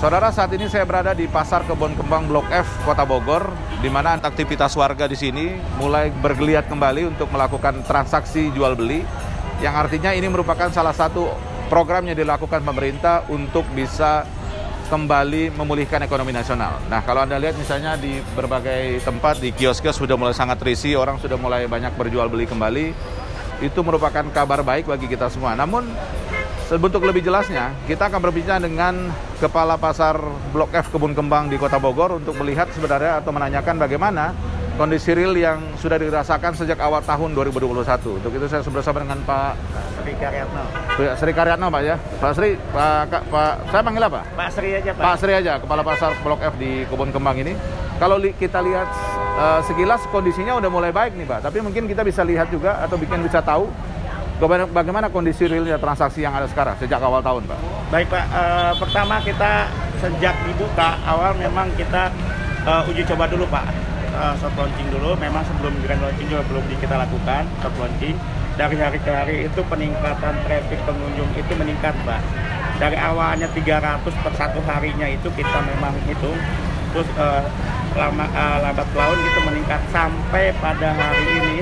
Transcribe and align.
Saudara, 0.00 0.32
saat 0.32 0.48
ini 0.56 0.64
saya 0.64 0.88
berada 0.88 1.12
di 1.12 1.28
Pasar 1.28 1.60
Kebun 1.68 1.92
Kembang 1.92 2.24
Blok 2.24 2.48
F, 2.48 2.64
Kota 2.88 3.04
Bogor, 3.04 3.52
di 3.84 3.92
mana 3.92 4.16
aktivitas 4.16 4.72
warga 4.72 5.04
di 5.04 5.12
sini 5.12 5.52
mulai 5.76 6.08
bergeliat 6.08 6.72
kembali 6.72 7.12
untuk 7.12 7.28
melakukan 7.28 7.84
transaksi 7.84 8.48
jual 8.56 8.72
beli, 8.80 9.04
yang 9.60 9.76
artinya 9.76 10.16
ini 10.16 10.24
merupakan 10.24 10.72
salah 10.72 10.96
satu 10.96 11.28
program 11.68 12.08
yang 12.08 12.16
dilakukan 12.16 12.64
pemerintah 12.64 13.28
untuk 13.28 13.68
bisa 13.76 14.24
kembali 14.88 15.52
memulihkan 15.52 16.00
ekonomi 16.00 16.32
nasional. 16.32 16.80
Nah, 16.88 17.04
kalau 17.04 17.28
Anda 17.28 17.36
lihat 17.36 17.60
misalnya 17.60 18.00
di 18.00 18.24
berbagai 18.32 19.04
tempat, 19.04 19.36
di 19.36 19.52
kios-kios 19.52 20.00
sudah 20.00 20.16
mulai 20.16 20.32
sangat 20.32 20.64
terisi, 20.64 20.96
orang 20.96 21.20
sudah 21.20 21.36
mulai 21.36 21.68
banyak 21.68 21.92
berjual 22.00 22.32
beli 22.32 22.48
kembali. 22.48 22.96
Itu 23.60 23.84
merupakan 23.84 24.24
kabar 24.32 24.64
baik 24.64 24.88
bagi 24.88 25.12
kita 25.12 25.28
semua. 25.28 25.52
Namun, 25.52 25.92
Sebentuk 26.70 27.02
lebih 27.02 27.26
jelasnya, 27.26 27.74
kita 27.90 28.06
akan 28.06 28.30
berbincang 28.30 28.62
dengan 28.62 29.10
Kepala 29.42 29.74
Pasar 29.74 30.14
Blok 30.54 30.70
F 30.70 30.94
Kebun 30.94 31.18
Kembang 31.18 31.50
di 31.50 31.58
Kota 31.58 31.82
Bogor 31.82 32.22
untuk 32.22 32.38
melihat 32.38 32.70
sebenarnya 32.70 33.18
atau 33.18 33.34
menanyakan 33.34 33.74
bagaimana 33.74 34.30
kondisi 34.78 35.10
real 35.10 35.34
yang 35.34 35.58
sudah 35.82 35.98
dirasakan 35.98 36.54
sejak 36.54 36.78
awal 36.78 37.02
tahun 37.02 37.34
2021. 37.34 38.22
Untuk 38.22 38.30
itu 38.30 38.46
saya 38.46 38.62
bersama 38.70 39.02
dengan 39.02 39.18
Pak 39.26 39.58
Sri 39.98 40.14
Karyatno. 40.14 40.62
Sri 41.18 41.32
Karyatno 41.34 41.66
Pak 41.74 41.82
ya. 41.82 41.96
Pak 42.22 42.32
Sri, 42.38 42.54
Pak, 42.54 43.18
Pak 43.18 43.52
saya 43.74 43.82
panggil 43.82 44.04
apa? 44.06 44.20
Pak 44.30 44.48
Sri 44.54 44.68
aja 44.70 44.90
Pak. 44.94 45.02
Pak 45.02 45.14
Sri 45.18 45.32
aja, 45.34 45.52
Kepala 45.58 45.82
Pasar 45.82 46.14
Blok 46.22 46.38
F 46.38 46.54
di 46.54 46.86
Kebun 46.86 47.10
Kembang 47.10 47.34
ini. 47.34 47.58
Kalau 47.98 48.14
li, 48.14 48.30
kita 48.38 48.62
lihat 48.62 48.86
uh, 49.42 49.58
sekilas 49.66 50.06
kondisinya 50.14 50.54
udah 50.54 50.70
mulai 50.70 50.94
baik 50.94 51.18
nih 51.18 51.26
Pak, 51.26 51.50
tapi 51.50 51.66
mungkin 51.66 51.90
kita 51.90 52.06
bisa 52.06 52.22
lihat 52.22 52.46
juga 52.46 52.78
atau 52.78 52.94
bikin 52.94 53.26
bisa 53.26 53.42
tahu 53.42 53.66
Bagaimana 54.40 55.12
kondisi 55.12 55.44
realnya 55.44 55.76
transaksi 55.76 56.24
yang 56.24 56.32
ada 56.32 56.48
sekarang 56.48 56.72
sejak 56.80 56.96
awal 56.96 57.20
tahun, 57.20 57.44
Pak? 57.44 57.58
Baik, 57.92 58.08
Pak. 58.08 58.24
Uh, 58.32 58.72
pertama 58.80 59.20
kita 59.20 59.68
sejak 60.00 60.32
dibuka 60.48 60.96
awal 61.04 61.36
memang 61.36 61.68
kita 61.76 62.08
uh, 62.64 62.88
uji 62.88 63.04
coba 63.04 63.28
dulu, 63.28 63.44
Pak. 63.52 63.68
Uh, 64.16 64.32
soft 64.40 64.56
launching 64.56 64.88
dulu. 64.88 65.12
Memang 65.20 65.44
sebelum 65.44 65.76
grand 65.84 66.00
launching 66.00 66.24
juga 66.32 66.40
belum 66.48 66.64
kita 66.72 66.96
lakukan 66.96 67.44
soft 67.60 67.76
launching. 67.76 68.16
Dari 68.56 68.76
hari 68.80 68.98
ke 69.04 69.12
hari 69.12 69.36
itu 69.44 69.60
peningkatan 69.68 70.34
traffic 70.48 70.80
pengunjung 70.88 71.28
itu 71.36 71.52
meningkat, 71.60 71.92
Pak. 72.08 72.20
Dari 72.80 72.96
awalnya 72.96 73.44
300 73.52 74.08
per 74.24 74.32
satu 74.40 74.64
harinya 74.64 75.04
itu 75.04 75.28
kita 75.36 75.58
memang 75.68 75.92
hitung. 76.08 76.40
Terus 76.96 77.08
uh, 77.20 77.44
lama 77.96 78.24
uh, 78.30 78.56
lambat 78.62 78.88
laun 78.94 79.18
itu 79.18 79.40
meningkat 79.46 79.80
sampai 79.90 80.54
pada 80.58 80.94
hari 80.94 81.24
ini 81.40 81.56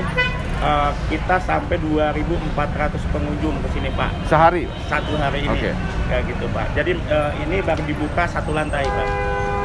uh, 0.62 0.90
kita 1.08 1.36
sampai 1.42 1.76
2.400 1.80 3.14
pengunjung 3.14 3.56
ke 3.64 3.68
sini 3.72 3.88
Pak. 3.94 4.10
Sehari? 4.28 4.68
Satu 4.86 5.14
hari 5.16 5.46
ini. 5.46 5.52
Oke. 5.52 5.70
Okay. 5.70 5.74
Kayak 6.08 6.22
gitu 6.34 6.44
Pak. 6.52 6.66
Jadi 6.76 6.92
uh, 7.08 7.32
ini 7.46 7.56
baru 7.62 7.82
dibuka 7.86 8.24
satu 8.28 8.50
lantai 8.52 8.84
Pak. 8.86 9.08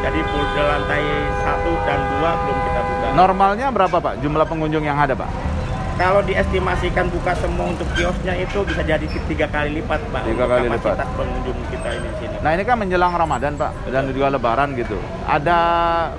Jadi 0.03 0.20
lantai 0.59 1.03
satu 1.47 1.72
dan 1.88 2.00
dua 2.20 2.36
belum 2.44 2.58
kita 2.59 2.81
buka. 2.83 3.08
Normalnya 3.16 3.67
berapa 3.72 3.98
Pak 4.03 4.14
jumlah 4.20 4.44
pengunjung 4.44 4.83
yang 4.83 5.00
ada 5.00 5.16
Pak? 5.16 5.53
Kalau 5.94 6.25
diestimasikan 6.25 7.05
buka 7.13 7.38
semua 7.38 7.69
untuk 7.69 7.86
kiosnya 7.94 8.33
itu 8.33 8.66
bisa 8.66 8.81
jadi 8.81 9.05
tiga 9.05 9.45
kali 9.45 9.77
lipat 9.77 10.02
Pak. 10.09 10.25
Tiga 10.25 10.45
kali 10.49 10.66
lipat. 10.66 10.97
pengunjung 11.13 11.58
kita 11.69 11.89
ini 11.94 12.09
sini. 12.17 12.36
Nah 12.41 12.52
ini 12.58 12.63
kan 12.66 12.75
menjelang 12.81 13.13
Ramadan 13.13 13.53
Pak 13.53 13.72
dan 13.94 14.09
juga 14.09 14.33
Lebaran 14.33 14.73
gitu. 14.73 14.97
Ada 15.30 15.58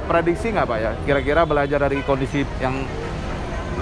prediksi 0.06 0.54
nggak 0.54 0.66
Pak 0.70 0.78
ya? 0.78 0.90
Kira-kira 1.02 1.42
belajar 1.42 1.82
dari 1.82 1.98
kondisi 2.06 2.46
yang 2.62 2.86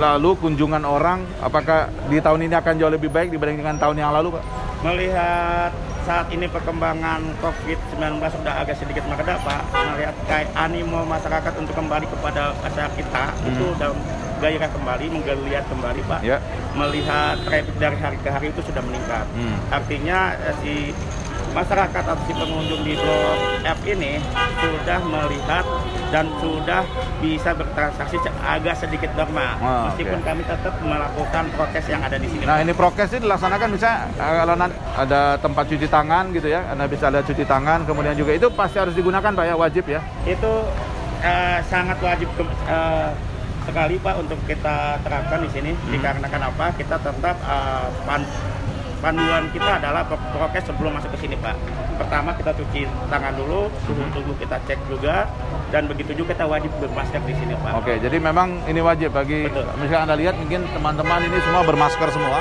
lalu 0.01 0.33
kunjungan 0.41 0.89
orang 0.89 1.21
apakah 1.45 1.93
di 2.09 2.17
tahun 2.17 2.49
ini 2.49 2.55
akan 2.57 2.75
jauh 2.81 2.93
lebih 2.93 3.13
baik 3.13 3.29
dibanding 3.29 3.61
dengan 3.61 3.77
tahun 3.77 4.01
yang 4.01 4.17
lalu 4.17 4.41
Pak? 4.41 4.45
Melihat 4.83 5.71
saat 6.03 6.27
ini 6.35 6.49
perkembangan 6.51 7.21
COVID-19 7.39 8.19
sudah 8.33 8.65
agak 8.65 8.75
sedikit 8.81 9.05
meredah 9.07 9.39
Pak, 9.45 9.63
melihat 9.71 10.17
kayak 10.27 10.49
animo 10.59 11.05
masyarakat 11.07 11.53
untuk 11.61 11.77
kembali 11.77 12.09
kepada 12.11 12.57
pasar 12.59 12.91
kita 12.97 13.25
hmm. 13.31 13.49
itu 13.55 13.67
dalam 13.79 13.99
gairah 14.43 14.71
kembali, 14.75 15.05
menggeliat 15.15 15.65
kembali 15.71 16.01
Pak. 16.11 16.21
Yeah. 16.27 16.43
Melihat 16.75 17.39
traffic 17.47 17.77
dari 17.79 17.97
hari 18.03 18.19
ke 18.19 18.29
hari 18.29 18.47
itu 18.51 18.61
sudah 18.67 18.83
meningkat. 18.83 19.27
Hmm. 19.39 19.57
Artinya 19.71 20.35
eh, 20.43 20.55
si 20.67 20.75
masyarakat 21.53 22.03
atau 22.03 22.17
si 22.25 22.33
pengunjung 22.33 22.81
di 22.81 22.97
Blok 22.97 23.39
F 23.61 23.79
ini 23.85 24.17
sudah 24.57 24.99
melihat 25.05 25.65
dan 26.09 26.29
sudah 26.41 26.83
bisa 27.21 27.53
bertransaksi 27.53 28.17
agak 28.41 28.75
sedikit 28.81 29.13
normal. 29.17 29.61
Oh, 29.61 29.93
meskipun 29.93 30.21
okay. 30.21 30.29
kami 30.33 30.43
tetap 30.49 30.75
melakukan 30.81 31.45
prokes 31.53 31.87
yang 31.93 32.03
ada 32.03 32.17
di 32.17 32.29
sini. 32.29 32.45
Nah, 32.49 32.61
ini 32.65 32.73
prokes 32.73 33.13
ini 33.17 33.21
dilaksanakan 33.29 33.69
bisa 33.73 34.09
eh, 34.17 34.35
kalau 34.43 34.55
ada 34.97 35.21
tempat 35.39 35.65
cuci 35.69 35.87
tangan 35.87 36.25
gitu 36.33 36.49
ya. 36.49 36.67
Anda 36.73 36.89
bisa 36.89 37.13
ada 37.13 37.21
cuci 37.21 37.45
tangan, 37.45 37.85
kemudian 37.85 38.17
juga 38.17 38.33
itu 38.33 38.49
pasti 38.53 38.81
harus 38.81 38.97
digunakan 38.97 39.31
Pak 39.33 39.45
ya, 39.45 39.55
wajib 39.55 39.85
ya. 39.87 40.01
Itu 40.25 40.65
uh, 41.21 41.59
sangat 41.69 42.01
wajib 42.01 42.29
uh, 42.69 43.13
sekali 43.65 43.97
Pak 43.99 44.15
untuk 44.21 44.39
kita 44.47 44.99
terapkan 45.03 45.39
di 45.43 45.51
sini 45.51 45.71
hmm. 45.73 45.91
dikarenakan 45.97 46.43
apa? 46.53 46.67
Kita 46.75 46.97
tetap 46.99 47.37
uh, 47.47 47.89
panduan 49.03 49.51
kita 49.51 49.83
adalah 49.83 50.07
prokes 50.07 50.63
sebelum 50.71 50.95
masuk 50.95 51.11
ke 51.19 51.27
sini 51.27 51.35
Pak. 51.39 51.59
Pertama 51.99 52.35
kita 52.39 52.55
cuci 52.55 52.87
tangan 53.11 53.35
dulu, 53.35 53.69
suhu 53.85 54.03
tubuh 54.15 54.35
kita 54.39 54.57
cek 54.65 54.79
juga, 54.87 55.27
dan 55.75 55.87
begitu 55.91 56.15
juga 56.15 56.35
kita 56.35 56.47
wajib 56.47 56.71
bermasker 56.79 57.21
di 57.27 57.35
sini 57.35 57.55
Pak. 57.59 57.73
Oke, 57.83 57.99
jadi 57.99 58.17
memang 58.19 58.63
ini 58.71 58.81
wajib 58.81 59.11
bagi, 59.15 59.47
Betul. 59.47 59.67
misalnya 59.79 60.03
Anda 60.11 60.17
lihat 60.19 60.35
mungkin 60.39 60.67
teman-teman 60.71 61.21
ini 61.27 61.39
semua 61.43 61.63
bermasker 61.63 62.09
semua, 62.11 62.39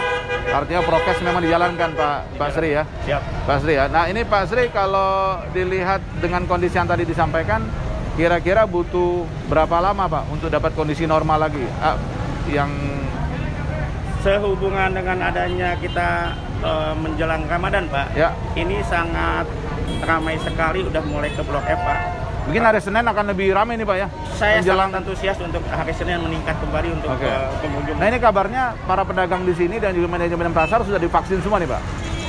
artinya 0.50 0.82
prokes 0.86 1.20
memang 1.22 1.42
dijalankan 1.46 1.90
Pak, 1.94 2.18
Pak 2.38 2.50
Sri 2.54 2.70
ya? 2.74 2.84
Siap. 3.06 3.22
Pak 3.46 3.58
Sri 3.62 3.74
ya. 3.76 3.86
Nah 3.90 4.06
ini 4.08 4.22
Pak 4.24 4.44
Sri 4.50 4.64
kalau 4.70 5.42
dilihat 5.52 6.02
dengan 6.22 6.46
kondisi 6.46 6.78
yang 6.78 6.90
tadi 6.90 7.04
disampaikan, 7.06 7.62
kira-kira 8.16 8.68
butuh 8.68 9.24
berapa 9.48 9.80
lama 9.80 10.08
Pak 10.08 10.24
untuk 10.32 10.50
dapat 10.52 10.72
kondisi 10.76 11.08
normal 11.08 11.48
lagi? 11.48 11.64
Ah, 11.80 11.96
yang 12.52 12.72
sehubungan 14.22 14.94
dengan 14.94 15.18
adanya 15.26 15.74
kita 15.82 16.38
uh, 16.62 16.94
menjelang 16.94 17.48
Ramadan, 17.50 17.90
Pak. 17.90 18.14
Ya. 18.14 18.36
Ini 18.54 18.86
sangat 18.86 19.50
ramai 20.06 20.38
sekali 20.42 20.86
udah 20.86 21.02
mulai 21.10 21.34
ke 21.34 21.42
Blok 21.42 21.66
F, 21.66 21.82
Pak. 21.82 22.00
Mungkin 22.42 22.62
hari 22.66 22.82
Senin 22.82 23.06
akan 23.06 23.26
lebih 23.34 23.54
ramai 23.54 23.78
nih 23.78 23.86
Pak 23.86 23.98
ya? 24.02 24.08
Saya 24.34 24.58
menjelang... 24.58 24.90
sangat 24.90 25.02
antusias 25.06 25.38
untuk 25.38 25.62
hari 25.70 25.94
Senin 25.94 26.26
meningkat 26.26 26.58
kembali 26.58 26.90
untuk 26.98 27.14
okay. 27.14 27.30
eh, 27.30 27.48
pengunjung. 27.62 27.98
Nah 28.02 28.08
ini 28.10 28.18
kabarnya 28.18 28.64
para 28.90 29.06
pedagang 29.06 29.46
di 29.46 29.54
sini 29.54 29.78
dan 29.78 29.94
juga 29.94 30.10
manajemen 30.10 30.50
pasar 30.50 30.82
sudah 30.82 30.98
divaksin 30.98 31.38
semua 31.46 31.62
nih 31.62 31.70
Pak? 31.70 31.82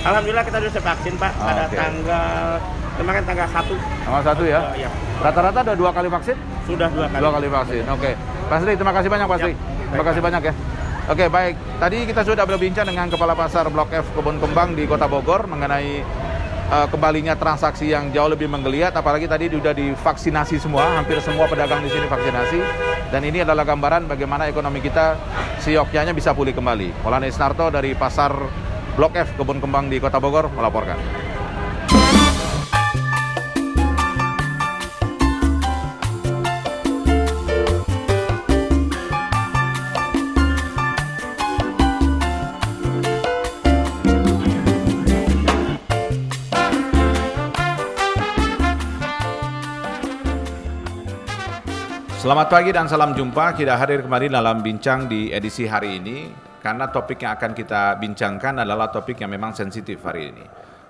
Alhamdulillah 0.05 0.45
kita 0.45 0.59
sudah 0.69 0.85
vaksin 0.85 1.15
Pak 1.17 1.33
pada 1.33 1.65
okay. 1.65 1.79
tanggal 1.81 2.61
kemarin 2.99 3.23
tanggal 3.25 3.49
1 3.49 4.05
Tanggal 4.05 4.23
1 4.23 4.53
ya? 4.53 4.61
Uh, 4.61 4.75
ya. 4.77 4.91
Rata-rata 5.23 5.59
ada 5.63 5.75
dua 5.79 5.91
kali 5.95 6.09
vaksin? 6.11 6.37
Sudah 6.67 6.89
dua 6.91 7.07
kali. 7.07 7.21
Dua 7.23 7.31
kali 7.31 7.49
vaksin, 7.49 7.85
oke. 7.87 8.01
Okay. 8.01 8.15
Pak 8.51 8.59
Sri, 8.61 8.73
terima 8.75 8.93
kasih 8.93 9.09
banyak 9.09 9.27
Pak 9.31 9.39
Sri. 9.39 9.53
Terima 9.93 10.05
kasih 10.05 10.23
banyak 10.23 10.43
ya. 10.45 10.55
Oke 11.11 11.27
baik, 11.27 11.55
tadi 11.83 11.99
kita 12.07 12.23
sudah 12.23 12.47
berbincang 12.47 12.87
dengan 12.87 13.11
Kepala 13.11 13.35
Pasar 13.35 13.67
Blok 13.67 13.91
F 13.91 14.07
Kebun 14.15 14.39
Kembang 14.39 14.79
di 14.79 14.87
Kota 14.87 15.11
Bogor 15.11 15.51
mengenai 15.51 15.99
uh, 16.71 16.87
kembalinya 16.87 17.35
transaksi 17.35 17.91
yang 17.91 18.15
jauh 18.15 18.31
lebih 18.31 18.47
menggeliat, 18.47 18.95
apalagi 18.95 19.27
tadi 19.27 19.51
sudah 19.51 19.75
divaksinasi 19.75 20.63
semua, 20.63 20.87
hampir 20.95 21.19
semua 21.19 21.51
pedagang 21.51 21.83
di 21.83 21.91
sini 21.91 22.07
vaksinasi, 22.07 22.59
dan 23.11 23.21
ini 23.27 23.43
adalah 23.43 23.67
gambaran 23.67 24.07
bagaimana 24.07 24.47
ekonomi 24.47 24.79
kita 24.79 25.19
sioknya 25.59 26.15
bisa 26.15 26.33
pulih 26.33 26.55
kembali. 26.55 27.05
Maulana 27.05 27.27
Isnarto 27.27 27.67
dari 27.69 27.99
Pasar 27.99 28.33
Blok 28.95 29.13
F 29.19 29.35
Kebun 29.37 29.59
Kembang 29.59 29.91
di 29.91 29.99
Kota 29.99 30.23
Bogor 30.23 30.49
melaporkan. 30.55 31.22
Selamat 52.33 52.49
pagi 52.49 52.73
dan 52.73 52.89
salam 52.89 53.13
jumpa. 53.13 53.53
Kita 53.53 53.77
hadir 53.77 54.09
kembali 54.09 54.33
dalam 54.33 54.65
bincang 54.65 55.05
di 55.05 55.29
edisi 55.29 55.69
hari 55.69 56.01
ini 56.01 56.33
karena 56.65 56.89
topik 56.89 57.21
yang 57.21 57.37
akan 57.37 57.53
kita 57.53 58.01
bincangkan 58.01 58.65
adalah 58.65 58.89
topik 58.89 59.21
yang 59.21 59.37
memang 59.37 59.53
sensitif 59.53 60.01
hari 60.01 60.33
ini. 60.33 60.41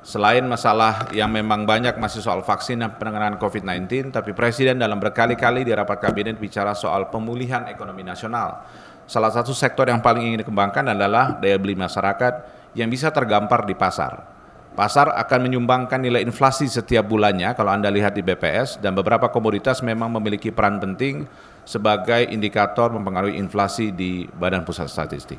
Selain 0.07 0.47
masalah 0.47 1.11
yang 1.11 1.35
memang 1.35 1.67
banyak 1.67 1.99
masih 1.99 2.23
soal 2.23 2.47
vaksin 2.47 2.79
dan 2.79 2.95
penanganan 2.95 3.43
COVID-19, 3.43 4.15
tapi 4.15 4.31
Presiden 4.39 4.79
dalam 4.79 5.03
berkali-kali 5.03 5.67
di 5.67 5.75
rapat 5.75 5.99
kabinet 5.99 6.39
bicara 6.39 6.79
soal 6.79 7.11
pemulihan 7.11 7.67
ekonomi 7.67 8.07
nasional. 8.07 8.63
Salah 9.11 9.35
satu 9.35 9.51
sektor 9.51 9.91
yang 9.91 9.99
paling 9.99 10.23
ingin 10.23 10.47
dikembangkan 10.47 10.95
adalah 10.95 11.43
daya 11.43 11.59
beli 11.59 11.75
masyarakat 11.75 12.35
yang 12.79 12.87
bisa 12.87 13.11
tergampar 13.11 13.67
di 13.67 13.75
pasar. 13.75 14.32
Pasar 14.73 15.13
akan 15.13 15.53
menyumbangkan 15.53 16.01
nilai 16.01 16.25
inflasi 16.25 16.65
setiap 16.65 17.05
bulannya 17.05 17.53
kalau 17.53 17.77
Anda 17.77 17.93
lihat 17.93 18.17
di 18.17 18.25
BPS 18.25 18.81
dan 18.81 18.97
beberapa 18.97 19.29
komoditas 19.29 19.85
memang 19.85 20.09
memiliki 20.17 20.49
peran 20.49 20.81
penting 20.81 21.29
sebagai 21.69 22.33
indikator 22.33 22.89
mempengaruhi 22.89 23.37
inflasi 23.37 23.93
di 23.93 24.25
Badan 24.33 24.65
Pusat 24.65 24.89
Statistik. 24.89 25.37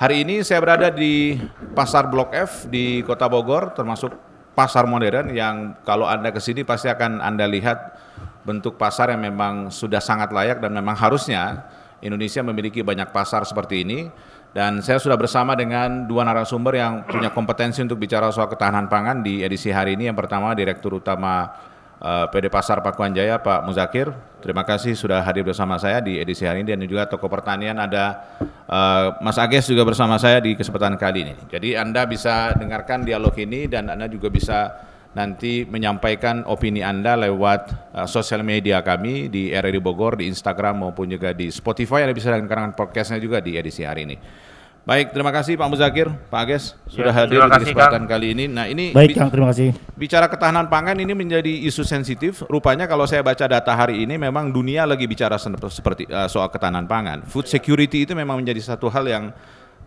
Hari 0.00 0.24
ini 0.24 0.40
saya 0.40 0.64
berada 0.64 0.88
di 0.88 1.36
Pasar 1.76 2.08
Blok 2.08 2.32
F 2.32 2.64
di 2.72 3.04
Kota 3.04 3.28
Bogor 3.28 3.76
termasuk 3.76 4.16
pasar 4.56 4.88
modern 4.88 5.28
yang 5.36 5.76
kalau 5.84 6.08
Anda 6.08 6.32
ke 6.32 6.40
sini 6.40 6.64
pasti 6.64 6.88
akan 6.88 7.20
Anda 7.20 7.44
lihat 7.44 8.00
bentuk 8.48 8.80
pasar 8.80 9.12
yang 9.12 9.28
memang 9.28 9.68
sudah 9.68 10.00
sangat 10.00 10.32
layak 10.32 10.64
dan 10.64 10.72
memang 10.72 10.96
harusnya 10.96 11.68
Indonesia 12.00 12.40
memiliki 12.40 12.80
banyak 12.80 13.12
pasar 13.12 13.44
seperti 13.44 13.84
ini. 13.84 14.08
Dan 14.54 14.78
saya 14.86 15.02
sudah 15.02 15.18
bersama 15.18 15.58
dengan 15.58 16.06
dua 16.06 16.22
narasumber 16.22 16.78
yang 16.78 17.02
punya 17.02 17.34
kompetensi 17.34 17.82
untuk 17.82 17.98
bicara 17.98 18.30
soal 18.30 18.46
ketahanan 18.46 18.86
pangan 18.86 19.18
di 19.18 19.42
edisi 19.42 19.74
hari 19.74 19.98
ini. 19.98 20.06
Yang 20.06 20.22
pertama 20.22 20.54
Direktur 20.54 20.94
Utama 20.94 21.50
uh, 21.98 22.22
eh, 22.22 22.26
PD 22.30 22.46
Pasar 22.54 22.78
Pakuan 22.78 23.10
Jaya 23.10 23.42
Pak 23.42 23.66
Muzakir. 23.66 24.14
Terima 24.38 24.62
kasih 24.62 24.94
sudah 24.94 25.26
hadir 25.26 25.42
bersama 25.42 25.74
saya 25.82 25.98
di 25.98 26.22
edisi 26.22 26.46
hari 26.46 26.62
ini 26.62 26.70
dan 26.70 26.86
juga 26.86 27.10
toko 27.10 27.26
pertanian 27.26 27.82
ada 27.82 28.30
uh, 28.70 29.18
Mas 29.18 29.42
Ages 29.42 29.66
juga 29.66 29.82
bersama 29.82 30.22
saya 30.22 30.38
di 30.38 30.54
kesempatan 30.54 30.94
kali 31.02 31.26
ini. 31.26 31.34
Jadi 31.50 31.74
Anda 31.74 32.06
bisa 32.06 32.54
dengarkan 32.54 33.02
dialog 33.02 33.34
ini 33.34 33.66
dan 33.66 33.90
Anda 33.90 34.06
juga 34.06 34.30
bisa 34.30 34.70
nanti 35.14 35.62
menyampaikan 35.64 36.42
opini 36.44 36.82
Anda 36.82 37.14
lewat 37.14 37.94
uh, 37.94 38.06
sosial 38.10 38.42
media 38.42 38.82
kami 38.82 39.30
di 39.30 39.54
RRI 39.54 39.80
Bogor, 39.80 40.18
di 40.18 40.26
Instagram 40.26 40.82
maupun 40.82 41.08
juga 41.08 41.30
di 41.30 41.48
Spotify. 41.48 42.04
Anda 42.04 42.14
bisa 42.14 42.34
dengarkan 42.34 42.74
podcastnya 42.74 43.22
juga 43.22 43.38
di 43.38 43.54
edisi 43.54 43.86
hari 43.86 44.10
ini. 44.10 44.16
Baik, 44.84 45.16
terima 45.16 45.32
kasih 45.32 45.56
Pak 45.56 45.68
Muzakir, 45.72 46.12
Pak 46.28 46.40
Ages 46.44 46.76
sudah 46.92 47.08
ya, 47.08 47.24
hadir 47.24 47.40
di 47.40 47.72
kesempatan 47.72 48.04
kali 48.04 48.36
ini. 48.36 48.44
Nah, 48.52 48.68
ini 48.68 48.92
Baik, 48.92 49.16
Kang, 49.16 49.32
terima 49.32 49.48
kasih. 49.48 49.72
Bicara 49.96 50.28
ketahanan 50.28 50.68
pangan 50.68 51.00
ini 51.00 51.16
menjadi 51.16 51.48
isu 51.64 51.88
sensitif. 51.88 52.44
Rupanya 52.52 52.84
kalau 52.84 53.08
saya 53.08 53.24
baca 53.24 53.48
data 53.48 53.72
hari 53.72 54.04
ini 54.04 54.20
memang 54.20 54.52
dunia 54.52 54.84
lagi 54.84 55.08
bicara 55.08 55.40
seperti 55.40 56.04
uh, 56.12 56.28
soal 56.28 56.52
ketahanan 56.52 56.84
pangan. 56.84 57.24
Food 57.24 57.48
security 57.48 58.04
itu 58.04 58.12
memang 58.12 58.44
menjadi 58.44 58.60
satu 58.60 58.92
hal 58.92 59.08
yang 59.08 59.32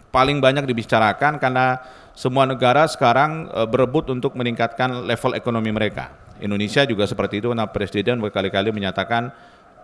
paling 0.10 0.40
banyak 0.40 0.64
dibicarakan 0.66 1.38
karena 1.38 1.82
semua 2.18 2.50
negara 2.50 2.90
sekarang 2.90 3.52
uh, 3.54 3.70
berebut 3.70 4.10
untuk 4.10 4.34
meningkatkan 4.34 5.06
level 5.06 5.38
ekonomi 5.38 5.70
mereka. 5.70 6.10
Indonesia 6.42 6.86
juga 6.86 7.06
seperti 7.06 7.42
itu 7.42 7.50
karena 7.50 7.70
Presiden 7.70 8.22
berkali-kali 8.22 8.70
menyatakan 8.74 9.30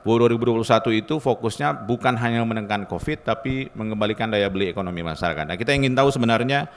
bahwa 0.04 0.28
2021 0.28 1.00
itu 1.00 1.16
fokusnya 1.18 1.88
bukan 1.88 2.14
hanya 2.20 2.44
menekan 2.44 2.84
COVID 2.86 3.24
tapi 3.24 3.72
mengembalikan 3.74 4.28
daya 4.28 4.52
beli 4.52 4.70
ekonomi 4.70 5.00
masyarakat. 5.00 5.48
Nah, 5.48 5.56
kita 5.56 5.72
ingin 5.72 5.96
tahu 5.96 6.12
sebenarnya 6.12 6.68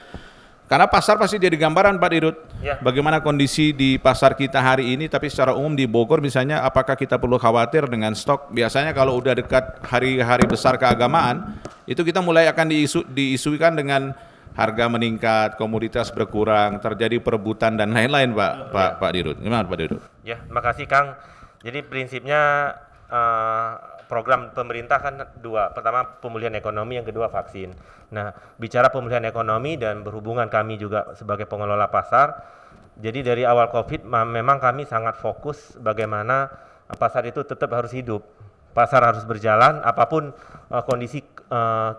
karena 0.66 0.90
pasar 0.90 1.14
pasti 1.14 1.38
jadi 1.38 1.54
gambaran 1.54 2.02
Pak 2.02 2.10
Dirut. 2.10 2.36
Ya. 2.58 2.74
Bagaimana 2.82 3.22
kondisi 3.22 3.70
di 3.70 4.02
pasar 4.02 4.34
kita 4.34 4.58
hari 4.58 4.98
ini 4.98 5.06
tapi 5.06 5.30
secara 5.30 5.54
umum 5.54 5.78
di 5.78 5.86
Bogor 5.86 6.18
misalnya 6.18 6.66
apakah 6.66 6.98
kita 6.98 7.22
perlu 7.22 7.38
khawatir 7.38 7.86
dengan 7.86 8.18
stok? 8.18 8.50
Biasanya 8.50 8.90
kalau 8.90 9.14
udah 9.14 9.38
dekat 9.38 9.78
hari-hari 9.86 10.42
besar 10.50 10.74
keagamaan 10.74 11.54
itu 11.86 12.02
kita 12.02 12.18
mulai 12.18 12.50
akan 12.50 12.66
diisu 12.66 13.06
diisukan 13.06 13.78
dengan 13.78 14.10
harga 14.56 14.88
meningkat, 14.90 15.54
komoditas 15.54 16.10
berkurang, 16.10 16.82
terjadi 16.82 17.20
perebutan 17.22 17.76
dan 17.76 17.92
lain-lain, 17.92 18.32
Pak 18.34 18.52
ya. 18.56 18.72
Pak 18.72 18.90
Pak 18.98 19.10
Dirut. 19.14 19.36
Gimana 19.38 19.68
Pak 19.68 19.78
Dirut? 19.78 20.02
Ya, 20.26 20.42
makasih 20.50 20.90
Kang. 20.90 21.14
Jadi 21.62 21.84
prinsipnya 21.86 22.74
uh, 23.06 23.95
program 24.06 24.54
pemerintah 24.54 24.98
kan 25.02 25.14
dua. 25.38 25.70
Pertama 25.74 26.18
pemulihan 26.22 26.54
ekonomi, 26.54 26.98
yang 26.98 27.06
kedua 27.06 27.30
vaksin. 27.30 27.74
Nah, 28.14 28.30
bicara 28.56 28.90
pemulihan 28.90 29.22
ekonomi 29.26 29.76
dan 29.76 30.06
berhubungan 30.06 30.46
kami 30.46 30.78
juga 30.78 31.12
sebagai 31.18 31.44
pengelola 31.46 31.90
pasar. 31.90 32.54
Jadi 32.96 33.20
dari 33.20 33.44
awal 33.44 33.68
Covid 33.68 34.08
memang 34.08 34.56
kami 34.56 34.88
sangat 34.88 35.20
fokus 35.20 35.76
bagaimana 35.76 36.48
pasar 36.96 37.28
itu 37.28 37.44
tetap 37.44 37.68
harus 37.76 37.92
hidup. 37.92 38.24
Pasar 38.72 39.04
harus 39.04 39.24
berjalan 39.28 39.84
apa 39.84 40.08
pun 40.08 40.32
uh, 40.72 40.82
kondisi 40.84 41.20
uh, 41.52 41.92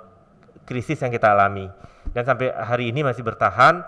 krisis 0.65 1.01
yang 1.01 1.13
kita 1.13 1.33
alami 1.33 1.69
dan 2.17 2.23
sampai 2.25 2.49
hari 2.49 2.89
ini 2.89 3.05
masih 3.05 3.21
bertahan. 3.21 3.83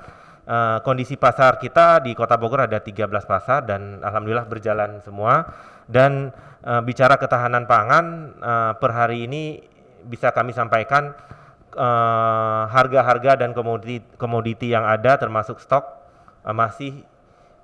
Uh, 0.50 0.82
kondisi 0.82 1.14
pasar 1.14 1.62
kita 1.62 2.02
di 2.02 2.18
Kota 2.18 2.34
Bogor 2.34 2.66
ada 2.66 2.82
13 2.82 3.06
pasar 3.26 3.70
dan 3.70 4.02
alhamdulillah 4.02 4.50
berjalan 4.50 4.98
semua. 5.06 5.46
Dan 5.86 6.34
uh, 6.64 6.82
bicara 6.84 7.16
ketahanan 7.20 7.68
pangan 7.70 8.06
uh, 8.40 8.72
per 8.80 8.92
hari 8.92 9.28
ini 9.30 9.62
bisa 10.08 10.32
kami 10.32 10.56
sampaikan 10.56 11.12
harga-harga 12.70 13.38
uh, 13.38 13.40
dan 13.46 13.54
komoditi 13.54 14.02
komoditi 14.18 14.74
yang 14.74 14.84
ada 14.84 15.22
termasuk 15.22 15.62
stok 15.62 15.86
uh, 16.44 16.56
masih 16.56 17.06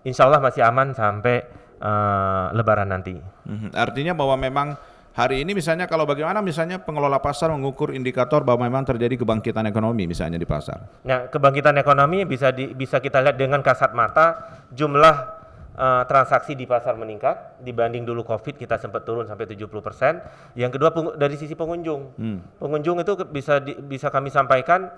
insya 0.05 0.29
Allah 0.29 0.39
masih 0.39 0.61
aman 0.61 0.93
sampai 0.93 1.41
uh, 1.81 2.53
Lebaran 2.53 2.93
nanti. 2.93 3.17
Hmm, 3.49 3.73
artinya 3.73 4.13
bahwa 4.13 4.37
memang 4.37 4.77
hari 5.17 5.41
ini 5.41 5.57
misalnya 5.57 5.89
kalau 5.89 6.05
bagaimana 6.05 6.43
misalnya 6.45 6.77
pengelola 6.77 7.17
pasar 7.17 7.49
mengukur 7.49 7.91
indikator 7.95 8.45
bahwa 8.45 8.69
memang 8.69 8.85
terjadi 8.85 9.17
kebangkitan 9.17 9.65
ekonomi 9.65 10.05
misalnya 10.05 10.37
di 10.37 10.45
pasar. 10.45 11.01
Nah, 11.07 11.31
kebangkitan 11.31 11.75
ekonomi 11.81 12.27
bisa 12.29 12.53
di, 12.53 12.71
bisa 12.71 13.01
kita 13.01 13.25
lihat 13.25 13.39
dengan 13.39 13.65
kasat 13.65 13.95
mata 13.97 14.59
jumlah 14.69 15.34
uh, 15.75 16.03
transaksi 16.07 16.55
di 16.55 16.65
pasar 16.65 16.95
meningkat 16.95 17.59
dibanding 17.61 18.07
dulu 18.07 18.23
Covid 18.23 18.55
kita 18.55 18.79
sempat 18.79 19.03
turun 19.03 19.27
sampai 19.27 19.45
70%. 19.47 20.55
Yang 20.59 20.71
kedua 20.79 20.89
dari 21.15 21.35
sisi 21.35 21.53
pengunjung. 21.53 22.01
Hmm. 22.15 22.39
Pengunjung 22.57 22.99
itu 23.03 23.13
bisa 23.27 23.59
di, 23.59 23.75
bisa 23.75 24.07
kami 24.09 24.31
sampaikan 24.31 24.89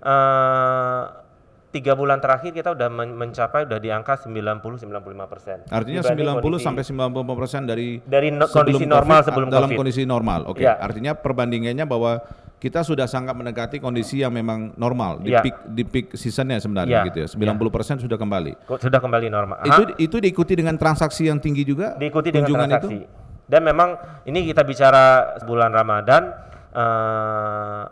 uh, 0.00 1.24
tiga 1.74 1.98
bulan 1.98 2.22
terakhir 2.22 2.54
kita 2.54 2.70
udah 2.70 2.86
men 2.86 3.18
mencapai 3.18 3.66
udah 3.66 3.82
di 3.82 3.90
angka 3.90 4.14
90-95 4.22 4.86
persen. 5.26 5.58
Artinya 5.66 6.06
90 6.06 6.38
kondisi, 6.38 6.62
sampai 6.62 6.84
95 6.86 7.40
persen 7.40 7.60
dari 7.66 7.98
dari 8.06 8.30
no, 8.30 8.46
kondisi 8.46 8.86
normal 8.86 9.18
COVID, 9.20 9.26
sebelum 9.26 9.48
dalam 9.50 9.68
COVID. 9.74 9.78
kondisi 9.82 10.02
normal. 10.06 10.40
Oke. 10.46 10.62
Okay. 10.62 10.70
Ya. 10.70 10.78
Artinya 10.78 11.12
perbandingannya 11.18 11.82
bahwa 11.82 12.22
kita 12.64 12.80
sudah 12.80 13.04
sangat 13.04 13.36
mendekati 13.36 13.76
kondisi 13.76 14.24
yang 14.24 14.32
memang 14.32 14.72
normal 14.80 15.20
di 15.20 15.36
ya. 15.36 15.44
peak 15.44 15.68
di 15.68 15.84
peak 15.84 16.06
seasonnya 16.16 16.56
sebenarnya 16.56 17.04
ya. 17.04 17.08
gitu 17.12 17.18
ya. 17.20 17.28
90 17.28 17.44
ya. 17.44 17.68
persen 17.68 17.94
sudah 18.00 18.16
kembali. 18.16 18.56
Sudah 18.80 19.04
kembali 19.04 19.28
normal. 19.28 19.60
Itu 19.68 19.82
itu 20.00 20.16
diikuti 20.16 20.56
dengan 20.56 20.80
transaksi 20.80 21.28
yang 21.28 21.36
tinggi 21.44 21.60
juga. 21.60 21.92
Diikuti 22.00 22.32
dengan 22.32 22.48
transaksi. 22.48 23.04
Itu? 23.04 23.44
Dan 23.44 23.68
memang 23.68 24.00
ini 24.24 24.48
kita 24.48 24.64
bicara 24.64 25.36
bulan 25.44 25.76
Ramadan. 25.76 26.32
Uh, 26.72 27.84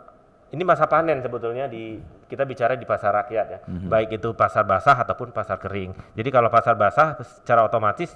ini 0.49 0.65
masa 0.65 0.89
panen 0.89 1.21
sebetulnya 1.21 1.69
di 1.69 2.01
kita 2.25 2.41
bicara 2.49 2.73
di 2.73 2.85
pasar 2.89 3.13
rakyat 3.13 3.45
ya, 3.45 3.59
mm-hmm. 3.61 3.89
baik 3.93 4.09
itu 4.17 4.33
pasar 4.33 4.65
basah 4.65 4.97
ataupun 5.05 5.29
pasar 5.29 5.61
kering. 5.61 5.93
Jadi 6.17 6.29
kalau 6.33 6.49
pasar 6.49 6.73
basah 6.73 7.21
secara 7.21 7.61
otomatis 7.61 8.09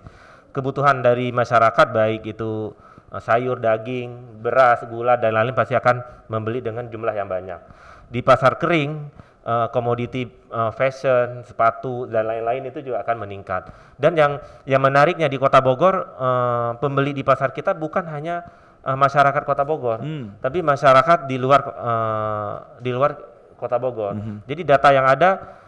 kebutuhan 0.50 1.06
dari 1.06 1.30
masyarakat 1.30 1.88
baik 1.94 2.33
itu 2.33 2.74
sayur, 3.07 3.63
daging, 3.63 4.44
beras, 4.44 4.83
gula 4.92 5.15
dan 5.15 5.31
lain-lain 5.31 5.56
pasti 5.56 5.80
akan 5.80 6.27
membeli 6.27 6.59
dengan 6.59 6.92
jumlah 6.92 7.15
yang 7.15 7.31
banyak. 7.31 7.59
Di 8.12 8.19
pasar 8.19 8.59
kering 8.59 9.07
uh, 9.48 9.68
komoditi 9.71 10.27
uh, 10.51 10.71
fashion, 10.75 11.44
sepatu 11.48 12.04
dan 12.12 12.27
lain-lain 12.27 12.68
itu 12.68 12.83
juga 12.83 13.07
akan 13.07 13.24
meningkat. 13.24 13.71
Dan 13.95 14.19
yang 14.19 14.44
yang 14.68 14.83
menariknya 14.83 15.31
di 15.31 15.39
Kota 15.39 15.63
Bogor 15.63 16.19
pembeli 16.83 17.16
di 17.16 17.23
pasar 17.23 17.56
kita 17.56 17.71
bukan 17.73 18.06
hanya 18.11 18.44
masyarakat 18.87 19.44
Kota 19.44 19.68
Bogor, 19.68 19.99
hmm. 19.99 20.40
tapi 20.40 20.64
masyarakat 20.64 21.28
di 21.28 21.35
luar 21.35 21.61
di 22.80 22.92
luar 22.94 23.11
Kota 23.59 23.76
Bogor. 23.81 24.16
Hmm. 24.16 24.37
Jadi 24.47 24.61
data 24.64 24.94
yang 24.95 25.04
ada 25.04 25.59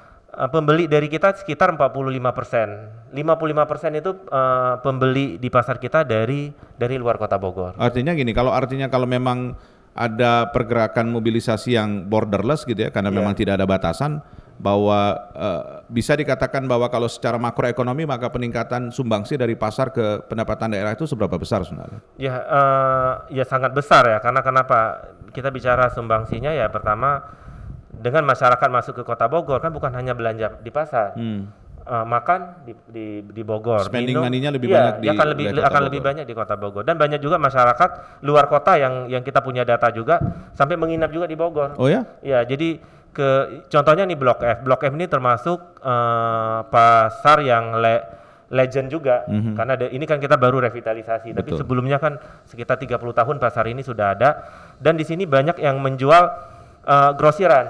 pembeli 0.49 0.85
dari 0.85 1.09
kita 1.09 1.33
sekitar 1.33 1.73
45 1.73 2.37
persen. 2.37 2.69
55 3.11 3.71
persen 3.71 3.91
itu 3.97 4.11
uh, 4.29 4.77
pembeli 4.79 5.41
di 5.41 5.49
pasar 5.49 5.81
kita 5.81 6.05
dari 6.05 6.53
dari 6.77 6.95
luar 7.01 7.17
Kota 7.17 7.41
Bogor. 7.41 7.73
Artinya 7.75 8.13
gini, 8.13 8.31
kalau 8.31 8.53
artinya 8.53 8.87
kalau 8.87 9.09
memang 9.09 9.57
ada 9.97 10.47
pergerakan 10.53 11.09
mobilisasi 11.09 11.75
yang 11.75 12.05
borderless 12.05 12.63
gitu 12.63 12.87
ya, 12.87 12.89
karena 12.93 13.09
yeah. 13.09 13.19
memang 13.19 13.33
tidak 13.33 13.57
ada 13.59 13.65
batasan 13.65 14.21
bahwa 14.59 15.15
uh, 15.39 15.63
bisa 15.87 16.19
dikatakan 16.19 16.67
bahwa 16.67 16.91
kalau 16.91 17.07
secara 17.07 17.39
makroekonomi 17.39 18.03
maka 18.03 18.27
peningkatan 18.27 18.91
sumbangsi 18.91 19.39
dari 19.39 19.55
pasar 19.55 19.95
ke 19.95 20.27
pendapatan 20.27 20.75
daerah 20.75 20.91
itu 20.91 21.07
seberapa 21.07 21.39
besar 21.39 21.63
sebenarnya? 21.63 22.03
Ya, 22.19 22.35
uh, 22.43 23.11
ya 23.31 23.47
sangat 23.47 23.71
besar 23.71 24.03
ya 24.11 24.19
karena 24.19 24.43
kenapa 24.43 25.09
kita 25.31 25.47
bicara 25.47 25.87
sumbangsinya 25.95 26.51
ya 26.51 26.67
pertama 26.67 27.23
dengan 27.89 28.23
masyarakat 28.29 28.69
masuk 28.69 29.01
ke 29.01 29.03
kota 29.03 29.25
Bogor 29.25 29.57
kan 29.57 29.73
bukan 29.73 29.89
hanya 29.97 30.13
belanja 30.13 30.61
di 30.61 30.69
pasar. 30.69 31.17
Hmm. 31.17 31.49
Uh, 31.89 32.05
makan 32.05 32.61
di, 32.69 32.77
di 32.85 33.05
di 33.25 33.41
Bogor. 33.41 33.81
Spending 33.81 34.21
money-nya 34.21 34.53
lebih 34.53 34.69
ya, 34.69 34.77
banyak 34.77 34.95
di 35.01 35.07
akan 35.09 35.25
lebih 35.33 35.45
akan 35.57 35.81
lebih 35.89 36.01
banyak 36.05 36.25
di 36.29 36.37
Kota 36.37 36.53
Bogor 36.53 36.85
dan 36.85 37.01
banyak 37.01 37.17
juga 37.17 37.41
masyarakat 37.41 38.21
luar 38.21 38.45
kota 38.45 38.77
yang 38.77 39.09
yang 39.09 39.25
kita 39.25 39.41
punya 39.41 39.65
data 39.65 39.89
juga 39.89 40.21
sampai 40.53 40.77
menginap 40.77 41.09
juga 41.09 41.25
di 41.25 41.33
Bogor. 41.33 41.73
Oh 41.81 41.89
ya? 41.89 42.05
Ya, 42.21 42.45
jadi 42.45 42.77
ke 43.09 43.29
contohnya 43.73 44.05
nih 44.05 44.21
Blok 44.21 44.45
F. 44.45 44.61
Blok 44.61 44.85
F 44.85 44.93
ini 44.93 45.09
termasuk 45.09 45.81
uh, 45.81 46.61
pasar 46.69 47.41
yang 47.41 47.81
le, 47.81 48.05
legend 48.49 48.89
juga 48.89 49.25
mm 49.29 49.39
-hmm. 49.39 49.53
karena 49.57 49.73
de, 49.77 49.85
ini 49.93 50.05
kan 50.09 50.17
kita 50.17 50.35
baru 50.37 50.61
revitalisasi 50.65 51.33
Betul. 51.33 51.37
tapi 51.37 51.51
sebelumnya 51.57 51.97
kan 52.01 52.17
sekitar 52.49 52.81
30 52.81 52.97
tahun 52.97 53.37
pasar 53.37 53.69
ini 53.69 53.85
sudah 53.85 54.17
ada 54.17 54.29
dan 54.81 54.97
di 54.97 55.05
sini 55.05 55.29
banyak 55.29 55.61
yang 55.61 55.77
menjual 55.77 56.48
uh, 56.85 57.11
grosiran 57.15 57.65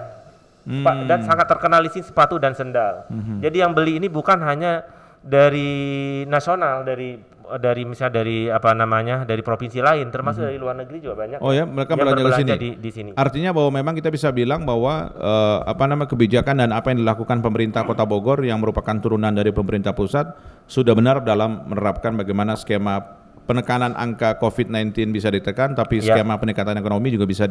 mm. 0.66 1.08
dan 1.10 1.20
sangat 1.26 1.48
terkenal 1.50 1.82
di 1.82 1.90
sini 1.94 2.06
sepatu 2.06 2.38
dan 2.38 2.54
sendal. 2.54 3.08
Mm 3.10 3.22
-hmm. 3.22 3.38
Jadi 3.46 3.58
yang 3.58 3.72
beli 3.74 3.98
ini 3.98 4.08
bukan 4.12 4.42
hanya 4.44 4.86
dari 5.20 6.24
nasional 6.28 6.88
dari 6.88 7.20
dari 7.58 7.82
misalnya 7.82 8.22
dari 8.22 8.46
apa 8.46 8.78
namanya 8.78 9.26
dari 9.26 9.42
provinsi 9.42 9.82
lain 9.82 10.14
termasuk 10.14 10.46
dari 10.46 10.62
luar 10.62 10.78
negeri 10.78 11.02
juga 11.02 11.26
banyak 11.26 11.42
Oh 11.42 11.50
ya, 11.50 11.66
mereka 11.66 11.98
yang 11.98 12.06
belanja 12.06 12.22
ke 12.22 12.34
sini. 12.38 12.52
di, 12.62 12.70
di 12.78 12.92
sini. 12.94 13.10
Artinya 13.18 13.50
bahwa 13.50 13.82
memang 13.82 13.98
kita 13.98 14.14
bisa 14.14 14.30
bilang 14.30 14.70
bahwa 14.70 15.10
eh, 15.10 15.58
apa 15.66 15.84
nama 15.90 16.06
kebijakan 16.06 16.62
dan 16.62 16.70
apa 16.70 16.94
yang 16.94 17.02
dilakukan 17.02 17.42
pemerintah 17.42 17.82
Kota 17.90 18.06
Bogor 18.06 18.46
yang 18.46 18.62
merupakan 18.62 18.94
turunan 19.02 19.34
dari 19.34 19.50
pemerintah 19.50 19.98
pusat 19.98 20.30
sudah 20.70 20.94
benar 20.94 21.26
dalam 21.26 21.66
menerapkan 21.66 22.14
bagaimana 22.14 22.54
skema 22.54 23.02
penekanan 23.50 23.98
angka 23.98 24.38
COVID-19 24.38 25.10
bisa 25.10 25.34
ditekan, 25.34 25.74
tapi 25.74 26.06
Ya. 26.06 26.14
skema 26.14 26.38
peningkatan 26.38 26.78
ekonomi 26.78 27.10
juga 27.10 27.26
bisa 27.26 27.50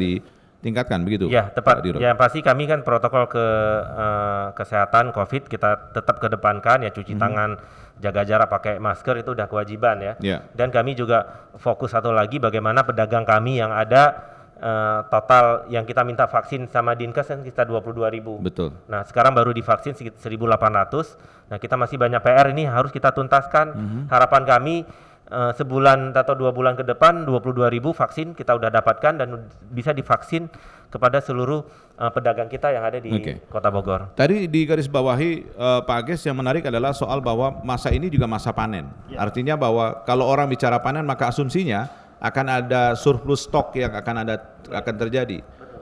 ditingkatkan 0.59 1.07
begitu. 1.07 1.31
Ya 1.31 1.47
tepat. 1.55 1.87
Ya 2.03 2.19
pasti 2.19 2.43
kami 2.43 2.67
kan 2.67 2.83
protokol 2.83 3.31
ke 3.31 3.47
eh, 3.95 4.47
kesehatan 4.59 5.15
COVID 5.15 5.47
kita 5.47 5.95
tetap 5.95 6.19
kedepankan 6.19 6.83
ya 6.83 6.91
cuci 6.91 7.15
tangan, 7.15 7.63
jaga 8.03 8.27
jarak, 8.27 8.51
pakai 8.51 8.83
masker 8.83 9.23
itu 9.23 9.39
udah 9.39 9.47
kewajiban 9.47 10.03
ya. 10.03 10.13
Ya. 10.19 10.39
Dan 10.59 10.75
kami 10.75 10.99
juga 10.99 11.51
fokus 11.55 11.95
satu 11.95 12.11
lagi 12.11 12.43
bagaimana 12.43 12.83
pedagang 12.83 13.23
kami 13.23 13.63
yang 13.63 13.71
ada 13.71 14.35
eh, 14.59 15.01
total 15.07 15.71
yang 15.71 15.87
kita 15.87 16.03
minta 16.03 16.27
vaksin 16.27 16.67
sama 16.67 16.99
Dinkes 16.99 17.31
kan 17.31 17.41
kita 17.47 17.63
22 17.63 17.95
ribu. 18.11 18.43
Betul. 18.43 18.75
Nah 18.91 19.07
sekarang 19.07 19.39
baru 19.39 19.55
divaksin 19.55 19.95
sekitar 19.95 20.19
1.800. 20.27 21.55
Nah 21.55 21.57
kita 21.63 21.79
masih 21.79 22.03
banyak 22.03 22.19
PR 22.19 22.51
ini 22.51 22.67
harus 22.67 22.91
kita 22.91 23.15
tuntaskan. 23.15 23.79
Harapan 24.11 24.43
kami 24.43 24.83
eh, 25.29 25.53
sebulan 25.55 26.17
atau 26.17 26.35
dua 26.35 26.51
bulan 26.51 26.75
ke 26.75 26.85
depan 26.85 27.29
22.000 27.29 27.81
vaksin 27.93 28.27
kita 28.35 28.57
udah 28.57 28.73
dapatkan 28.73 29.13
dan 29.21 29.29
bisa 29.71 29.93
divaksin 29.93 30.49
kepada 30.89 31.21
seluruh 31.21 31.65
eh, 32.01 32.11
pedagang 32.11 32.49
kita 32.49 32.73
yang 32.73 32.85
ada 32.85 32.99
di 32.99 33.13
Oke. 33.13 33.45
Kota 33.49 33.69
Bogor. 33.69 34.17
Tadi 34.17 34.49
di 34.49 34.61
garis 34.65 34.89
bawahi 34.89 35.31
eh, 35.45 35.81
Pak 35.85 35.97
Ages 36.05 36.25
yang 36.25 36.37
menarik 36.41 36.65
adalah 36.65 36.97
soal 36.97 37.21
bahwa 37.21 37.61
masa 37.63 37.93
ini 37.93 38.09
juga 38.09 38.25
masa 38.25 38.51
panen. 38.57 38.89
Artinya 39.15 39.55
bahwa 39.55 40.03
kalau 40.09 40.25
orang 40.25 40.49
bicara 40.49 40.81
panen 40.81 41.05
maka 41.05 41.29
asumsinya 41.29 42.09
akan 42.19 42.47
ada 42.51 42.83
surplus 42.99 43.47
stok 43.47 43.79
yang 43.79 43.95
akan 43.95 44.27
ada 44.27 44.35
akan 44.73 44.95
terjadi. 44.97 45.39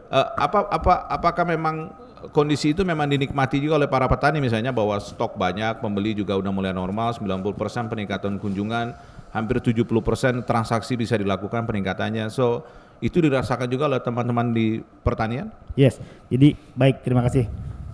Eh, 0.07 0.29
apa 0.39 0.71
apa 0.71 1.11
apakah 1.11 1.45
memang 1.47 1.91
kondisi 2.31 2.75
itu 2.75 2.83
memang 2.83 3.07
dinikmati 3.07 3.59
juga 3.59 3.79
oleh 3.79 3.91
para 3.91 4.07
petani 4.07 4.39
misalnya 4.39 4.71
bahwa 4.71 4.99
stok 4.99 5.39
banyak, 5.39 5.79
pembeli 5.83 6.17
juga 6.17 6.35
udah 6.39 6.53
mulai 6.55 6.73
normal, 6.75 7.15
90% 7.15 7.91
peningkatan 7.91 8.39
kunjungan, 8.39 8.97
hampir 9.37 9.61
70% 9.61 10.49
transaksi 10.49 10.97
bisa 10.97 11.21
dilakukan 11.21 11.69
peningkatannya. 11.69 12.33
So 12.33 12.65
itu 13.05 13.21
dirasakan 13.21 13.69
juga 13.69 13.93
oleh 13.93 14.01
teman-teman 14.01 14.57
di 14.57 14.81
pertanian? 15.05 15.53
Yes, 15.77 16.01
jadi 16.33 16.57
baik 16.73 17.05
terima 17.05 17.21
kasih. 17.29 17.45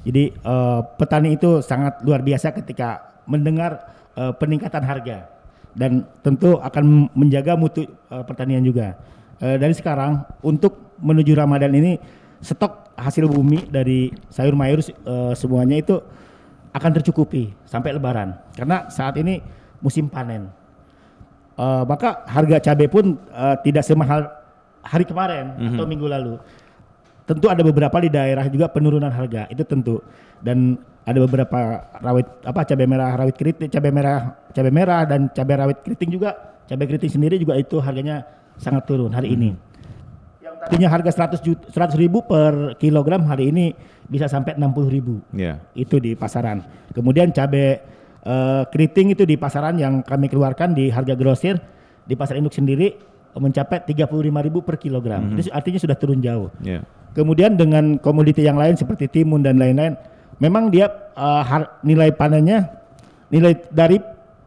Jadi 0.06 0.30
eh, 0.30 0.80
petani 0.94 1.34
itu 1.34 1.58
sangat 1.58 1.99
luar 2.06 2.22
biasa 2.22 2.54
ketika 2.54 3.18
mendengar 3.26 3.90
eh, 4.14 4.30
peningkatan 4.38 4.87
harga 4.87 5.26
dan 5.75 6.06
tentu 6.22 6.62
akan 6.62 7.11
menjaga 7.18 7.58
mutu 7.58 7.82
eh, 7.87 8.22
pertanian 8.22 8.62
juga. 8.62 8.94
Eh, 9.42 9.58
dari 9.58 9.75
sekarang 9.75 10.22
untuk 10.46 10.94
menuju 11.02 11.34
Ramadan 11.34 11.75
ini 11.75 11.99
stok 12.38 12.94
hasil 12.94 13.26
bumi 13.26 13.66
dari 13.66 14.14
sayur 14.30 14.54
mayur 14.54 14.78
eh, 14.78 15.34
semuanya 15.34 15.82
itu 15.82 15.99
akan 16.72 16.90
tercukupi 17.02 17.52
sampai 17.66 17.92
Lebaran 17.92 18.38
karena 18.54 18.87
saat 18.87 19.18
ini 19.18 19.42
musim 19.82 20.06
panen. 20.06 20.62
Eh, 21.52 21.82
maka 21.85 22.25
harga 22.25 22.73
cabai 22.73 22.88
pun 22.88 23.12
eh, 23.28 23.56
tidak 23.61 23.85
semahal 23.85 24.25
hari 24.80 25.04
kemarin 25.04 25.52
atau 25.73 25.85
minggu 25.85 26.09
lalu. 26.09 26.40
Tentu 27.28 27.47
ada 27.47 27.61
beberapa 27.62 27.92
di 28.02 28.09
daerah 28.09 28.49
juga 28.49 28.66
penurunan 28.73 29.12
harga 29.12 29.47
itu 29.47 29.62
tentu 29.62 30.00
dan 30.42 30.75
ada 31.06 31.18
beberapa 31.23 31.59
rawit 32.02 32.26
apa 32.42 32.66
cabai 32.66 32.87
merah 32.88 33.14
rawit 33.14 33.37
keriting 33.38 33.71
cabai 33.71 33.92
merah 33.94 34.35
cabai 34.50 34.73
merah 34.75 35.06
dan 35.06 35.30
cabai 35.30 35.54
rawit 35.54 35.78
keriting 35.87 36.11
juga 36.18 36.35
cabai 36.66 36.87
keriting 36.88 37.12
sendiri 37.14 37.38
juga 37.38 37.54
itu 37.54 37.78
harganya 37.78 38.26
sangat 38.59 38.88
turun 38.88 39.12
hari 39.14 39.37
ini. 39.38 39.54
Yang 40.42 40.54
tadinya 40.66 40.88
harga 40.90 41.11
100 41.37 41.47
juta, 41.47 41.64
100 41.71 41.94
ribu 42.00 42.26
per 42.26 42.75
kilogram 42.80 43.23
hari 43.28 43.54
ini 43.54 43.76
bisa 44.09 44.26
sampai 44.26 44.59
60 44.59 44.88
ribu 44.90 45.21
Ya. 45.30 45.62
itu 45.78 46.00
di 46.02 46.16
pasaran. 46.18 46.64
Kemudian 46.90 47.30
cabai 47.30 47.78
eh, 48.22 48.62
keriting 48.66 49.12
itu 49.12 49.22
di 49.22 49.34
pasaran 49.34 49.76
yang 49.76 50.00
kami 50.00 50.26
keluarkan 50.26 50.72
di 50.72 50.88
harga 50.88 51.14
grosir 51.14 51.58
di 52.02 52.14
pasar 52.14 52.36
induk 52.36 52.52
sendiri 52.52 52.94
mencapai 53.32 53.80
35.000 53.88 54.28
per 54.60 54.76
kilogram. 54.76 55.32
Itu 55.32 55.48
artinya 55.48 55.80
sudah 55.80 55.96
turun 55.96 56.20
jauh. 56.20 56.52
Ya. 56.60 56.84
Kemudian 57.12 57.56
dengan 57.56 57.96
komoditi 57.96 58.44
yang 58.44 58.56
lain 58.56 58.76
seperti 58.76 59.08
timun 59.08 59.40
dan 59.40 59.56
lain-lain, 59.56 59.96
memang 60.36 60.68
dia 60.68 60.88
eh, 61.12 61.42
har- 61.42 61.80
nilai 61.80 62.12
panennya 62.12 62.68
nilai 63.28 63.56
dari 63.72 63.96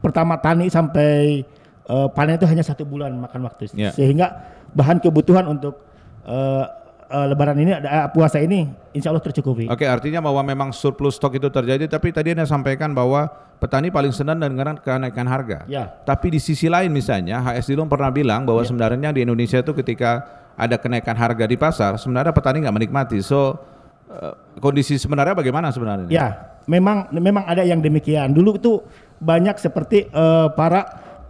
pertama 0.01 0.37
tani 0.37 0.69
sampai 0.69 1.41
eh, 1.85 2.07
panen 2.13 2.37
itu 2.37 2.45
hanya 2.45 2.61
satu 2.61 2.85
bulan 2.85 3.13
makan 3.17 3.41
waktu, 3.45 3.69
Ya. 3.73 3.89
sehingga 3.89 4.53
bahan 4.73 5.01
kebutuhan 5.01 5.45
untuk 5.47 5.81
eh, 6.25 6.65
eh, 7.15 7.25
Lebaran 7.31 7.55
ini, 7.55 7.71
ada 7.71 8.11
puasa 8.11 8.43
ini, 8.43 8.67
insya 8.91 9.15
Allah 9.15 9.23
tercukupi. 9.23 9.71
Oke, 9.71 9.87
artinya 9.87 10.19
bahwa 10.19 10.43
memang 10.43 10.75
surplus 10.75 11.15
stok 11.15 11.39
itu 11.39 11.47
terjadi, 11.47 11.87
tapi 11.87 12.11
tadi 12.11 12.35
Anda 12.35 12.43
sampaikan 12.43 12.91
bahwa 12.91 13.31
petani 13.63 13.87
paling 13.87 14.11
senang 14.11 14.43
dengan 14.43 14.75
kenaikan 14.75 15.23
harga. 15.25 15.63
Ya. 15.71 15.95
Tapi 16.03 16.35
di 16.35 16.39
sisi 16.43 16.67
lain 16.67 16.91
misalnya, 16.91 17.39
HS 17.39 17.71
Dilum 17.71 17.87
pernah 17.87 18.11
bilang 18.11 18.43
bahwa 18.43 18.61
sebenarnya 18.67 19.15
di 19.15 19.23
Indonesia 19.23 19.63
itu 19.63 19.71
ketika 19.71 20.27
ada 20.55 20.75
kenaikan 20.75 21.15
harga 21.15 21.45
di 21.47 21.55
pasar, 21.55 21.95
sebenarnya 21.99 22.31
petani 22.35 22.63
nggak 22.63 22.75
menikmati. 22.75 23.19
So, 23.23 23.59
eh, 24.11 24.33
kondisi 24.59 24.99
sebenarnya 24.99 25.35
bagaimana 25.35 25.71
sebenarnya? 25.71 26.11
Ya, 26.11 26.27
memang 26.67 27.11
memang 27.15 27.43
ada 27.47 27.63
yang 27.63 27.79
demikian. 27.79 28.35
Dulu 28.35 28.59
itu 28.59 28.83
banyak 29.19 29.55
seperti 29.59 30.11
eh, 30.11 30.47
para 30.55 30.81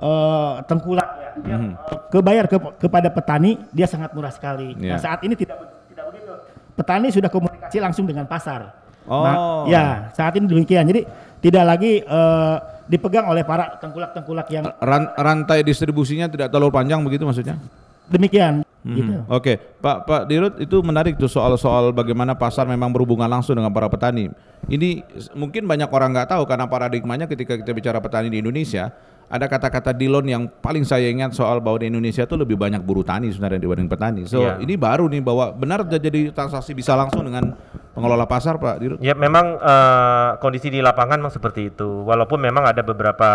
eh, 0.02 0.54
tengkulak 0.66 1.25
eh, 1.44 1.72
kebayar 2.10 2.46
ke- 2.48 2.76
kepada 2.80 3.10
petani 3.10 3.60
dia 3.70 3.86
sangat 3.86 4.16
murah 4.16 4.32
sekali. 4.32 4.74
Ya. 4.80 4.96
Nah, 4.96 5.00
saat 5.02 5.20
ini 5.22 5.36
tidak 5.36 5.60
tidak 5.92 6.06
begitu. 6.10 6.32
Petani 6.76 7.08
sudah 7.10 7.28
komunikasi 7.28 7.78
langsung 7.80 8.06
dengan 8.08 8.24
pasar. 8.24 8.72
Oh. 9.06 9.22
Nah, 9.22 9.36
ya, 9.68 9.84
saat 10.12 10.34
ini 10.36 10.48
demikian. 10.48 10.88
Jadi 10.88 11.06
tidak 11.40 11.64
lagi 11.66 12.02
eh, 12.02 12.56
dipegang 12.86 13.26
oleh 13.28 13.42
para 13.42 13.78
tengkulak-tengkulak 13.78 14.48
yang 14.50 14.66
Ran- 14.78 15.14
rantai 15.18 15.62
distribusinya 15.62 16.30
tidak 16.30 16.54
terlalu 16.54 16.72
panjang 16.72 17.02
begitu 17.02 17.26
maksudnya? 17.26 17.58
demikian. 18.06 18.62
Mhm. 18.86 18.96
Gitu. 19.02 19.14
Oke, 19.26 19.58
Pak 19.82 20.06
Pak 20.06 20.22
Dirut 20.30 20.62
itu 20.62 20.78
menarik 20.86 21.18
tuh 21.18 21.26
soal-soal 21.26 21.90
bagaimana 21.90 22.38
pasar 22.38 22.70
memang 22.70 22.94
berhubungan 22.94 23.26
langsung 23.26 23.58
dengan 23.58 23.74
para 23.74 23.90
petani. 23.90 24.30
Ini 24.70 25.02
mungkin 25.34 25.66
banyak 25.66 25.90
orang 25.90 26.14
nggak 26.14 26.38
tahu 26.38 26.46
karena 26.46 26.70
paradigmanya 26.70 27.26
ketika 27.26 27.58
kita 27.58 27.74
bicara 27.74 27.98
petani 27.98 28.30
di 28.30 28.46
Indonesia 28.46 28.94
ada 29.26 29.50
kata-kata 29.50 29.90
Dilon 29.90 30.22
yang 30.24 30.44
paling 30.62 30.86
saya 30.86 31.10
ingat 31.10 31.34
soal 31.34 31.58
bahwa 31.58 31.82
di 31.82 31.90
Indonesia 31.90 32.22
itu 32.22 32.38
lebih 32.38 32.54
banyak 32.56 32.80
buruh 32.80 33.02
tani 33.02 33.34
sebenarnya 33.34 33.58
dibanding 33.58 33.90
petani. 33.90 34.22
So 34.30 34.38
Iya. 34.40 34.62
ini 34.62 34.78
baru 34.78 35.10
nih 35.10 35.20
bahwa 35.20 35.50
benar 35.50 35.82
jadi 35.84 36.30
transaksi 36.30 36.78
bisa 36.78 36.94
langsung 36.94 37.26
dengan 37.26 37.58
pengelola 37.92 38.30
pasar 38.30 38.62
Pak 38.62 38.76
Dirut. 38.78 38.98
Ya 39.02 39.18
memang 39.18 39.58
eh, 39.58 40.30
kondisi 40.38 40.70
di 40.70 40.78
lapangan 40.78 41.18
memang 41.18 41.34
seperti 41.34 41.74
itu. 41.74 42.06
Walaupun 42.06 42.38
memang 42.38 42.70
ada 42.70 42.86
beberapa 42.86 43.30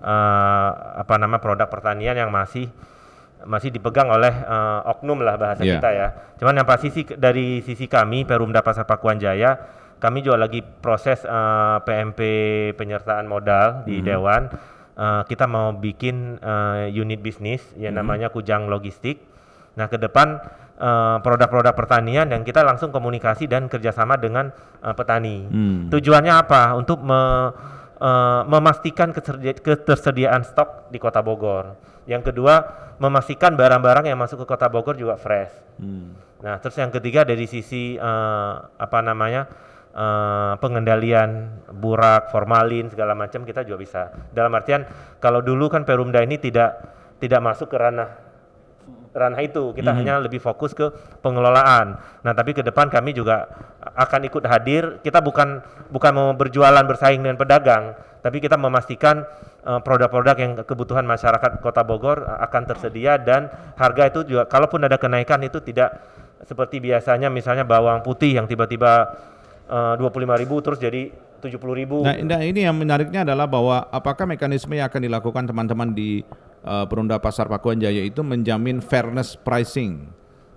eh, 0.00 0.70
apa 0.98 1.14
nama 1.16 1.36
produk 1.36 1.68
pertanian 1.68 2.16
yang 2.16 2.32
masih 2.32 2.72
masih 3.44 3.68
dipegang 3.68 4.08
oleh 4.08 4.32
eh, 4.32 4.80
oknum 4.88 5.20
lah 5.20 5.36
bahasa 5.36 5.60
Iya. 5.62 5.78
kita 5.78 5.88
ya. 5.92 6.08
Cuman 6.40 6.56
yang 6.56 6.66
pasti 6.66 6.88
sih 6.88 7.04
dari 7.04 7.60
sisi 7.60 7.84
kami 7.86 8.24
Perumda 8.24 8.64
Pasar 8.64 8.88
Pakuan 8.88 9.20
Jaya, 9.20 9.52
kami 10.00 10.24
juga 10.24 10.40
lagi 10.40 10.64
proses 10.64 11.20
eh, 11.22 11.76
PMP 11.84 12.20
penyertaan 12.72 13.28
modal 13.28 13.84
di 13.84 14.00
Dewan. 14.00 14.48
Eh, 14.96 15.22
kita 15.28 15.44
mau 15.44 15.76
bikin 15.76 16.40
eh, 16.40 16.88
unit 16.88 17.20
bisnis 17.20 17.60
yang 17.76 18.00
namanya 18.00 18.32
Kujang 18.32 18.64
Logistik. 18.72 19.20
Nah, 19.76 19.92
ke 19.92 20.00
depan 20.00 20.40
eh, 20.80 21.16
produk-produk 21.20 21.76
pertanian 21.76 22.24
yang 22.32 22.40
kita 22.40 22.64
langsung 22.64 22.88
komunikasi 22.88 23.44
dan 23.44 23.68
kerjasama 23.68 24.16
dengan 24.16 24.48
eh, 24.80 24.94
petani. 24.96 25.44
Hmm. 25.52 25.92
Tujuannya 25.92 26.32
apa? 26.32 26.72
Untuk 26.80 27.04
me- 27.04 27.52
eh, 28.00 28.42
memastikan 28.48 29.12
ketersedia- 29.12 29.60
ketersediaan 29.60 30.40
stok 30.48 30.88
di 30.88 30.96
Kota 30.96 31.20
Bogor. 31.20 31.76
Yang 32.08 32.32
kedua, 32.32 32.64
memastikan 32.96 33.52
barang-barang 33.52 34.08
yang 34.08 34.16
masuk 34.16 34.48
ke 34.48 34.56
Kota 34.56 34.72
Bogor 34.72 34.96
juga 34.96 35.20
fresh. 35.20 35.52
Hmm. 35.76 36.16
Nah, 36.40 36.56
terus 36.56 36.80
yang 36.80 36.88
ketiga 36.88 37.20
dari 37.28 37.44
sisi 37.44 38.00
eh, 38.00 38.54
apa 38.64 38.98
namanya 39.04 39.44
eh, 39.96 40.54
pengendalian 40.60 41.60
burak, 41.72 42.28
formalin 42.28 42.92
segala 42.92 43.16
macam 43.16 43.42
kita 43.48 43.64
juga 43.64 43.78
bisa. 43.80 44.02
Dalam 44.30 44.52
artian 44.52 44.84
kalau 45.18 45.40
dulu 45.40 45.72
kan 45.72 45.88
Perumda 45.88 46.20
ini 46.20 46.36
tidak 46.36 46.76
tidak 47.16 47.40
masuk 47.40 47.72
ke 47.72 47.80
ranah 47.80 48.26
ranah 49.16 49.40
itu, 49.40 49.72
kita 49.72 49.96
hanya 49.96 50.20
lebih 50.20 50.44
fokus 50.44 50.76
ke 50.76 50.92
pengelolaan. 51.24 51.96
Nah, 52.20 52.32
tapi 52.36 52.52
ke 52.52 52.60
depan 52.60 52.92
kami 52.92 53.16
juga 53.16 53.48
akan 53.80 54.28
ikut 54.28 54.44
hadir. 54.44 55.00
Kita 55.00 55.24
bukan 55.24 55.64
bukan 55.88 56.12
mau 56.12 56.28
berjualan 56.36 56.84
bersaing 56.84 57.24
dengan 57.24 57.40
pedagang, 57.40 57.96
tapi 58.20 58.44
kita 58.44 58.60
memastikan 58.60 59.24
eh, 59.64 59.80
produk-produk 59.80 60.36
yang 60.36 60.52
kebutuhan 60.68 61.08
masyarakat 61.08 61.64
Kota 61.64 61.80
Bogor 61.80 62.28
eh, 62.28 62.44
akan 62.44 62.62
tersedia 62.68 63.16
dan 63.16 63.48
harga 63.80 64.12
itu 64.12 64.20
juga 64.28 64.44
kalaupun 64.44 64.84
ada 64.84 65.00
kenaikan 65.00 65.40
itu 65.40 65.64
tidak 65.64 65.96
seperti 66.44 66.84
biasanya 66.84 67.32
misalnya 67.32 67.64
bawang 67.64 68.04
putih 68.04 68.36
yang 68.36 68.44
tiba-tiba 68.44 69.16
eh, 69.66 69.94
25.000 69.98 70.64
terus 70.64 70.78
jadi 70.78 71.02
tujuh 71.36 71.60
puluh 71.60 71.76
ribu. 71.76 72.00
Nah, 72.00 72.16
nah, 72.24 72.40
ini 72.40 72.64
yang 72.64 72.74
menariknya 72.74 73.22
adalah 73.22 73.44
bahwa 73.44 73.86
apakah 73.92 74.24
mekanisme 74.24 74.72
yang 74.72 74.88
akan 74.88 75.04
dilakukan 75.04 75.44
teman-teman 75.44 75.92
di 75.92 76.24
uh, 76.64 76.88
Perumda 76.88 77.20
Pasar 77.20 77.46
Pakuan 77.46 77.76
Jaya 77.76 78.02
itu 78.02 78.24
menjamin 78.24 78.80
fairness 78.80 79.36
pricing, 79.36 80.08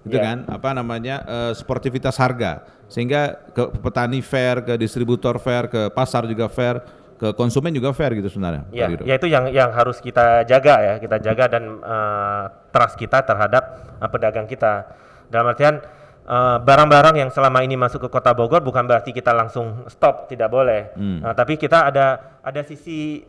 gitu 0.07 0.17
Ya. 0.17 0.33
kan? 0.33 0.47
Apa 0.47 0.71
namanya 0.71 1.21
uh, 1.27 1.51
sportivitas 1.51 2.15
harga, 2.15 2.63
sehingga 2.87 3.43
ke 3.51 3.75
petani 3.83 4.23
fair, 4.23 4.63
ke 4.63 4.79
distributor 4.79 5.35
fair, 5.37 5.67
ke 5.67 5.91
pasar 5.91 6.23
juga 6.25 6.47
fair, 6.47 6.79
ke 7.19 7.35
konsumen 7.35 7.75
juga 7.75 7.91
fair 7.91 8.15
gitu 8.15 8.31
sebenarnya. 8.31 8.63
Ya, 8.71 8.87
ya 9.03 9.19
itu 9.19 9.27
yang 9.27 9.51
yang 9.51 9.75
harus 9.75 9.99
kita 9.99 10.47
jaga 10.47 10.79
ya, 10.79 10.93
kita 11.03 11.19
jaga 11.19 11.45
dan 11.51 11.63
eh, 11.83 12.43
trust 12.71 12.95
kita 12.95 13.27
terhadap 13.27 13.63
eh, 13.99 14.09
pedagang 14.09 14.47
kita. 14.47 14.87
Dalam 15.27 15.51
artian 15.51 15.83
eh, 16.29 16.57
barang-barang 16.61 17.15
yang 17.17 17.29
selama 17.33 17.65
ini 17.65 17.73
masuk 17.73 18.05
ke 18.05 18.09
Kota 18.13 18.37
Bogor 18.37 18.61
bukan 18.61 18.85
berarti 18.85 19.09
kita 19.09 19.33
langsung 19.33 19.89
stop, 19.89 20.29
tidak 20.29 20.53
boleh. 20.53 20.93
Hmm. 20.93 21.25
Nah, 21.25 21.33
tapi 21.33 21.57
kita 21.57 21.89
ada 21.89 22.37
ada 22.45 22.61
sisi 22.61 23.25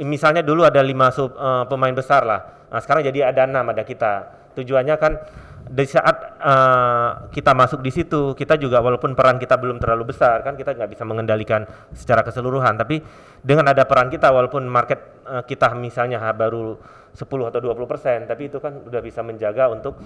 misalnya 0.00 0.40
dulu 0.40 0.64
ada 0.64 0.80
lima 0.80 1.12
sub 1.12 1.36
eh, 1.36 1.64
pemain 1.68 1.92
besar 1.92 2.24
lah. 2.24 2.40
Nah, 2.72 2.80
sekarang 2.80 3.04
jadi 3.04 3.30
ada 3.30 3.44
enam 3.44 3.68
ada 3.68 3.84
kita. 3.84 4.36
Tujuannya 4.56 4.96
kan 4.98 5.12
di 5.68 5.84
saat 5.84 6.16
eh, 6.40 7.10
kita 7.28 7.52
masuk 7.52 7.84
di 7.84 7.92
situ, 7.92 8.32
kita 8.32 8.56
juga 8.56 8.80
walaupun 8.80 9.12
peran 9.12 9.36
kita 9.36 9.60
belum 9.60 9.76
terlalu 9.76 10.16
besar 10.16 10.40
kan 10.40 10.56
kita 10.56 10.72
nggak 10.72 10.90
bisa 10.96 11.04
mengendalikan 11.04 11.68
secara 11.92 12.24
keseluruhan, 12.24 12.80
tapi 12.80 13.04
dengan 13.44 13.68
ada 13.68 13.84
peran 13.84 14.08
kita 14.08 14.32
walaupun 14.32 14.64
market 14.64 15.24
eh, 15.28 15.44
kita 15.44 15.76
misalnya 15.76 16.24
baru 16.32 16.80
10 17.12 17.24
atau 17.24 17.60
20 17.60 17.90
persen, 17.90 18.18
tapi 18.24 18.48
itu 18.48 18.62
kan 18.62 18.80
udah 18.80 19.00
bisa 19.02 19.20
menjaga 19.20 19.68
untuk 19.68 19.98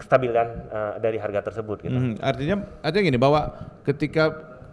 kestabilan 0.00 0.46
eh, 0.72 0.92
dari 1.04 1.20
harga 1.20 1.52
tersebut. 1.52 1.84
Gitu. 1.84 1.92
Mhm, 1.92 2.24
artinya 2.24 2.56
artinya 2.80 3.04
gini 3.04 3.18
bahwa 3.20 3.40
ketika 3.84 4.24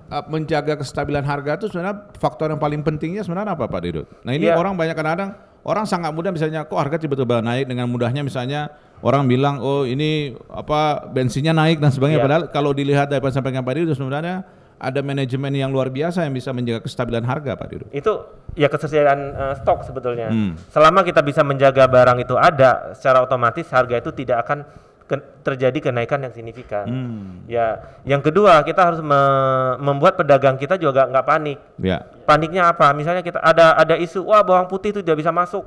uh, 0.07 0.23
menjaga 0.31 0.79
kestabilan 0.79 1.23
harga 1.23 1.59
itu 1.59 1.67
sebenarnya 1.71 2.07
faktor 2.15 2.51
yang 2.51 2.61
paling 2.61 2.81
pentingnya 2.81 3.21
sebenarnya 3.27 3.53
apa 3.53 3.67
Pak 3.67 3.81
Dirut? 3.83 4.07
Nah 4.23 4.31
ini 4.33 4.47
Iya. 4.47 4.55
orang 4.55 4.73
banyak 4.79 4.95
kadang-kadang 4.95 5.35
orang 5.67 5.83
sangat 5.83 6.11
mudah 6.15 6.31
misalnya 6.31 6.63
kok 6.63 6.79
harga 6.79 6.95
tiba-tiba 6.95 7.43
naik 7.43 7.67
dengan 7.67 7.91
mudahnya 7.91 8.23
misalnya 8.23 8.71
orang 9.03 9.27
bilang 9.27 9.59
oh 9.59 9.83
ini 9.83 10.33
apa 10.47 11.05
bensinnya 11.11 11.51
naik 11.51 11.83
dan 11.83 11.91
sebagainya 11.91 12.23
Iya. 12.23 12.25
padahal 12.25 12.43
kalau 12.49 12.71
dilihat 12.71 13.11
dari 13.11 13.21
sampaikan 13.29 13.61
Pak 13.67 13.73
Dirut 13.75 13.93
sebenarnya 13.99 14.47
ada 14.77 15.01
manajemen 15.01 15.49
yang 15.57 15.73
luar 15.73 15.89
biasa 15.89 16.21
yang 16.29 16.33
bisa 16.37 16.53
menjaga 16.53 16.85
kestabilan 16.85 17.25
harga 17.25 17.57
Pak 17.57 17.67
Dirut. 17.67 17.89
Itu 17.89 18.29
ya 18.53 18.69
ketersediaan 18.69 19.19
eh, 19.33 19.53
stok 19.61 19.81
sebetulnya. 19.89 20.29
Hmm. 20.29 20.53
Selama 20.69 21.01
kita 21.01 21.25
bisa 21.25 21.41
menjaga 21.41 21.89
barang 21.89 22.21
itu 22.21 22.37
ada, 22.37 22.93
secara 22.93 23.25
otomatis 23.25 23.65
harga 23.73 23.97
itu 23.97 24.13
tidak 24.13 24.45
akan 24.45 24.69
ke- 25.07 25.27
terjadi 25.41 25.89
kenaikan 25.89 26.19
yang 26.19 26.35
signifikan. 26.35 26.85
Hmm. 26.85 27.47
Ya, 27.47 27.97
yang 28.03 28.19
kedua 28.19 28.59
kita 28.61 28.83
harus 28.83 28.99
me- 28.99 29.79
membuat 29.79 30.19
pedagang 30.19 30.59
kita 30.59 30.75
juga 30.75 31.07
nggak 31.07 31.25
panik. 31.25 31.57
Ya. 31.79 32.03
Paniknya 32.27 32.69
apa? 32.69 32.91
Misalnya 32.91 33.23
kita 33.23 33.39
ada 33.39 33.73
ada 33.79 33.95
isu, 33.95 34.27
wah 34.27 34.43
bawang 34.43 34.67
putih 34.67 34.91
itu 34.91 34.99
tidak 34.99 35.23
bisa 35.23 35.31
masuk. 35.31 35.63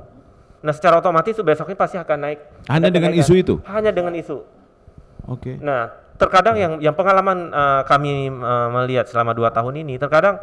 Nah, 0.61 0.69
secara 0.77 1.01
otomatis 1.01 1.33
itu 1.33 1.41
besoknya 1.41 1.73
pasti 1.73 1.97
akan 1.97 2.17
naik. 2.21 2.39
Hanya 2.69 2.93
dengan 2.93 3.09
kenaikan. 3.09 3.25
isu 3.25 3.33
itu? 3.33 3.53
Hanya 3.65 3.89
dengan 3.89 4.13
isu. 4.13 4.45
Oke. 5.25 5.57
Nah, 5.57 5.89
terkadang 6.21 6.53
yang 6.53 6.73
yang 6.77 6.93
pengalaman 6.93 7.49
eh, 7.49 7.81
kami 7.89 8.29
eh, 8.29 8.67
melihat 8.69 9.09
selama 9.09 9.33
dua 9.33 9.49
tahun 9.49 9.81
ini, 9.81 9.97
terkadang 9.97 10.37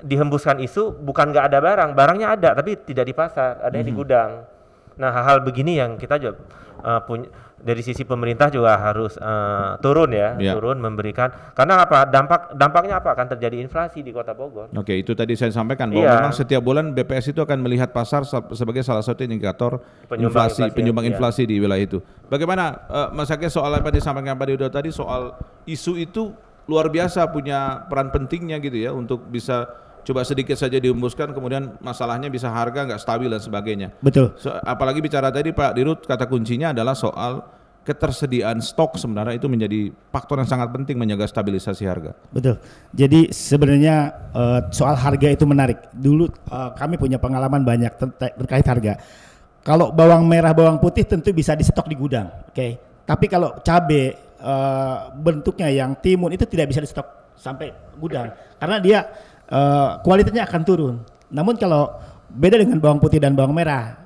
dihembuskan 0.00 0.64
isu 0.64 0.96
bukan 0.96 1.28
nggak 1.28 1.52
ada 1.52 1.60
barang, 1.60 1.90
barangnya 1.92 2.32
ada 2.32 2.56
tapi 2.56 2.72
tidak 2.80 3.04
di 3.04 3.12
pasar, 3.12 3.60
ada 3.60 3.76
di 3.76 3.92
gudang. 3.92 4.48
Nah, 4.96 5.12
hal-hal 5.12 5.44
begini 5.44 5.76
yang 5.76 6.00
kita 6.00 6.16
juga 6.16 6.40
eh, 6.80 7.00
punya 7.04 7.28
dari 7.60 7.80
sisi 7.80 8.02
pemerintah 8.02 8.48
juga 8.48 8.74
harus 8.74 9.14
eh, 9.14 9.72
turun 9.78 10.10
ya, 10.10 10.34
Ya. 10.36 10.56
turun 10.56 10.76
memberikan 10.76 11.28
karena 11.52 11.84
apa? 11.84 12.04
Dampak 12.04 12.52
dampaknya 12.52 12.98
apa? 12.98 13.12
Akan 13.12 13.28
terjadi 13.28 13.60
inflasi 13.60 14.00
di 14.00 14.10
Kota 14.10 14.32
Bogor. 14.32 14.72
Oke, 14.72 14.96
itu 14.96 15.12
tadi 15.12 15.36
saya 15.36 15.52
sampaikan 15.52 15.88
bahwa 15.88 16.02
Iya. 16.02 16.14
memang 16.18 16.34
setiap 16.34 16.60
bulan 16.60 16.90
BPS 16.90 17.30
itu 17.30 17.40
akan 17.40 17.60
melihat 17.60 17.92
pasar 17.92 18.24
sa- 18.24 18.44
sebagai 18.50 18.80
salah 18.80 19.04
satu 19.04 19.20
indikator 19.20 19.84
Penyumbang 20.06 20.24
inflasi, 20.26 20.60
inflasi, 20.62 20.74
penyumbang 20.74 21.04
iya. 21.04 21.12
inflasi 21.12 21.42
di 21.44 21.56
wilayah 21.56 21.84
itu. 21.84 21.98
Bagaimana 22.26 22.64
eh, 22.88 23.08
Mas 23.12 23.28
Ake 23.28 23.46
soal 23.46 23.70
apa 23.70 23.88
yang 23.88 23.96
disampaikan 23.96 24.34
Pak 24.34 24.46
Dido 24.48 24.66
tadi 24.66 24.88
soal 24.88 25.36
isu 25.64 25.94
itu 25.94 26.32
luar 26.64 26.86
biasa 26.86 27.28
punya 27.28 27.84
peran 27.86 28.08
pentingnya 28.08 28.56
gitu 28.58 28.78
ya 28.78 28.90
untuk 28.90 29.26
bisa 29.26 29.66
coba 30.04 30.26
sedikit 30.26 30.56
saja 30.56 30.76
dihembuskan 30.76 31.32
kemudian 31.32 31.76
masalahnya 31.80 32.28
bisa 32.28 32.48
harga 32.48 32.86
nggak 32.86 33.00
stabil 33.00 33.28
dan 33.28 33.42
sebagainya. 33.42 33.88
Betul. 34.00 34.34
So, 34.40 34.52
apalagi 34.52 35.00
bicara 35.04 35.28
tadi 35.28 35.52
Pak 35.52 35.72
Dirut 35.76 36.00
kata 36.04 36.26
kuncinya 36.26 36.72
adalah 36.74 36.96
soal 36.96 37.44
ketersediaan 37.80 38.60
stok 38.60 39.00
sebenarnya 39.00 39.40
itu 39.40 39.48
menjadi 39.48 39.88
faktor 40.12 40.36
yang 40.38 40.48
sangat 40.48 40.68
penting 40.68 41.00
menjaga 41.00 41.24
stabilisasi 41.24 41.84
harga. 41.88 42.12
Betul. 42.28 42.60
Jadi 42.92 43.32
sebenarnya 43.32 43.96
eh, 44.36 44.60
soal 44.70 44.94
harga 45.00 45.28
itu 45.32 45.44
menarik. 45.48 45.88
Dulu 45.96 46.28
eh, 46.28 46.70
kami 46.76 47.00
punya 47.00 47.16
pengalaman 47.16 47.64
banyak 47.64 47.92
ter- 47.96 48.36
terkait 48.36 48.66
harga. 48.68 49.00
Kalau 49.60 49.92
bawang 49.92 50.24
merah, 50.24 50.56
bawang 50.56 50.80
putih 50.80 51.04
tentu 51.04 51.36
bisa 51.36 51.52
distok 51.52 51.84
di 51.84 51.96
gudang, 51.96 52.32
oke. 52.48 52.68
Tapi 53.04 53.26
kalau 53.28 53.56
cabai 53.64 54.12
eh, 54.38 54.96
bentuknya 55.16 55.68
yang 55.72 55.96
timun 55.98 56.36
itu 56.36 56.44
tidak 56.44 56.68
bisa 56.68 56.84
distok 56.84 57.20
sampai 57.40 57.72
gudang 57.96 58.28
karena 58.60 58.76
dia 58.76 58.98
eh, 59.50 59.88
kualitasnya 60.00 60.46
akan 60.46 60.62
turun. 60.62 60.94
Namun 61.30 61.58
kalau 61.58 61.90
beda 62.30 62.62
dengan 62.62 62.78
bawang 62.78 63.02
putih 63.02 63.18
dan 63.18 63.34
bawang 63.34 63.54
merah, 63.54 64.00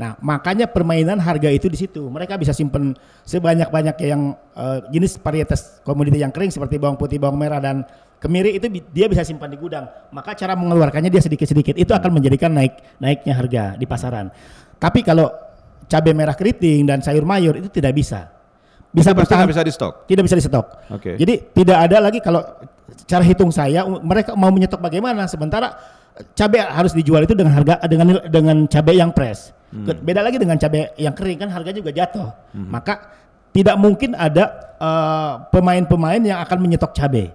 Nah, 0.00 0.16
makanya 0.24 0.64
permainan 0.64 1.20
harga 1.20 1.52
itu 1.52 1.68
di 1.68 1.76
situ. 1.76 2.08
Mereka 2.08 2.40
bisa 2.40 2.56
simpen 2.56 2.96
sebanyak-banyak 3.28 4.00
yang 4.08 4.32
eh, 4.56 4.78
jenis 4.96 5.20
varietas 5.20 5.84
komoditi 5.84 6.24
yang 6.24 6.32
kering 6.32 6.48
seperti 6.48 6.80
bawang 6.80 6.96
putih, 6.96 7.20
bawang 7.20 7.36
merah 7.36 7.60
dan 7.60 7.84
kemiri 8.16 8.56
itu 8.56 8.72
bi- 8.72 8.86
dia 8.96 9.12
bisa 9.12 9.28
simpan 9.28 9.52
di 9.52 9.60
gudang. 9.60 9.84
Maka 10.08 10.32
cara 10.32 10.56
mengeluarkannya 10.56 11.12
dia 11.12 11.20
sedikit-sedikit. 11.20 11.76
Itu 11.76 11.92
akan 11.92 12.16
menjadikan 12.16 12.48
naik 12.48 12.80
naiknya 12.96 13.34
harga 13.36 13.64
di 13.76 13.84
pasaran. 13.84 14.32
Tapi 14.80 15.04
kalau 15.04 15.28
cabai 15.84 16.16
merah 16.16 16.32
keriting 16.32 16.88
dan 16.88 17.04
sayur 17.04 17.28
mayur 17.28 17.60
itu 17.60 17.68
tidak 17.68 17.92
bisa. 17.92 18.32
Bisa 18.90 19.12
bertahan 19.12 19.44
bisa 19.46 19.60
di 19.62 19.70
stok. 19.70 20.08
tidak 20.08 20.24
bisa 20.24 20.36
di 20.40 20.42
stok. 20.48 20.66
Oke. 20.96 21.14
Jadi 21.20 21.52
tidak 21.60 21.76
ada 21.76 21.96
lagi 22.08 22.24
kalau 22.24 22.40
cara 23.04 23.22
hitung 23.22 23.50
saya 23.50 23.82
u- 23.82 24.00
mereka 24.00 24.34
mau 24.34 24.48
menyetok 24.48 24.78
bagaimana 24.78 25.26
sementara 25.26 25.74
eh, 26.14 26.24
cabai 26.32 26.60
harus 26.62 26.92
dijual 26.92 27.22
itu 27.22 27.34
dengan 27.34 27.52
harga 27.54 27.80
dengan 27.86 28.06
dengan 28.26 28.56
cabai 28.66 28.96
yang 28.96 29.10
fresh. 29.10 29.54
Hmm. 29.70 29.86
Beda 30.02 30.20
lagi 30.20 30.36
dengan 30.36 30.58
cabai 30.58 30.90
yang 30.98 31.14
kering 31.14 31.38
kan 31.38 31.48
harga 31.48 31.70
juga 31.70 31.90
jatuh. 31.90 32.28
Maka 32.54 33.14
tidak 33.50 33.78
mungkin 33.78 34.14
ada 34.14 34.74
eh, 34.76 35.32
pemain-pemain 35.50 36.18
yang 36.20 36.38
akan 36.42 36.58
menyetok 36.58 36.90
cabai. 36.90 37.30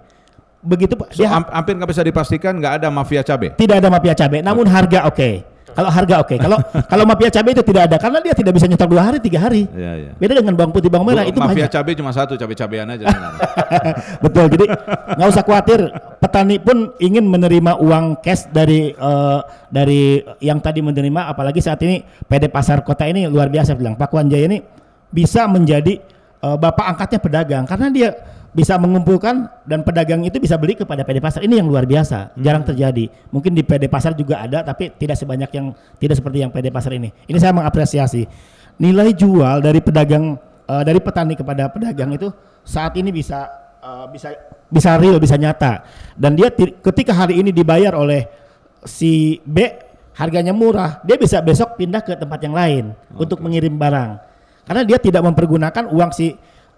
Begitu 0.66 0.98
Pak. 0.98 1.14
So, 1.14 1.22
Dia 1.22 1.30
am- 1.30 1.46
hampir 1.48 1.78
nggak 1.78 1.90
bisa 1.94 2.02
dipastikan 2.02 2.58
nggak 2.58 2.82
ada 2.82 2.88
mafia 2.90 3.22
cabai. 3.22 3.54
tidak 3.54 3.80
ada 3.80 3.88
mafia 3.88 4.18
cabai, 4.18 4.42
namun 4.42 4.66
harga 4.66 5.06
oke. 5.06 5.55
Kalau 5.76 5.90
harga 5.92 6.16
oke. 6.24 6.36
Kalau 6.40 6.58
kalau 6.92 7.04
mafia 7.04 7.30
cabai 7.30 7.52
itu 7.52 7.64
tidak 7.68 7.84
ada 7.92 7.98
karena 8.00 8.20
dia 8.24 8.34
tidak 8.34 8.54
bisa 8.56 8.66
nyetok 8.66 8.90
dua 8.90 9.04
hari, 9.04 9.18
tiga 9.20 9.44
hari. 9.44 9.68
Iya, 9.76 9.92
iya. 10.00 10.12
Beda 10.16 10.40
dengan 10.40 10.56
bawang 10.56 10.72
putih, 10.72 10.88
bawang 10.88 11.12
merah 11.12 11.28
itu 11.28 11.36
mafia 11.36 11.68
banyak. 11.68 11.72
cabai 11.76 11.94
cuma 12.00 12.12
satu, 12.16 12.34
cabai-cabean 12.40 12.88
aja. 12.96 13.06
Betul. 14.24 14.46
Jadi 14.56 14.66
nggak 15.20 15.28
usah 15.28 15.44
khawatir. 15.44 15.80
Petani 16.24 16.58
pun 16.58 16.96
ingin 16.98 17.28
menerima 17.28 17.78
uang 17.78 18.24
cash 18.24 18.48
dari 18.50 18.96
eh, 18.96 19.40
dari 19.68 20.24
yang 20.40 20.64
tadi 20.64 20.80
menerima. 20.80 21.36
Apalagi 21.36 21.60
saat 21.60 21.84
ini 21.84 22.00
PD 22.26 22.48
Pasar 22.48 22.80
Kota 22.82 23.04
ini 23.04 23.28
luar 23.28 23.52
biasa 23.52 23.76
bilang. 23.76 24.00
Pak 24.00 24.16
Wan 24.16 24.32
Jaya 24.32 24.48
ini 24.48 24.64
bisa 25.12 25.44
menjadi 25.52 26.00
eh, 26.40 26.58
bapak 26.58 26.86
angkatnya 26.96 27.20
pedagang 27.20 27.64
karena 27.68 27.88
dia 27.92 28.10
bisa 28.56 28.80
mengumpulkan 28.80 29.52
dan 29.68 29.84
pedagang 29.84 30.24
itu 30.24 30.40
bisa 30.40 30.56
beli 30.56 30.80
kepada 30.80 31.04
PD 31.04 31.20
Pasar. 31.20 31.44
Ini 31.44 31.60
yang 31.60 31.68
luar 31.68 31.84
biasa, 31.84 32.32
jarang 32.40 32.64
terjadi. 32.64 33.12
Mungkin 33.28 33.52
di 33.52 33.68
PD 33.68 33.92
Pasar 33.92 34.16
juga 34.16 34.48
ada, 34.48 34.64
tapi 34.64 34.96
tidak 34.96 35.20
sebanyak 35.20 35.52
yang 35.52 35.76
tidak 36.00 36.16
seperti 36.16 36.40
yang 36.40 36.56
PD 36.56 36.72
Pasar 36.72 36.96
ini. 36.96 37.12
Ini 37.28 37.36
saya 37.36 37.52
mengapresiasi 37.52 38.24
nilai 38.80 39.12
jual 39.12 39.60
dari 39.60 39.84
pedagang 39.84 40.40
eh, 40.72 40.84
dari 40.88 41.04
petani 41.04 41.36
kepada 41.36 41.68
pedagang 41.68 42.16
itu 42.16 42.32
saat 42.64 42.96
ini 42.96 43.12
bisa 43.12 43.44
eh, 43.84 44.06
bisa 44.16 44.32
bisa 44.72 44.96
real, 44.96 45.20
bisa 45.20 45.36
nyata. 45.36 45.84
Dan 46.16 46.40
dia 46.40 46.48
ti- 46.48 46.80
ketika 46.80 47.12
hari 47.12 47.44
ini 47.44 47.52
dibayar 47.52 47.92
oleh 47.92 48.24
si 48.88 49.36
B 49.44 49.68
harganya 50.16 50.56
murah, 50.56 51.04
dia 51.04 51.20
bisa 51.20 51.44
besok 51.44 51.76
pindah 51.76 52.00
ke 52.00 52.16
tempat 52.16 52.40
yang 52.40 52.56
lain 52.56 52.96
untuk 53.20 53.44
mengirim 53.44 53.76
barang. 53.76 54.16
Karena 54.64 54.82
dia 54.88 54.96
tidak 54.96 55.28
mempergunakan 55.28 55.92
uang 55.92 56.12
si 56.16 56.32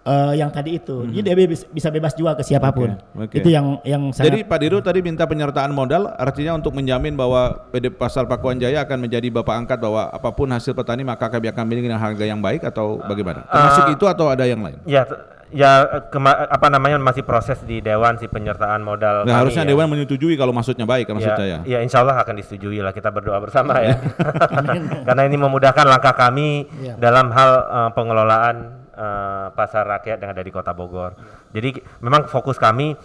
eh, 0.08 0.32
yang 0.34 0.48
tadi 0.48 0.74
itu. 0.74 1.04
Jadi 1.06 1.20
dia 1.22 1.36
bebas- 1.36 1.68
bisa 1.68 1.88
bebas 1.88 2.12
jual 2.12 2.32
ke 2.32 2.40
siapa 2.40 2.72
pun. 2.72 2.96
Oke, 3.14 3.28
oke. 3.28 3.36
Itu 3.36 3.48
yang 3.48 3.76
yang 3.82 4.08
Jadi 4.08 4.40
sangat 4.40 4.48
Pak 4.48 4.58
Diru 4.58 4.78
tadi 4.80 5.00
minta 5.00 5.24
penyertaan 5.24 5.70
modal, 5.70 6.08
artinya 6.10 6.54
untuk 6.54 6.72
menjamin 6.72 7.12
bahwa 7.12 7.68
PD 7.68 7.90
Pasar 7.90 8.24
Pakuan 8.24 8.56
Jaya 8.56 8.80
akan 8.80 8.98
menjadi 9.00 9.28
bapak 9.28 9.54
angkat 9.58 9.78
bahwa 9.78 10.08
apa 10.08 10.30
pun 10.30 10.48
hasil 10.48 10.72
petani 10.72 11.02
maka 11.02 11.28
kami 11.28 11.46
akan 11.46 11.64
miliki 11.64 11.86
dengan 11.86 12.00
harga 12.00 12.24
yang 12.24 12.40
baik 12.40 12.64
atau 12.64 12.96
bagaimana? 13.00 13.44
Termasuk 13.44 13.84
Ah. 13.84 13.92
itu 13.92 14.04
atau 14.04 14.26
ada 14.26 14.44
yang 14.44 14.58
lain? 14.58 14.80
Ya, 14.84 15.02
ya 15.48 15.70
kema- 16.08 16.46
apa 16.46 16.66
namanya 16.68 16.96
masih 16.96 17.20
proses 17.20 17.56
di 17.62 17.80
dewan 17.80 18.16
si 18.16 18.24
penyertaan 18.24 18.80
modal. 18.80 19.24
Nah, 19.24 19.32
kami 19.34 19.40
harusnya 19.42 19.64
ya. 19.64 19.70
Dewan 19.70 19.88
menyetujui 19.88 20.34
kalau 20.34 20.52
maksudnya 20.52 20.84
baik 20.84 21.04
kan 21.04 21.16
maksud 21.16 21.32
ya, 21.32 21.36
saya. 21.36 21.56
ya 21.64 21.78
insya 21.80 22.00
Allah 22.00 22.16
akan 22.16 22.34
disetujui 22.34 22.78
lah 22.78 22.92
kita 22.92 23.08
berdoa 23.08 23.36
bersama 23.38 23.80
ya. 23.80 23.96
Karena 25.08 25.22
ini 25.24 25.36
memudahkan 25.36 25.84
langkah 25.84 26.14
kami 26.14 26.68
Ya. 26.78 26.94
dalam 26.96 27.28
hal 27.30 27.50
eh, 27.60 27.90
pengelolaan 27.92 28.77
eh, 28.98 29.46
pasar 29.54 29.86
rakyat 29.86 30.18
yang 30.18 30.30
ada 30.34 30.42
di 30.42 30.50
Kota 30.50 30.74
Bogor. 30.74 31.14
Jadi 31.54 31.78
memang 32.02 32.26
fokus 32.26 32.58
kami 32.58 32.98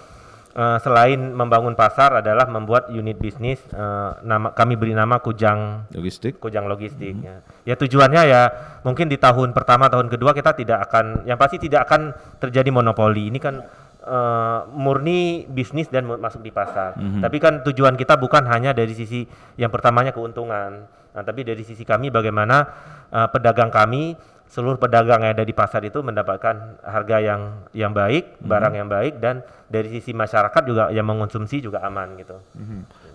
eh, 0.57 0.77
selain 0.81 1.21
membangun 1.31 1.77
pasar 1.77 2.25
adalah 2.25 2.49
membuat 2.49 2.89
unit 2.89 3.21
bisnis 3.21 3.61
eh, 3.69 4.11
nama 4.25 4.51
kami 4.57 4.73
beri 4.73 4.97
nama 4.97 5.21
Kujang 5.21 5.93
Logistik. 5.93 6.41
Kujang 6.41 6.65
Logistik 6.65 7.13
ya. 7.21 7.45
Ya 7.63 7.75
tujuannya 7.77 8.21
ya 8.25 8.41
mungkin 8.81 9.07
di 9.07 9.21
tahun 9.21 9.53
pertama 9.53 9.87
tahun 9.93 10.09
kedua 10.09 10.33
kita 10.33 10.57
tidak 10.57 10.89
akan 10.89 11.29
yang 11.29 11.37
pasti 11.37 11.61
tidak 11.61 11.85
akan 11.85 12.17
terjadi 12.41 12.73
monopoli. 12.73 13.29
Ini 13.29 13.37
kan 13.37 13.61
eh, 14.01 14.59
murni 14.73 15.45
bisnis 15.45 15.87
dan 15.93 16.09
masuk 16.09 16.41
di 16.41 16.49
pasar. 16.49 16.97
Tapi 16.97 17.37
kan 17.37 17.61
tujuan 17.61 17.93
kita 17.93 18.17
bukan 18.17 18.49
hanya 18.49 18.73
dari 18.73 18.97
sisi 18.97 19.23
yang 19.61 19.69
pertamanya 19.69 20.09
keuntungan. 20.09 21.03
Nah, 21.13 21.21
tapi 21.21 21.45
dari 21.45 21.61
sisi 21.61 21.85
kami 21.85 22.09
bagaimana 22.09 22.65
eh, 23.13 23.27
pedagang 23.29 23.69
kami 23.69 24.17
seluruh 24.53 24.77
pedagang 24.77 25.25
yang 25.25 25.33
ada 25.33 25.41
di 25.41 25.49
pasar 25.49 25.81
itu 25.81 26.05
mendapatkan 26.05 26.77
harga 26.85 27.17
yang 27.17 27.41
yang 27.73 27.89
baik, 27.89 28.37
barang 28.37 28.77
yang 28.77 28.85
baik 28.85 29.17
dan 29.17 29.41
dari 29.65 29.89
sisi 29.89 30.13
masyarakat 30.13 30.61
juga 30.61 30.93
yang 30.93 31.09
mengonsumsi 31.09 31.57
juga 31.57 31.81
aman 31.81 32.13
gitu. 32.21 32.37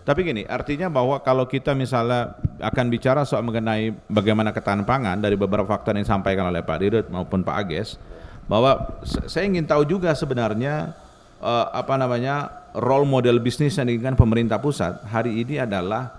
Tapi 0.03 0.27
gini, 0.27 0.43
artinya 0.51 0.91
bahwa 0.91 1.23
kalau 1.23 1.47
kita 1.47 1.79
misalnya 1.79 2.35
akan 2.59 2.91
bicara 2.91 3.23
soal 3.23 3.47
mengenai 3.47 3.95
bagaimana 4.11 4.51
ketahanan 4.51 4.83
pangan 4.83 5.23
dari 5.23 5.39
beberapa 5.39 5.71
faktor 5.71 5.95
yang 5.95 6.03
disampaikan 6.03 6.51
oleh 6.51 6.59
Pak 6.67 6.79
Dirut 6.83 7.07
maupun 7.07 7.47
Pak 7.47 7.55
Ages, 7.63 8.03
bahwa 8.51 8.99
saya 9.07 9.47
ingin 9.47 9.63
tahu 9.63 9.87
juga 9.87 10.11
sebenarnya 10.19 10.91
eh, 11.39 11.67
apa 11.71 11.95
namanya 11.95 12.51
role 12.75 13.07
model 13.07 13.39
bisnis 13.39 13.79
yang 13.79 13.87
diinginkan 13.87 14.19
pemerintah 14.19 14.59
pusat 14.59 15.07
hari 15.07 15.47
ini 15.47 15.63
adalah 15.63 16.19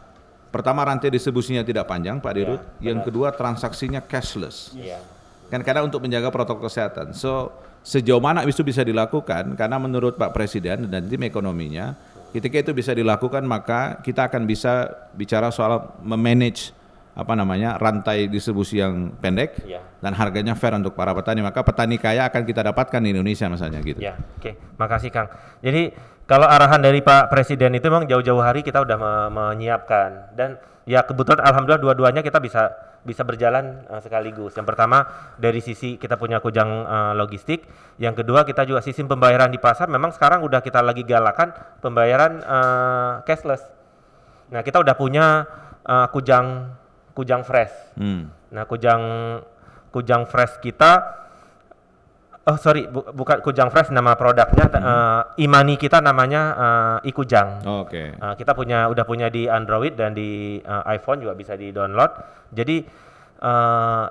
pertama 0.49 0.81
rantai 0.85 1.13
distribusinya 1.13 1.61
tidak 1.61 1.85
panjang 1.85 2.17
Pak 2.17 2.33
Dirut, 2.33 2.61
yang 2.81 3.01
kedua 3.05 3.33
transaksinya 3.33 4.01
cashless. 4.03 4.73
Iya. 4.75 5.01
kan 5.49 5.65
karena 5.65 5.81
untuk 5.81 6.05
menjaga 6.05 6.29
protokol 6.29 6.69
kesehatan. 6.69 7.17
So 7.17 7.49
sejauh 7.81 8.21
mana 8.21 8.45
itu 8.45 8.61
bisa 8.61 8.85
dilakukan? 8.85 9.57
Karena 9.57 9.81
menurut 9.81 10.13
Pak 10.13 10.29
Presiden 10.29 10.85
dan 10.85 11.09
tim 11.09 11.25
ekonominya, 11.25 11.97
ketika 12.29 12.69
itu 12.69 12.71
bisa 12.77 12.93
dilakukan 12.93 13.41
maka 13.49 13.97
kita 14.05 14.29
akan 14.29 14.45
bisa 14.45 14.93
bicara 15.17 15.49
soal 15.49 15.89
memanage 16.05 16.69
apa 17.13 17.33
namanya 17.35 17.75
rantai 17.75 18.29
distribusi 18.29 18.79
yang 18.79 19.11
pendek 19.17 19.65
Iya. 19.65 19.81
dan 19.99 20.13
harganya 20.15 20.53
fair 20.55 20.71
untuk 20.73 20.95
para 20.95 21.11
petani. 21.11 21.43
Maka 21.43 21.61
petani 21.61 21.99
kaya 21.99 22.29
akan 22.29 22.41
kita 22.45 22.61
dapatkan 22.63 22.99
di 23.03 23.09
Indonesia 23.11 23.49
misalnya 23.49 23.79
gitu. 23.83 23.99
Ya, 23.99 24.15
oke. 24.37 24.55
Makasih 24.79 25.11
Kang. 25.11 25.27
Jadi 25.59 25.91
kalau 26.23 26.45
arahan 26.45 26.79
dari 26.79 27.01
Pak 27.01 27.27
Presiden 27.27 27.73
itu 27.73 27.89
memang 27.89 28.05
jauh-jauh 28.05 28.39
hari 28.39 28.61
kita 28.61 28.85
udah 28.85 28.97
me- 28.97 29.29
menyiapkan 29.33 30.37
dan 30.37 30.61
ya 30.85 31.01
kebetulan 31.03 31.41
alhamdulillah 31.41 31.81
dua-duanya 31.81 32.21
kita 32.21 32.37
bisa 32.39 32.69
bisa 32.99 33.23
berjalan 33.23 33.83
eh, 33.89 33.99
sekaligus. 33.99 34.55
Yang 34.55 34.67
pertama 34.75 35.03
dari 35.35 35.59
sisi 35.59 35.95
kita 35.97 36.15
punya 36.15 36.39
kujang 36.39 36.69
eh, 36.87 37.13
logistik, 37.17 37.65
yang 37.97 38.15
kedua 38.15 38.47
kita 38.47 38.63
juga 38.63 38.79
sistem 38.79 39.09
pembayaran 39.09 39.49
di 39.49 39.59
pasar 39.59 39.89
memang 39.89 40.15
sekarang 40.15 40.39
udah 40.45 40.63
kita 40.63 40.79
lagi 40.79 41.03
galakan 41.03 41.51
pembayaran 41.83 42.39
eh, 42.39 43.11
cashless. 43.27 43.65
Nah, 44.49 44.61
kita 44.63 44.79
udah 44.79 44.95
punya 44.95 45.43
eh, 45.83 46.07
kujang 46.11 46.77
kujang 47.19 47.43
fresh. 47.43 47.75
Hmm. 47.93 48.31
Nah, 48.49 48.63
kujang 48.63 49.01
kujang 49.91 50.23
fresh 50.23 50.63
kita 50.63 51.19
Oh 52.39 52.57
sorry, 52.57 52.89
bu- 52.89 53.05
bukan 53.13 53.45
Kujang 53.45 53.69
Fresh 53.69 53.93
nama 53.93 54.17
produknya. 54.17 54.65
eh, 54.73 55.21
Imani 55.37 55.77
kita 55.77 56.01
namanya 56.01 56.41
eh, 56.97 57.09
Ikujang. 57.11 57.61
Oke. 57.61 58.09
Eh, 58.09 58.33
kita 58.33 58.57
punya 58.57 58.89
udah 58.89 59.05
punya 59.05 59.29
di 59.29 59.45
Android 59.45 59.93
dan 59.93 60.17
di 60.17 60.57
eh, 60.57 60.83
iPhone 60.89 61.21
juga 61.21 61.37
bisa 61.37 61.53
di 61.53 61.69
download. 61.69 62.09
Jadi 62.49 62.81
eh, 63.37 64.05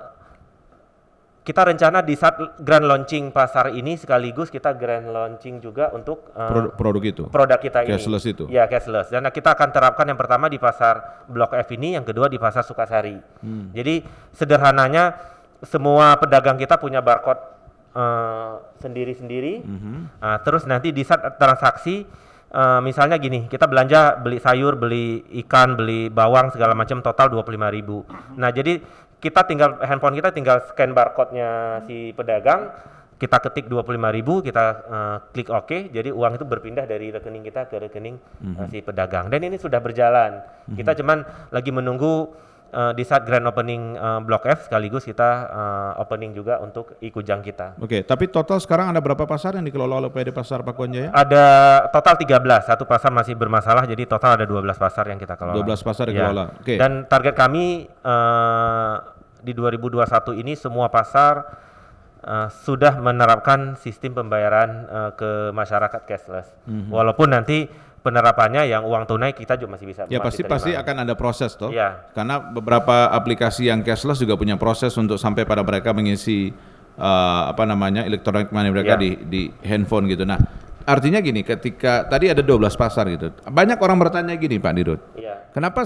kita 1.49 1.65
rencana 1.65 2.05
di 2.05 2.13
saat 2.13 2.61
grand 2.61 2.85
launching 2.85 3.33
pasar 3.33 3.73
ini 3.73 3.97
sekaligus 3.97 4.53
kita 4.53 4.69
grand 4.77 5.09
launching 5.09 5.57
juga 5.57 5.89
untuk 5.97 6.29
eh, 6.37 6.45
Produk, 6.45 6.71
produk 6.77 7.03
itu. 7.09 7.23
produk 7.25 7.57
kita 7.57 7.89
ini. 7.89 7.97
Cashless 7.97 8.25
itu? 8.29 8.45
Ya, 8.53 8.69
cashless. 8.69 9.09
Dan 9.09 9.25
kita 9.33 9.57
akan 9.57 9.73
terapkan 9.73 10.05
yang 10.05 10.19
pertama 10.21 10.45
di 10.45 10.61
pasar 10.61 11.25
Blok 11.25 11.57
F 11.57 11.73
ini, 11.73 11.97
yang 11.97 12.05
kedua 12.05 12.29
di 12.29 12.37
pasar 12.37 12.61
Sukasari. 12.61 13.17
Hmm. 13.41 13.73
Jadi 13.73 14.05
sederhananya 14.29 15.17
semua 15.65 16.21
pedagang 16.21 16.61
kita 16.61 16.77
punya 16.77 17.01
barcode 17.01 17.41
eh, 17.97 18.53
sendiri-sendiri. 18.85 19.65
Mhm. 19.65 20.21
Nah, 20.21 20.37
terus 20.45 20.69
nanti 20.69 20.93
di 20.93 21.01
saat 21.01 21.33
transaksi 21.41 22.05
eh, 22.49 22.79
misalnya 22.81 23.17
gini, 23.21 23.45
kita 23.45 23.69
belanja 23.69 24.19
beli 24.19 24.37
sayur, 24.41 24.75
beli 24.75 25.23
ikan, 25.45 25.77
beli 25.77 26.09
bawang 26.09 26.51
segala 26.53 26.73
macam 26.73 26.99
total 27.01 27.29
25.000. 27.31 28.37
Nah, 28.37 28.49
jadi 28.49 28.81
kita 29.19 29.43
tinggal 29.45 29.83
handphone 29.83 30.15
kita 30.15 30.31
tinggal 30.31 30.63
scan 30.63 30.95
barcode-nya 30.95 31.83
si 31.83 32.15
pedagang, 32.15 32.71
kita 33.19 33.37
ketik 33.43 33.67
25.000, 33.67 34.47
kita 34.47 34.63
eh, 34.87 35.17
klik 35.35 35.49
OK, 35.51 35.91
jadi 35.91 36.09
uang 36.15 36.39
itu 36.39 36.45
berpindah 36.47 36.87
dari 36.87 37.11
rekening 37.11 37.43
kita 37.43 37.67
ke 37.67 37.75
rekening 37.77 38.15
eh, 38.43 38.67
si 38.71 38.79
pedagang. 38.79 39.27
Dan 39.27 39.43
ini 39.43 39.59
sudah 39.59 39.83
berjalan. 39.83 40.39
Kita 40.71 40.95
cuman 40.95 41.49
lagi 41.51 41.71
menunggu 41.73 42.31
eh, 42.69 42.93
di 42.93 43.03
saat 43.03 43.25
grand 43.25 43.43
opening 43.43 43.93
eh, 43.93 44.19
Blok 44.21 44.45
F 44.45 44.59
sekaligus 44.65 45.03
kita 45.03 45.29
eh, 45.45 46.01
opening 46.01 46.31
juga 46.31 46.57
untuk 46.59 46.95
ikujang 46.99 47.41
kita. 47.41 47.75
Oke, 47.77 48.01
tapi 48.01 48.29
total 48.29 48.57
sekarang 48.57 48.89
ada 48.89 48.99
berapa 48.99 49.25
pasar 49.25 49.57
yang 49.57 49.65
dikelola 49.65 49.99
oleh 49.99 50.11
PD 50.11 50.29
Pasar 50.29 50.61
Pakuan 50.61 50.89
Jaya? 50.89 51.09
Ada 51.09 51.43
total 51.89 52.15
13, 52.15 52.69
satu 52.69 52.83
pasar 52.85 53.09
masih 53.09 53.33
bermasalah, 53.33 53.83
jadi 53.83 54.05
total 54.05 54.37
ada 54.37 54.45
12 54.45 54.77
pasar 54.77 55.05
yang 55.07 55.17
kita 55.17 55.33
kelola. 55.35 55.57
12 55.57 55.81
pasar 55.81 56.05
Ya. 56.07 56.13
dikelola. 56.13 56.45
Oke. 56.57 56.75
Dan 56.77 56.91
target 57.05 57.33
kami 57.33 57.85
eh, 57.85 58.95
di 59.39 59.55
2021 59.55 60.35
ini 60.35 60.53
semua 60.53 60.91
pasar 60.91 61.47
eh, 62.19 62.47
sudah 62.51 62.99
menerapkan 62.99 63.79
sistem 63.79 64.11
pembayaran 64.13 64.69
eh, 64.85 65.11
ke 65.15 65.31
masyarakat 65.51 66.01
cashless. 66.03 66.51
Mhm. 66.67 66.91
Walaupun 66.91 67.31
nanti 67.31 67.65
penerapannya 68.09 68.65
yang 68.65 68.81
uang 68.81 69.05
tunai 69.05 69.31
kita 69.31 69.53
juga 69.53 69.77
masih 69.77 69.85
bisa 69.85 70.01
Ya 70.09 70.17
masih 70.17 70.25
pasti 70.25 70.41
terima. 70.41 70.53
pasti 70.57 70.71
akan 70.73 70.95
ada 71.05 71.13
proses 71.13 71.53
toh. 71.53 71.69
Iya. 71.69 72.09
Karena 72.11 72.41
beberapa 72.41 73.13
aplikasi 73.13 73.69
yang 73.69 73.85
cashless 73.85 74.17
juga 74.17 74.33
punya 74.33 74.57
proses 74.57 74.97
untuk 74.97 75.15
sampai 75.15 75.45
pada 75.45 75.61
mereka 75.61 75.93
mengisi 75.93 76.49
eh, 76.97 77.41
apa 77.47 77.63
namanya 77.63 78.03
elektronik 78.03 78.49
money 78.49 78.73
mereka 78.73 78.97
Iya. 78.97 79.01
di 79.01 79.09
di 79.23 79.41
handphone 79.61 80.09
gitu. 80.09 80.25
Nah, 80.25 80.35
artinya 80.83 81.21
gini, 81.21 81.45
ketika 81.45 82.03
tadi 82.03 82.27
ada 82.27 82.41
12 82.41 82.73
pasar 82.73 83.05
gitu. 83.07 83.29
Banyak 83.45 83.77
orang 83.77 83.95
bertanya 83.95 84.33
gini, 84.35 84.57
Pak 84.57 84.73
Dirut. 84.73 84.99
Iya. 85.15 85.47
Kenapa 85.53 85.85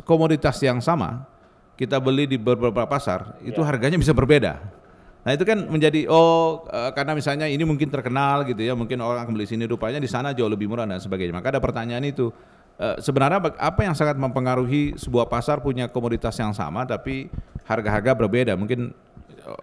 komoditas 0.00 0.56
yang 0.64 0.80
sama 0.80 1.26
kita 1.74 2.00
beli 2.00 2.24
di 2.24 2.40
beberapa 2.40 2.88
pasar 2.88 3.36
itu 3.44 3.60
Iya. 3.60 3.68
harganya 3.68 3.98
bisa 4.00 4.16
berbeda? 4.16 4.56
Nah 5.26 5.34
itu 5.34 5.42
kan 5.42 5.58
menjadi 5.66 6.06
oh 6.06 6.70
eh, 6.70 6.94
karena 6.94 7.18
misalnya 7.18 7.50
ini 7.50 7.66
mungkin 7.66 7.90
terkenal 7.90 8.46
gitu 8.46 8.62
ya 8.62 8.78
mungkin 8.78 9.02
orang 9.02 9.26
akan 9.26 9.34
beli 9.34 9.50
sini 9.50 9.66
rupanya 9.66 9.98
di 9.98 10.06
sana 10.06 10.30
jauh 10.30 10.46
lebih 10.46 10.70
murah 10.70 10.86
dan 10.86 11.02
sebagainya. 11.02 11.34
Maka 11.34 11.50
ada 11.50 11.58
pertanyaan 11.58 12.06
itu 12.06 12.30
eh, 12.78 12.94
sebenarnya 13.02 13.42
apa 13.58 13.80
yang 13.82 13.98
sangat 13.98 14.14
mempengaruhi 14.14 14.94
sebuah 14.94 15.26
pasar 15.26 15.58
punya 15.58 15.90
komoditas 15.90 16.38
yang 16.38 16.54
sama 16.54 16.86
tapi 16.86 17.26
harga-harga 17.66 18.14
berbeda? 18.14 18.54
Mungkin 18.54 18.94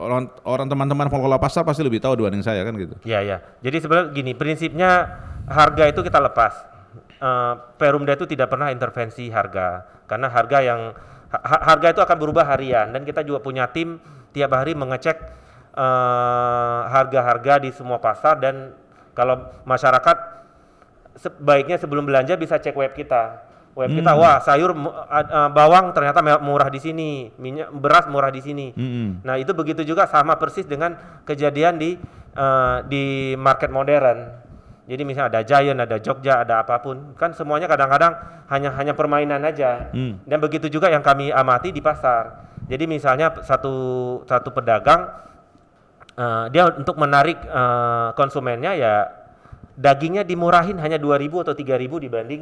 orang 0.04 0.32
orang 0.44 0.68
teman-teman 0.68 1.08
pengelola 1.08 1.40
pasar 1.40 1.64
pasti 1.64 1.84
lebih 1.84 2.04
tahu 2.04 2.20
dibanding 2.20 2.44
saya 2.44 2.64
kan 2.64 2.76
gitu. 2.76 2.96
Iya, 3.04 3.20
ya. 3.24 3.38
Jadi 3.64 3.78
sebenarnya 3.84 4.08
gini, 4.16 4.32
prinsipnya 4.36 4.92
harga 5.48 5.84
itu 5.88 6.00
kita 6.04 6.20
lepas. 6.24 6.54
Eh, 7.24 7.54
Perumda 7.80 8.16
itu 8.16 8.28
tidak 8.28 8.52
pernah 8.52 8.68
intervensi 8.72 9.32
harga, 9.32 9.84
karena 10.08 10.28
harga 10.28 10.58
yang 10.60 10.92
ha- 11.32 11.64
harga 11.72 11.88
itu 11.96 12.02
akan 12.04 12.18
berubah 12.20 12.46
harian 12.48 12.92
dan 12.92 13.08
kita 13.08 13.24
juga 13.24 13.40
punya 13.40 13.68
tim 13.72 14.00
tiap 14.36 14.52
hari 14.54 14.76
mengecek 14.76 15.16
eh, 15.74 16.80
harga-harga 16.88 17.60
di 17.66 17.70
semua 17.74 17.98
pasar 17.98 18.38
dan 18.40 18.78
kalau 19.14 19.50
masyarakat 19.66 20.18
sebaiknya 21.18 21.78
sebelum 21.78 22.06
belanja 22.10 22.34
bisa 22.38 22.58
cek 22.58 22.74
web 22.74 22.94
kita. 22.94 23.54
Web 23.74 23.90
kita, 23.90 24.14
wah 24.14 24.38
sayur 24.38 24.70
a- 25.10 25.50
bawang 25.50 25.98
ternyata 25.98 26.22
murah 26.38 26.70
di 26.70 26.78
sini, 26.78 27.34
minyak 27.42 27.74
beras 27.74 28.06
murah 28.06 28.30
di 28.30 28.38
sini. 28.38 28.70
Mm-mm. 28.70 29.26
Nah 29.26 29.42
itu 29.42 29.50
begitu 29.58 29.82
juga 29.82 30.06
sama 30.06 30.38
persis 30.38 30.70
dengan 30.70 30.94
kejadian 31.26 31.82
di 31.82 31.98
eh, 32.38 32.78
di 32.86 33.34
market 33.34 33.74
modern. 33.74 34.46
Jadi 34.84 35.02
misalnya 35.08 35.40
ada 35.40 35.42
Giant, 35.42 35.80
ada 35.80 35.98
Jogja, 35.98 36.44
ada 36.44 36.62
apa 36.62 36.84
pun, 36.84 37.16
kan 37.16 37.32
semuanya 37.32 37.72
kadang-kadang 37.72 38.14
hanya 38.52 38.70
hanya 38.78 38.94
permainan 38.94 39.42
aja. 39.42 39.90
Hmm. 39.90 40.20
Dan 40.28 40.38
begitu 40.38 40.70
juga 40.70 40.92
yang 40.94 41.02
kami 41.02 41.32
amati 41.34 41.74
di 41.74 41.82
pasar. 41.82 42.46
Jadi 42.70 42.86
misalnya 42.86 43.32
satu 43.42 43.74
satu 44.28 44.54
pedagang 44.54 45.08
eh, 46.18 46.46
dia 46.54 46.64
untuk 46.74 46.96
menarik 46.98 47.38
eh, 47.44 48.10
konsumennya 48.18 48.72
ya 48.78 48.94
dagingnya 49.74 50.22
dimurahin 50.22 50.78
hanya 50.78 51.02
2000 51.02 51.44
atau 51.50 51.54
3000 51.58 52.06
dibanding 52.06 52.42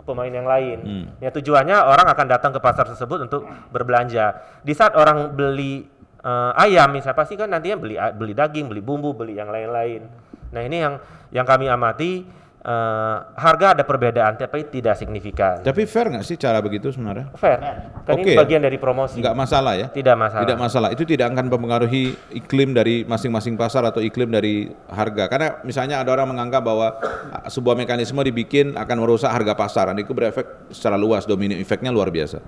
pemain 0.00 0.32
yang 0.32 0.48
lain. 0.48 0.78
Hmm. 0.80 1.04
Ya 1.20 1.28
tujuannya 1.28 1.76
orang 1.76 2.08
akan 2.08 2.26
datang 2.26 2.52
ke 2.56 2.60
pasar 2.60 2.88
tersebut 2.88 3.28
untuk 3.28 3.44
berbelanja. 3.68 4.40
Di 4.64 4.72
saat 4.72 4.96
orang 4.96 5.36
beli 5.36 5.84
eh, 6.24 6.52
ayam 6.56 6.90
misalnya 6.92 7.18
pasti 7.18 7.36
kan 7.36 7.52
nantinya 7.52 7.76
beli 7.76 7.94
beli 8.16 8.32
daging, 8.32 8.66
beli 8.72 8.82
bumbu, 8.82 9.12
beli 9.12 9.36
yang 9.36 9.52
lain-lain. 9.52 10.08
Nah, 10.50 10.62
ini 10.66 10.82
yang 10.82 10.94
yang 11.30 11.46
kami 11.46 11.70
amati 11.70 12.26
eh, 12.60 13.16
harga 13.40 13.66
ada 13.72 13.84
perbedaan 13.88 14.36
tapi 14.36 14.68
tidak 14.68 15.00
signifikan. 15.00 15.64
Tapi 15.64 15.88
fair 15.88 16.12
nggak 16.12 16.24
sih 16.24 16.36
cara 16.36 16.60
begitu 16.60 16.92
sebenarnya? 16.92 17.32
Fair. 17.36 17.58
Kan 18.04 18.14
Oke 18.16 18.22
ini 18.24 18.36
ya? 18.36 18.38
bagian 18.44 18.60
dari 18.60 18.76
promosi. 18.76 19.16
Nggak 19.20 19.36
masalah 19.36 19.72
ya? 19.76 19.86
Tidak 19.88 20.16
masalah. 20.16 20.42
Tidak 20.44 20.58
masalah. 20.60 20.88
Itu 20.92 21.02
tidak 21.08 21.32
akan 21.32 21.48
mempengaruhi 21.48 22.12
iklim 22.36 22.76
dari 22.76 23.02
masing-masing 23.08 23.56
pasar 23.56 23.88
atau 23.88 24.04
iklim 24.04 24.28
dari 24.28 24.68
harga. 24.92 25.28
Karena 25.32 25.48
misalnya 25.64 26.04
ada 26.04 26.12
orang 26.12 26.36
menganggap 26.36 26.62
bahwa 26.62 26.88
ah, 27.32 27.48
sebuah 27.48 27.76
mekanisme 27.76 28.20
dibikin 28.20 28.76
akan 28.76 28.96
merusak 29.00 29.32
harga 29.32 29.56
pasar. 29.56 29.84
Dan 29.92 30.04
itu 30.04 30.12
berefek 30.12 30.68
secara 30.72 31.00
luas, 31.00 31.24
domino 31.24 31.56
efeknya 31.56 31.88
luar 31.88 32.12
biasa. 32.12 32.44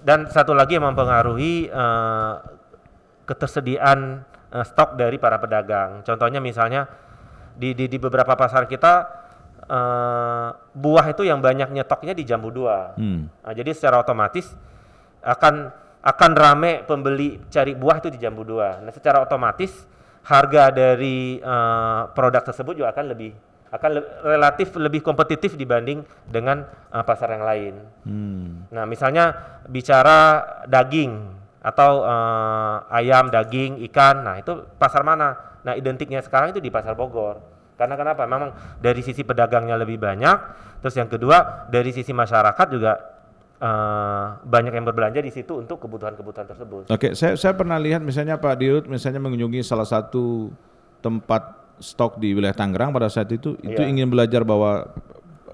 Dan 0.00 0.32
satu 0.32 0.56
lagi 0.56 0.80
yang 0.80 0.88
mempengaruhi 0.88 1.68
eh, 1.68 2.34
ketersediaan 3.28 4.24
eh, 4.48 4.64
stok 4.64 4.96
dari 4.96 5.20
para 5.20 5.36
pedagang. 5.36 6.00
Contohnya 6.02 6.40
misalnya 6.40 6.88
di 7.52 7.76
di, 7.76 7.84
di 7.84 8.00
beberapa 8.00 8.32
pasar 8.32 8.64
kita 8.64 9.21
eh, 9.72 10.48
buah 10.76 11.06
itu 11.08 11.24
yang 11.24 11.40
banyak 11.40 11.72
nyetoknya 11.72 12.12
di 12.12 12.28
jambu 12.28 12.52
dua. 12.52 12.92
Hmm. 13.00 13.32
Nah, 13.32 13.52
jadi 13.56 13.72
secara 13.72 14.04
otomatis 14.04 14.52
akan 15.24 15.72
akan 16.02 16.30
rame 16.34 16.82
pembeli 16.84 17.38
cari 17.48 17.72
buah 17.72 18.02
itu 18.02 18.12
di 18.12 18.18
jambu 18.20 18.44
dua. 18.44 18.82
Nah, 18.84 18.92
secara 18.92 19.24
otomatis 19.24 19.88
harga 20.28 20.68
dari 20.70 21.40
eh, 21.40 22.02
produk 22.12 22.42
tersebut 22.44 22.76
juga 22.78 22.92
akan 22.92 23.06
lebih 23.16 23.32
akan 23.72 23.90
le- 23.96 24.08
relatif 24.36 24.76
lebih 24.76 25.00
kompetitif 25.00 25.56
dibanding 25.56 26.04
dengan 26.28 26.68
eh, 26.92 27.04
pasar 27.06 27.32
yang 27.32 27.44
lain. 27.48 27.74
Hmm. 28.04 28.68
Nah, 28.68 28.84
misalnya 28.84 29.32
bicara 29.66 30.44
daging 30.68 31.40
atau 31.62 32.04
eh, 32.04 32.76
ayam, 32.98 33.30
daging, 33.32 33.80
ikan, 33.88 34.26
nah 34.26 34.36
itu 34.36 34.68
pasar 34.76 35.00
mana? 35.06 35.58
Nah, 35.62 35.78
identiknya 35.78 36.18
sekarang 36.20 36.50
itu 36.50 36.58
di 36.58 36.68
pasar 36.74 36.98
Bogor. 36.98 37.51
Karena 37.74 37.94
kenapa? 37.96 38.28
Memang 38.28 38.52
dari 38.78 39.00
sisi 39.00 39.24
pedagangnya 39.24 39.74
lebih 39.74 39.96
banyak, 39.98 40.36
terus 40.80 40.94
yang 40.94 41.08
kedua 41.08 41.66
dari 41.66 41.90
sisi 41.90 42.12
masyarakat 42.12 42.66
juga 42.70 42.92
eh, 43.58 44.24
banyak 44.42 44.72
yang 44.74 44.84
berbelanja 44.86 45.22
di 45.22 45.30
situ 45.30 45.58
untuk 45.58 45.78
kebutuhan-kebutuhan 45.82 46.46
tersebut. 46.46 46.82
Oke, 46.90 47.14
saya 47.14 47.34
saya 47.34 47.54
pernah 47.54 47.78
lihat 47.78 48.02
misalnya 48.02 48.36
Pak 48.36 48.54
Dirut 48.58 48.84
misalnya 48.86 49.22
mengunjungi 49.22 49.62
salah 49.62 49.86
satu 49.86 50.50
tempat 50.98 51.58
stok 51.82 52.22
di 52.22 52.30
wilayah 52.34 52.54
Tangerang 52.54 52.94
pada 52.94 53.10
saat 53.10 53.26
itu 53.34 53.58
itu 53.62 53.80
Iya. 53.82 53.90
ingin 53.90 54.06
belajar 54.06 54.46
bahwa 54.46 54.86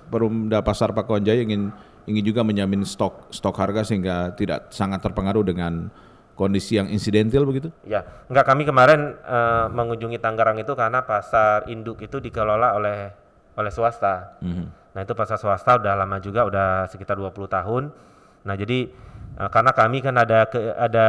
Perumda 0.09 0.64
Pasar 0.64 0.92
Pakuan 0.92 1.20
Jaya 1.24 1.44
ingin 1.44 1.72
ingin 2.09 2.24
juga 2.24 2.40
menjamin 2.40 2.85
stok 2.85 3.28
stok 3.28 3.57
harga 3.61 3.85
sehingga 3.85 4.33
tidak 4.33 4.72
sangat 4.72 5.04
terpengaruh 5.04 5.44
dengan 5.44 5.92
kondisi 6.38 6.79
yang 6.79 6.87
insidental 6.87 7.42
begitu. 7.42 7.74
Ya, 7.83 8.07
enggak 8.31 8.46
kami 8.46 8.62
kemarin 8.62 9.18
eh, 9.18 9.66
mengunjungi 9.74 10.22
Tangerang 10.22 10.62
itu 10.62 10.70
karena 10.79 11.03
pasar 11.03 11.66
induk 11.66 11.98
itu 11.98 12.22
dikelola 12.22 12.79
oleh 12.79 13.11
oleh 13.59 13.72
swasta. 13.74 14.38
Mhm. 14.38 14.94
Nah, 14.94 15.01
itu 15.03 15.18
pasar 15.18 15.35
swasta 15.42 15.83
udah 15.83 15.98
lama 15.98 16.22
juga, 16.22 16.46
udah 16.46 16.87
sekitar 16.87 17.18
20 17.18 17.51
tahun. 17.51 17.90
Nah, 18.46 18.55
jadi 18.55 18.87
eh, 19.35 19.48
karena 19.51 19.74
kami 19.74 19.98
kan 19.98 20.14
ada 20.14 20.46
ke, 20.46 20.62
ada 20.79 21.07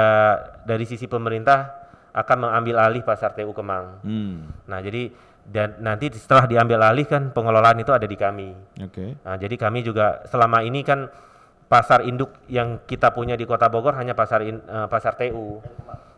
dari 0.66 0.90
sisi 0.90 1.06
pemerintah 1.06 1.78
akan 2.10 2.50
mengambil 2.50 2.82
alih 2.82 3.06
pasar 3.06 3.38
TU 3.38 3.54
Kemang. 3.54 4.02
Hmm. 4.02 4.50
Nah, 4.66 4.82
jadi 4.82 5.14
dan 5.46 5.78
nanti 5.82 6.10
setelah 6.14 6.46
diambil 6.50 6.82
alih 6.90 7.06
kan 7.06 7.30
pengelolaan 7.30 7.78
itu 7.78 7.94
ada 7.94 8.10
di 8.10 8.18
kami. 8.18 8.50
Oke. 8.82 9.14
Nah, 9.22 9.38
jadi 9.38 9.56
kami 9.62 9.86
juga 9.86 10.26
selama 10.26 10.66
ini 10.66 10.82
kan 10.82 11.06
pasar 11.70 12.02
induk 12.04 12.34
yang 12.50 12.82
kita 12.90 13.14
punya 13.14 13.38
di 13.38 13.46
Kota 13.46 13.70
Bogor 13.70 13.94
hanya 13.94 14.18
pasar 14.18 14.42
in- 14.42 14.66
eh, 14.66 14.88
pasar 14.90 15.14
TU. 15.14 15.62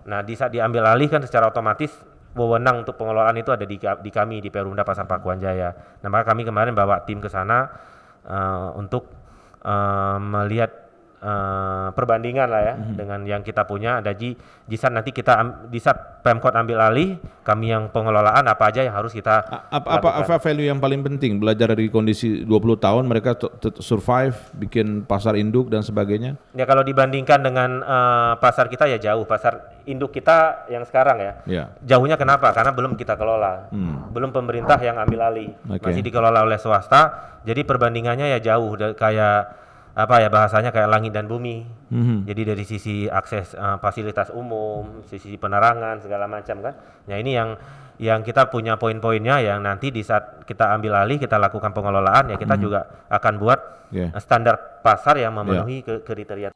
Nah, 0.08 0.24
di 0.24 0.34
saat 0.34 0.56
diambil 0.56 0.88
alih 0.88 1.12
kan 1.12 1.22
secara 1.22 1.52
otomatis 1.52 1.92
wewenang 2.34 2.88
untuk 2.88 2.96
pengelolaan 2.96 3.36
itu 3.36 3.52
ada 3.52 3.68
di, 3.68 3.76
di 3.78 4.12
kami 4.12 4.40
di 4.40 4.48
Perumda 4.48 4.88
Pasar 4.88 5.04
Pakuan 5.04 5.38
Jaya. 5.38 5.76
Nah, 6.02 6.08
maka 6.08 6.32
kami 6.32 6.48
kemarin 6.48 6.72
bawa 6.72 7.04
tim 7.04 7.20
ke 7.20 7.28
sana 7.28 7.68
eh, 8.24 8.70
untuk 8.80 9.12
eh, 9.62 10.18
melihat 10.18 10.81
eh, 11.22 11.88
perbandingan 11.94 12.48
lah 12.50 12.62
ya 12.64 12.76
dengan 12.76 13.22
yang 13.24 13.42
kita 13.42 13.64
punya. 13.64 14.02
Ada 14.02 14.18
di 14.18 14.34
saat 14.74 14.92
nanti 14.92 15.14
kita 15.14 15.38
am- 15.38 15.70
di 15.70 15.78
saat 15.78 16.22
Pemkot 16.22 16.54
ambil 16.54 16.78
alih, 16.78 17.18
kami 17.42 17.70
yang 17.70 17.90
pengelolaan 17.90 18.46
apa 18.46 18.70
aja 18.70 18.82
yang 18.82 18.94
harus 18.94 19.10
kita 19.10 19.42
A- 19.42 19.82
Apa, 19.82 19.98
apa 19.98 20.10
apa 20.22 20.36
value 20.38 20.66
yang 20.66 20.78
paling 20.78 21.02
penting 21.02 21.38
belajar 21.38 21.74
dari 21.74 21.90
kondisi 21.90 22.46
20 22.46 22.52
tahun 22.78 23.04
mereka 23.06 23.34
t- 23.34 23.50
t- 23.60 23.82
survive 23.82 24.38
bikin 24.54 25.02
pasar 25.02 25.34
induk 25.34 25.70
dan 25.70 25.82
sebagainya. 25.82 26.38
Ya 26.54 26.66
kalau 26.66 26.82
dibandingkan 26.82 27.42
dengan 27.42 27.82
eh, 27.82 28.34
pasar 28.38 28.66
kita 28.68 28.86
ya 28.86 28.98
jauh. 28.98 29.26
Pasar 29.26 29.82
induk 29.86 30.12
kita 30.12 30.70
yang 30.70 30.86
sekarang 30.86 31.18
ya. 31.18 31.34
Ya. 31.46 31.64
Jauhnya 31.82 32.18
kenapa? 32.18 32.50
Karena 32.52 32.70
belum 32.70 32.94
kita 32.94 33.18
kelola. 33.18 33.70
Hmm. 33.70 34.10
Belum 34.10 34.30
pemerintah 34.30 34.78
yang 34.78 34.98
ambil 34.98 35.26
alih. 35.26 35.50
Oke. 35.68 35.86
Masih 35.86 36.02
dikelola 36.02 36.46
oleh 36.46 36.58
swasta. 36.58 37.02
Jadi 37.42 37.66
perbandingannya 37.66 38.30
ya 38.30 38.54
jauh 38.54 38.78
kayak 38.94 39.58
apa 39.92 40.24
ya 40.24 40.32
bahasanya 40.32 40.72
kayak 40.72 40.88
langit 40.88 41.12
dan 41.12 41.28
bumi. 41.28 41.68
Mhm. 41.92 42.24
Jadi 42.24 42.42
dari 42.48 42.64
sisi 42.64 43.06
akses 43.06 43.52
eh, 43.54 43.78
fasilitas 43.78 44.32
umum, 44.32 45.04
sisi 45.06 45.36
penerangan 45.36 46.00
segala 46.00 46.26
macam 46.26 46.64
kan. 46.64 46.74
Ya 47.08 47.20
ini 47.20 47.36
yang 47.36 47.60
yang 48.02 48.26
kita 48.26 48.50
punya 48.50 48.80
poin-poinnya 48.82 49.44
yang 49.44 49.62
nanti 49.62 49.94
di 49.94 50.02
saat 50.02 50.42
kita 50.48 50.74
ambil 50.74 50.98
alih 50.98 51.22
kita 51.22 51.38
lakukan 51.38 51.70
pengelolaan 51.70 52.34
ya 52.34 52.38
kita 52.40 52.56
juga 52.58 52.82
akan 53.14 53.34
buat 53.38 53.60
eh, 54.10 54.10
standar 54.18 54.82
pasar 54.82 55.22
yang 55.22 55.36
memenuhi 55.38 55.86
ke- 55.86 56.02
kriteria 56.02 56.50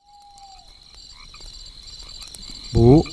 Bu, 2.73 3.05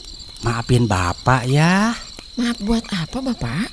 maafin 0.42 0.90
Bapak 0.90 1.46
ya. 1.46 1.94
Maaf 2.35 2.58
buat 2.64 2.82
apa 2.90 3.18
Bapak? 3.20 3.68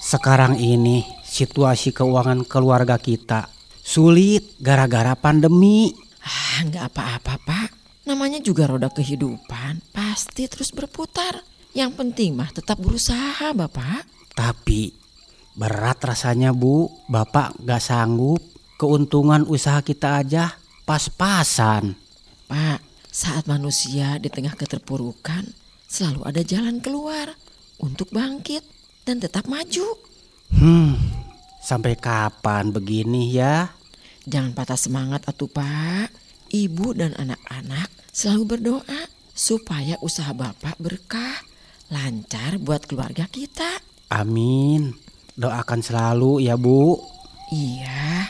Sekarang 0.00 0.54
ini 0.56 1.02
situasi 1.26 1.90
keuangan 1.90 2.46
keluarga 2.46 2.96
kita 2.96 3.50
sulit 3.86 4.58
gara-gara 4.58 5.14
pandemi. 5.14 5.94
Ah, 6.26 6.66
nggak 6.66 6.90
apa-apa 6.90 7.34
Pak. 7.38 7.68
Namanya 8.10 8.42
juga 8.42 8.66
roda 8.66 8.90
kehidupan, 8.90 9.94
pasti 9.94 10.50
terus 10.50 10.74
berputar. 10.74 11.42
Yang 11.70 11.92
penting 11.94 12.34
mah 12.34 12.50
tetap 12.50 12.82
berusaha 12.82 13.54
Bapak. 13.54 14.06
Tapi 14.34 14.90
berat 15.54 16.02
rasanya 16.02 16.50
Bu, 16.50 16.90
Bapak 17.06 17.58
gak 17.62 17.82
sanggup. 17.82 18.42
Keuntungan 18.76 19.44
usaha 19.48 19.80
kita 19.80 20.20
aja 20.20 20.52
pas-pasan. 20.84 21.96
Pak, 22.46 22.80
saat 23.08 23.48
manusia 23.48 24.20
di 24.20 24.28
tengah 24.28 24.52
keterpurukan, 24.52 25.48
selalu 25.88 26.20
ada 26.28 26.44
jalan 26.44 26.78
keluar 26.84 27.32
untuk 27.80 28.12
bangkit 28.12 28.60
dan 29.08 29.16
tetap 29.16 29.48
maju. 29.48 29.96
Hmm, 30.52 30.94
sampai 31.64 31.96
kapan 31.96 32.70
begini 32.70 33.32
ya? 33.34 33.75
Jangan 34.26 34.58
patah 34.58 34.74
semangat 34.74 35.22
atuh 35.30 35.46
Pak. 35.46 36.10
Ibu 36.50 36.98
dan 36.98 37.14
anak-anak 37.14 37.90
selalu 38.10 38.58
berdoa 38.58 39.00
supaya 39.30 39.94
usaha 40.02 40.34
Bapak 40.34 40.74
berkah, 40.82 41.38
lancar 41.94 42.58
buat 42.58 42.90
keluarga 42.90 43.30
kita. 43.30 43.78
Amin. 44.10 44.94
Doakan 45.38 45.78
selalu 45.78 46.42
ya 46.42 46.58
Bu. 46.58 46.98
Iya. 47.54 48.26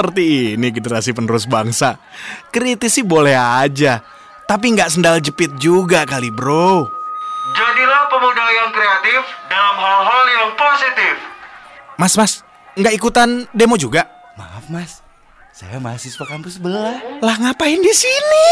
Seperti 0.00 0.56
ini 0.56 0.72
generasi 0.72 1.12
penerus 1.12 1.44
bangsa. 1.44 2.00
Kritis 2.48 2.96
sih 2.96 3.04
boleh 3.04 3.36
aja, 3.36 4.00
tapi 4.48 4.72
nggak 4.72 4.96
sendal 4.96 5.20
jepit 5.20 5.52
juga 5.60 6.08
kali 6.08 6.32
bro. 6.32 6.88
Jadilah 7.52 8.08
pemuda 8.08 8.46
yang 8.48 8.72
kreatif 8.72 9.20
dalam 9.52 9.76
hal-hal 9.76 10.24
yang 10.32 10.48
positif. 10.56 11.20
Mas, 12.00 12.16
mas, 12.16 12.40
nggak 12.80 12.96
ikutan 12.96 13.44
demo 13.52 13.76
juga? 13.76 14.08
Maaf 14.40 14.72
mas, 14.72 15.04
saya 15.52 15.76
mahasiswa 15.76 16.24
kampus 16.24 16.56
sebelah. 16.56 16.96
Lah 17.20 17.36
ngapain 17.36 17.84
di 17.84 17.92
sini? 17.92 18.48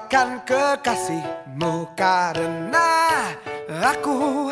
Tinggalkan 0.00 0.40
kekasihmu 0.48 1.92
karena 1.92 3.20
aku 3.68 4.48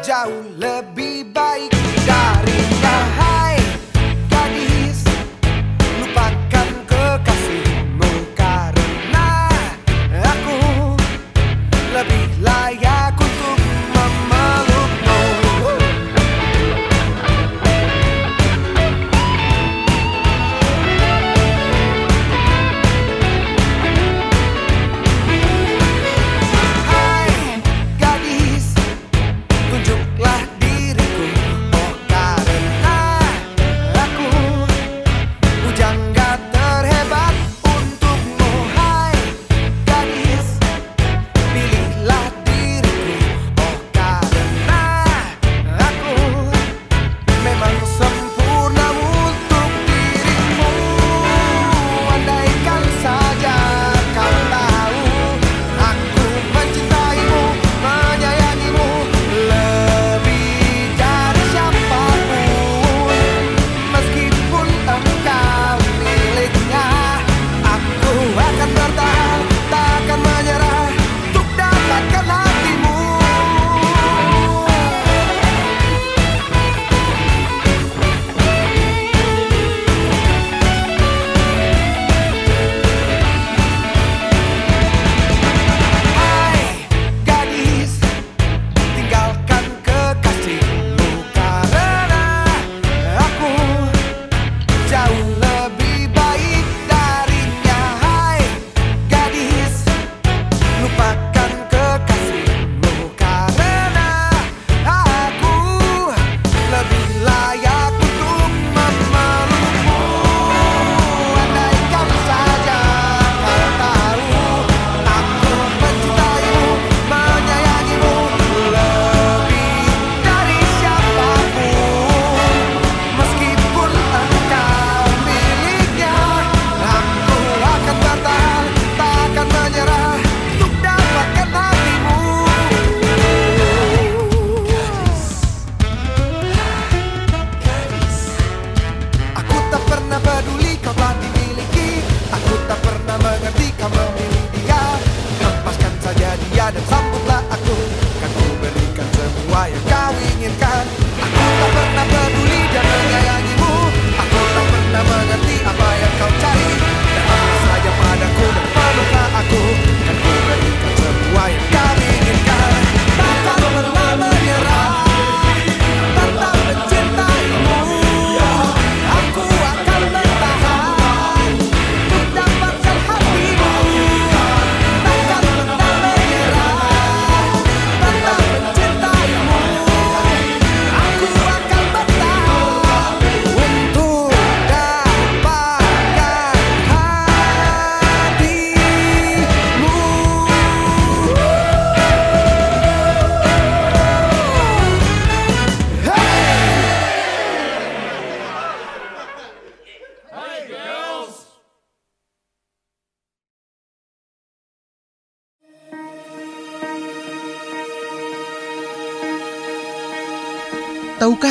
jauh 0.00 0.48
lebih 0.56 1.28
baik 1.28 1.68
darinya 2.08 2.65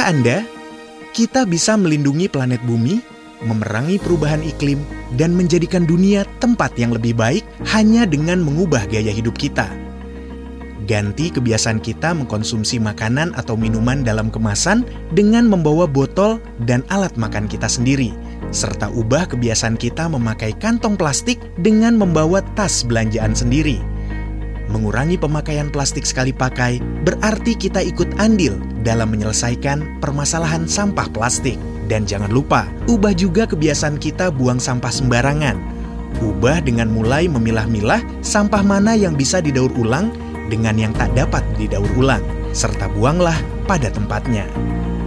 Anda, 0.05 0.45
kita 1.17 1.49
bisa 1.49 1.73
melindungi 1.73 2.29
planet 2.29 2.61
bumi, 2.61 3.01
memerangi 3.41 3.97
perubahan 3.97 4.45
iklim, 4.45 4.77
dan 5.17 5.33
menjadikan 5.33 5.81
dunia 5.81 6.29
tempat 6.37 6.77
yang 6.77 6.93
lebih 6.93 7.17
baik 7.17 7.41
hanya 7.73 8.05
dengan 8.05 8.45
mengubah 8.45 8.85
gaya 8.85 9.09
hidup 9.09 9.33
kita. 9.33 9.65
Ganti 10.85 11.33
kebiasaan 11.33 11.81
kita 11.81 12.13
mengkonsumsi 12.13 12.77
makanan 12.77 13.33
atau 13.33 13.57
minuman 13.57 14.05
dalam 14.05 14.29
kemasan 14.29 14.85
dengan 15.17 15.49
membawa 15.49 15.89
botol 15.89 16.37
dan 16.69 16.85
alat 16.93 17.17
makan 17.17 17.49
kita 17.49 17.65
sendiri, 17.65 18.13
serta 18.53 18.93
ubah 18.93 19.25
kebiasaan 19.33 19.73
kita 19.73 20.05
memakai 20.05 20.53
kantong 20.61 20.93
plastik 20.93 21.41
dengan 21.65 21.97
membawa 21.97 22.45
tas 22.53 22.85
belanjaan 22.85 23.33
sendiri. 23.33 23.81
Mengurangi 24.69 25.17
pemakaian 25.17 25.73
plastik 25.73 26.05
sekali 26.05 26.29
pakai 26.29 26.77
berarti 27.01 27.57
kita 27.57 27.81
ikut 27.81 28.21
andil 28.21 28.74
dalam 28.85 29.09
menyelesaikan 29.09 29.97
permasalahan 29.97 30.69
sampah 30.69 31.09
plastik. 31.09 31.57
Dan 31.89 32.05
jangan 32.05 32.29
lupa, 32.29 32.69
ubah 32.85 33.17
juga 33.17 33.49
kebiasaan 33.49 33.97
kita 33.97 34.29
buang 34.29 34.61
sampah 34.61 34.93
sembarangan. 34.93 35.57
Ubah 36.21 36.61
dengan 36.61 36.93
mulai 36.93 37.25
memilah-milah 37.25 37.99
sampah 38.21 38.61
mana 38.61 38.93
yang 38.93 39.17
bisa 39.17 39.41
didaur 39.41 39.73
ulang 39.75 40.13
dengan 40.47 40.77
yang 40.77 40.93
tak 40.93 41.11
dapat 41.17 41.41
didaur 41.57 41.89
ulang, 41.97 42.21
serta 42.53 42.87
buanglah 42.93 43.35
pada 43.65 43.89
tempatnya. 43.89 44.45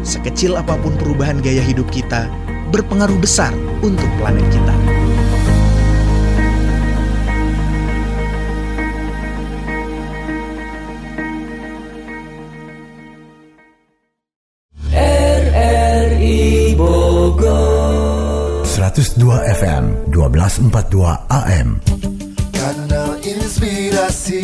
Sekecil 0.02 0.58
apa 0.58 0.74
pun 0.78 0.94
perubahan 0.98 1.38
gaya 1.42 1.62
hidup 1.62 1.88
kita, 1.90 2.30
berpengaruh 2.70 3.18
besar 3.18 3.54
untuk 3.80 4.10
planet 4.20 4.46
kita. 4.52 4.74
102 18.98 19.30
FM 19.30 20.10
1242 20.10 21.06
AM 21.30 21.78
Kanal 22.50 23.14
Inspirasi 23.22 24.42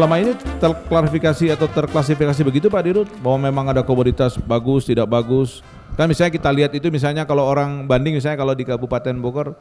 selama 0.00 0.16
ini 0.16 0.32
terklarifikasi 0.56 1.52
atau 1.52 1.68
terklasifikasi 1.68 2.40
begitu 2.40 2.72
Pak 2.72 2.82
Dirut 2.88 3.08
bahwa 3.20 3.52
memang 3.52 3.68
ada 3.68 3.84
komoditas 3.84 4.40
bagus 4.40 4.88
tidak 4.88 5.04
bagus. 5.12 5.60
Kan 5.92 6.08
misalnya 6.08 6.32
kita 6.32 6.48
lihat 6.48 6.72
itu 6.72 6.88
misalnya 6.88 7.28
kalau 7.28 7.44
orang 7.44 7.84
banding 7.84 8.16
misalnya 8.16 8.40
kalau 8.40 8.56
di 8.56 8.64
Kabupaten 8.64 9.12
Bogor 9.20 9.52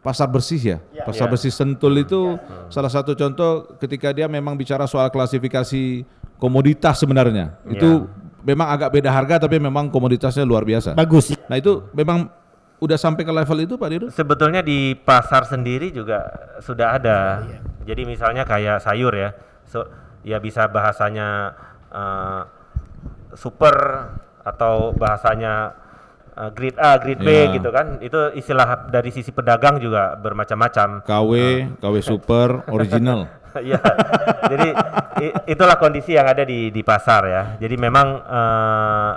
pasar 0.00 0.32
bersih 0.32 0.56
ya. 0.56 0.78
Pasar 1.04 1.28
Ya. 1.28 1.36
bersih 1.36 1.52
Sentul 1.52 1.92
itu 2.00 2.40
salah 2.72 2.88
satu 2.88 3.12
contoh 3.12 3.68
ketika 3.76 4.16
dia 4.16 4.24
memang 4.32 4.56
bicara 4.56 4.88
soal 4.88 5.12
klasifikasi 5.12 6.08
komoditas 6.40 6.96
sebenarnya. 6.96 7.60
Itu 7.68 8.08
memang 8.48 8.72
agak 8.72 8.96
beda 8.96 9.12
harga 9.12 9.44
tapi 9.44 9.60
memang 9.60 9.92
komoditasnya 9.92 10.48
luar 10.48 10.64
biasa. 10.64 10.96
Bagus. 10.96 11.36
Nah, 11.52 11.60
itu 11.60 11.84
memang 11.92 12.32
udah 12.80 12.96
sampai 12.96 13.28
ke 13.28 13.32
level 13.32 13.58
itu 13.60 13.74
Pak 13.76 13.88
Dirut? 13.92 14.10
Sebetulnya 14.16 14.64
di 14.64 14.96
pasar 14.96 15.44
sendiri 15.44 15.92
juga 15.92 16.24
sudah 16.64 16.96
ada. 16.96 17.44
Jadi 17.84 18.08
misalnya 18.08 18.48
kayak 18.48 18.80
sayur 18.80 19.12
ya, 19.12 19.36
so, 19.66 19.86
ya 20.22 20.38
bisa 20.38 20.66
bahasanya 20.66 21.52
eh, 21.90 22.42
super 23.34 23.74
atau 24.42 24.94
bahasanya 24.94 25.74
eh, 26.34 26.50
grade 26.54 26.78
A, 26.78 26.96
grade 26.98 27.22
B 27.22 27.28
Iya. 27.28 27.52
gitu 27.58 27.68
kan. 27.70 27.86
Itu 28.00 28.30
istilah 28.32 28.88
dari 28.88 29.10
sisi 29.10 29.30
pedagang 29.30 29.78
juga 29.78 30.14
bermacam-macam. 30.16 31.02
KW, 31.04 31.32
KW 31.78 31.94
Super, 32.00 32.64
original. 32.70 33.26
Iya. 33.56 33.80
Jadi 34.52 34.68
itulah 35.48 35.80
kondisi 35.80 36.12
yang 36.12 36.28
ada 36.28 36.44
di 36.44 36.68
di 36.68 36.84
pasar 36.84 37.24
ya. 37.24 37.42
Jadi 37.56 37.72
memang 37.80 38.20
eh, 38.20 39.12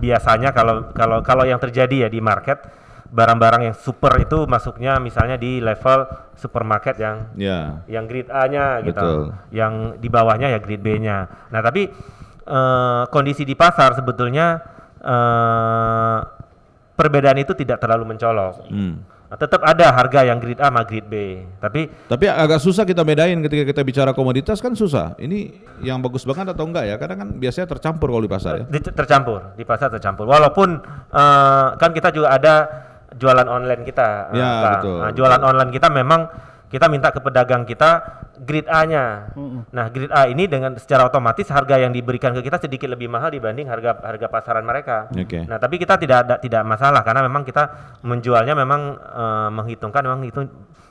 biasanya 0.00 0.56
kalau 0.56 0.88
kalau 0.96 1.20
kalau 1.20 1.44
yang 1.44 1.60
terjadi 1.60 2.06
ya 2.06 2.08
di 2.08 2.16
market 2.24 2.64
barang-barang 3.08 3.72
yang 3.72 3.76
super 3.76 4.12
itu 4.20 4.44
masuknya 4.44 5.00
misalnya 5.00 5.40
di 5.40 5.64
level 5.64 6.04
supermarket 6.36 7.00
yang 7.00 7.16
Ya. 7.40 7.80
yang 7.88 8.04
grade 8.04 8.28
A-nya 8.28 8.84
gitu. 8.84 9.00
Betul. 9.00 9.20
Yang 9.48 9.72
di 9.98 10.08
bawahnya 10.12 10.52
ya 10.52 10.58
grade 10.60 10.84
B-nya. 10.84 11.48
Nah, 11.48 11.60
tapi 11.64 11.88
eh, 12.48 13.02
kondisi 13.08 13.48
di 13.48 13.56
pasar 13.56 13.96
sebetulnya 13.96 14.60
eh, 15.00 16.18
perbedaan 16.94 17.38
itu 17.40 17.56
tidak 17.56 17.80
terlalu 17.80 18.14
mencolok. 18.14 18.68
Hmm. 18.68 19.00
Nah, 19.28 19.36
tetap 19.36 19.60
ada 19.60 19.92
harga 19.92 20.24
yang 20.24 20.40
grade 20.40 20.56
A 20.56 20.72
sama 20.72 20.88
grade 20.88 21.04
B. 21.04 21.14
Tapi 21.60 21.80
Tapi 22.08 22.24
agak 22.32 22.64
susah 22.64 22.88
kita 22.88 23.04
bedain 23.04 23.36
ketika 23.44 23.64
kita 23.68 23.80
bicara 23.84 24.10
komoditas 24.16 24.56
kan 24.60 24.72
susah. 24.72 25.12
Ini 25.20 25.52
yang 25.84 26.00
bagus 26.00 26.24
banget 26.24 26.56
atau 26.56 26.64
enggak 26.64 26.88
ya? 26.88 26.96
Karena 26.96 27.16
kan 27.24 27.28
biasanya 27.36 27.68
tercampur 27.68 28.08
kalau 28.08 28.24
di 28.24 28.32
pasar 28.32 28.52
ya. 28.60 28.64
Tercampur 28.80 29.52
di 29.52 29.64
pasar 29.68 29.92
tercampur 29.92 30.24
walaupun 30.24 30.80
eh, 31.12 31.66
kan 31.76 31.90
kita 31.92 32.08
juga 32.08 32.32
ada 32.36 32.54
jualan 33.14 33.46
online 33.46 33.82
kita 33.82 34.32
eh, 34.32 34.38
Ya, 34.38 34.50
Pak. 34.60 34.72
betul. 34.80 34.96
Nah, 35.00 35.10
jualan 35.12 35.42
online 35.42 35.70
kita 35.70 35.88
memang 35.88 36.20
kita 36.68 36.84
minta 36.86 37.08
ke 37.08 37.18
pedagang 37.18 37.64
kita 37.64 38.20
grade 38.38 38.68
A-nya. 38.68 39.32
Nah, 39.72 39.88
grade 39.88 40.12
A 40.12 40.28
ini 40.28 40.44
dengan 40.44 40.76
secara 40.76 41.08
otomatis 41.08 41.48
harga 41.48 41.80
yang 41.80 41.90
diberikan 41.90 42.36
ke 42.36 42.44
kita 42.44 42.60
sedikit 42.60 42.92
lebih 42.92 43.08
mahal 43.08 43.32
dibanding 43.32 43.64
harga 43.64 43.96
harga 43.98 44.26
pasaran 44.28 44.62
mereka. 44.62 45.08
Oke. 45.10 45.48
Nah, 45.48 45.56
tapi 45.56 45.80
kita 45.80 45.96
tidak 45.96 46.28
ada 46.28 46.34
tidak 46.36 46.62
masalah 46.62 47.00
karena 47.00 47.24
memang 47.24 47.42
kita 47.42 47.96
menjualnya 48.04 48.52
memang 48.52 48.80
eh, 49.00 49.48
menghitungkan 49.48 50.04
memang 50.04 50.22
itu 50.22 50.44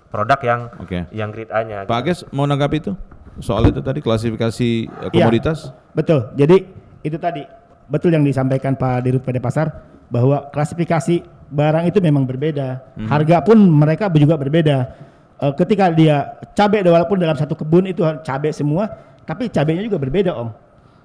produk 0.10 0.40
yang 0.42 0.62
Oke. 0.82 1.06
yang 1.14 1.30
grade 1.30 1.54
A-nya. 1.54 1.86
Pak 1.86 2.00
Ages 2.02 2.26
mau 2.32 2.50
nanggapi 2.50 2.82
itu? 2.82 2.94
Soal 3.38 3.70
itu 3.70 3.86
tadi 3.86 4.02
klasifikasi 4.02 4.70
Iya, 5.14 5.30
komoditas? 5.30 5.70
betul. 5.94 6.34
Jadi 6.34 6.66
itu 7.06 7.22
tadi 7.22 7.46
betul 7.86 8.10
yang 8.10 8.26
disampaikan 8.26 8.74
Pak 8.74 9.06
Dirut 9.06 9.22
PD 9.22 9.38
Pasar 9.38 9.70
bahwa 10.10 10.50
klasifikasi 10.50 11.22
barang 11.48 11.88
itu 11.88 12.00
memang 12.00 12.24
berbeda. 12.24 12.84
Mhm. 12.96 13.08
Harga 13.08 13.38
pun 13.42 13.58
mereka 13.58 14.08
juga 14.12 14.36
berbeda. 14.36 14.78
Eh, 15.38 15.54
ketika 15.54 15.94
dia 15.94 16.34
cabai 16.54 16.82
walaupun 16.82 17.18
dalam 17.18 17.38
satu 17.38 17.54
kebun 17.54 17.86
itu 17.86 18.02
cabai 18.22 18.50
semua, 18.50 18.90
tapi 19.24 19.48
cabainya 19.48 19.86
juga 19.86 20.02
berbeda, 20.02 20.34
Om. 20.34 20.50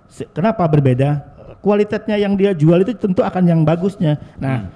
Se- 0.08 0.28
Kenapa 0.32 0.64
berbeda? 0.64 1.20
Kualitasnya 1.60 2.18
yang 2.18 2.34
dia 2.34 2.50
jual 2.52 2.82
itu 2.82 2.96
tentu 2.96 3.22
akan 3.22 3.44
yang 3.46 3.60
bagusnya. 3.62 4.18
Nah, 4.40 4.66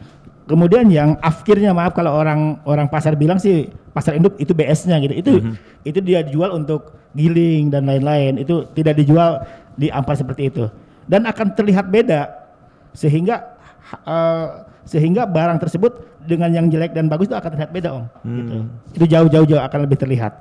kemudian 0.47 0.87
yang 0.87 1.19
afkirnya 1.19 1.75
maaf 1.75 1.97
kalau 1.97 2.15
orang 2.15 2.63
orang 2.63 2.87
pasar 2.87 3.19
bilang 3.19 3.41
sih 3.41 3.67
pasar 3.91 4.15
induk 4.15 4.39
itu 4.39 4.55
BS-nya 4.55 5.03
gitu. 5.03 5.15
Itu 5.17 5.33
itu 5.83 5.99
dia 5.99 6.23
jual 6.23 6.55
untuk 6.55 6.95
giling 7.11 7.75
dan 7.75 7.91
lain-lain. 7.91 8.39
Itu 8.39 8.71
tidak 8.71 9.03
dijual 9.03 9.43
di 9.75 9.91
ampar 9.91 10.15
seperti 10.15 10.47
itu. 10.47 10.71
Dan 11.11 11.27
akan 11.27 11.59
terlihat 11.59 11.91
beda 11.91 12.31
sehingga 12.93 13.57
eh, 14.05 14.47
sehingga 14.87 15.27
barang 15.27 15.59
tersebut 15.59 16.23
dengan 16.23 16.55
yang 16.55 16.71
jelek 16.71 16.95
dan 16.95 17.11
bagus 17.11 17.27
itu 17.27 17.37
akan 17.37 17.51
terlihat 17.51 17.71
beda, 17.75 17.91
Om. 17.91 18.07
Gitu. 18.23 18.57
Itu 18.95 19.05
jauh-jauh 19.11 19.47
jauh 19.51 19.63
akan 19.63 19.79
lebih 19.83 19.99
terlihat. 19.99 20.33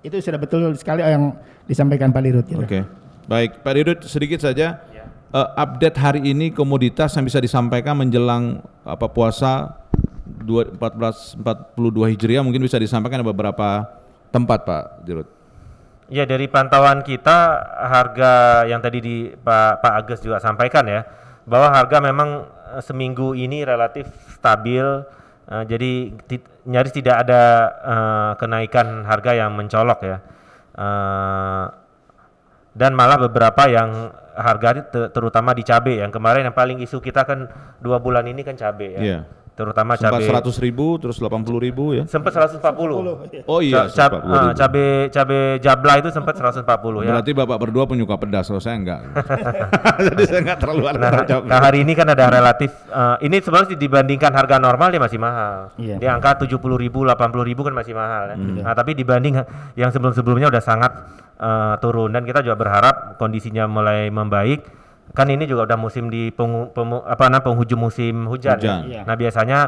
Itu 0.00 0.16
sudah 0.16 0.40
betul 0.40 0.72
sekali 0.80 1.04
yang 1.04 1.36
disampaikan 1.68 2.08
Pak 2.08 2.22
Dirut. 2.24 2.46
gitu. 2.48 2.64
Oke. 2.64 2.80
Baik, 3.28 3.60
Pak 3.60 3.72
Dirut 3.76 4.00
sedikit 4.08 4.40
saja 4.40 4.80
eh, 5.30 5.48
update 5.54 5.96
hari 6.00 6.20
ini 6.24 6.50
komoditas 6.50 7.12
yang 7.14 7.28
bisa 7.28 7.38
disampaikan 7.38 7.94
menjelang 7.94 8.64
apa 8.82 9.06
puasa 9.06 9.76
2 10.24 10.80
1442 10.80 12.12
Hijriah 12.16 12.42
mungkin 12.42 12.64
bisa 12.64 12.80
disampaikan 12.80 13.20
di 13.20 13.26
beberapa 13.28 13.84
tempat 14.32 14.64
Pak 14.64 14.84
Dirut. 15.04 15.28
Ya 16.10 16.26
dari 16.26 16.50
pantauan 16.50 17.06
kita 17.06 17.62
harga 17.86 18.64
yang 18.66 18.82
tadi 18.82 18.98
di 18.98 19.16
Pak 19.30 19.78
Pak 19.78 19.92
Agus 20.02 20.18
juga 20.24 20.42
sampaikan 20.42 20.82
ya 20.88 21.06
bahwa 21.46 21.70
harga 21.70 22.02
memang 22.02 22.50
eh, 22.76 22.82
seminggu 22.82 23.34
ini 23.34 23.64
relatif 23.64 24.06
stabil. 24.36 24.84
Eh, 25.50 25.64
jadi 25.66 25.92
nyaris 26.68 26.94
tidak 26.94 27.26
ada 27.26 27.42
eh, 27.82 28.32
kenaikan 28.38 29.02
harga 29.04 29.32
yang 29.34 29.56
mencolok 29.56 30.00
ya. 30.04 30.18
Eh, 30.76 31.64
dan 32.70 32.94
malah 32.94 33.18
beberapa 33.18 33.66
yang 33.66 34.14
harga 34.30 34.86
te- 34.86 35.10
terutama 35.10 35.50
di 35.52 35.66
cabai 35.66 36.00
yang 36.00 36.14
kemarin 36.14 36.46
yang 36.48 36.54
paling 36.54 36.78
isu 36.78 37.02
kita 37.02 37.26
kan 37.26 37.50
dua 37.82 37.98
bulan 37.98 38.24
ini 38.30 38.46
kan 38.46 38.54
cabai 38.54 38.94
ya. 38.94 39.00
Iya. 39.02 39.20
Terutama 39.60 39.92
cabai 39.94 40.24
100 40.24 40.40
ribu 40.58 40.96
terus 40.96 41.16
80 41.16 41.36
ribu 41.60 41.92
ya. 41.92 42.02
sempat 42.06 42.32
140 42.32 43.44
Oh 43.44 43.60
iya, 43.60 43.84
Ca- 43.86 44.08
140 44.08 44.16
cab- 44.16 44.16
ribu. 44.16 44.56
cabai 44.56 44.86
cabai 45.10 45.40
jabla 45.58 45.92
itu 45.98 46.08
sempat 46.08 46.34
140 46.34 46.64
ya 47.00 47.12
Berarti 47.12 47.32
Bapak 47.32 47.58
berdua 47.58 47.84
penyuka 47.84 48.16
pedas, 48.16 48.46
kalau 48.46 48.58
saya 48.58 48.74
enggak. 48.74 49.00
Jadi 50.08 50.22
saya 50.24 50.40
enggak 50.40 50.58
terlalu 50.58 50.84
ada 50.86 50.98
Nah, 50.98 51.10
cabai. 51.22 51.46
nah, 51.46 51.58
hari 51.60 51.78
ini 51.80 51.92
kan 51.92 52.06
ada 52.06 52.26
relatif 52.26 52.70
eh, 52.86 53.16
ini 53.22 53.36
sebenarnya 53.38 53.76
dibandingkan 53.76 54.32
harga 54.32 54.56
normal 54.56 54.88
dia 54.88 54.98
masih 54.98 55.18
mahal. 55.18 55.68
Iya. 55.76 55.96
Di 55.96 56.06
angka 56.06 56.40
70 56.40 56.56
ribu, 56.74 57.04
80 57.04 57.12
ribu 57.44 57.60
kan 57.62 57.74
masih 57.74 57.92
mahal 57.92 58.32
ya. 58.32 58.36
Hmm. 58.36 58.62
Nah, 58.62 58.72
tapi 58.72 58.94
dibanding 58.94 59.36
yang 59.74 59.90
sebelum-sebelumnya 59.90 60.48
udah 60.48 60.62
sangat 60.62 60.92
eh, 61.36 61.74
turun 61.78 62.10
dan 62.10 62.22
kita 62.22 62.40
juga 62.40 62.56
berharap 62.56 62.94
kondisinya 63.16 63.66
mulai 63.66 64.08
membaik. 64.08 64.80
Kan 65.10 65.26
ini 65.26 65.42
juga 65.42 65.66
udah 65.66 65.74
musim 65.74 66.06
di 66.06 66.30
pengu- 66.30 66.70
pemu- 66.70 67.02
apa 67.02 67.26
namanya 67.26 67.42
penghujung 67.42 67.80
musim 67.80 68.24
hujan. 68.24 68.56
ya. 68.56 68.78
Hujan. 68.78 68.80
Iya. 68.86 69.02
Nah, 69.02 69.14
biasanya 69.14 69.58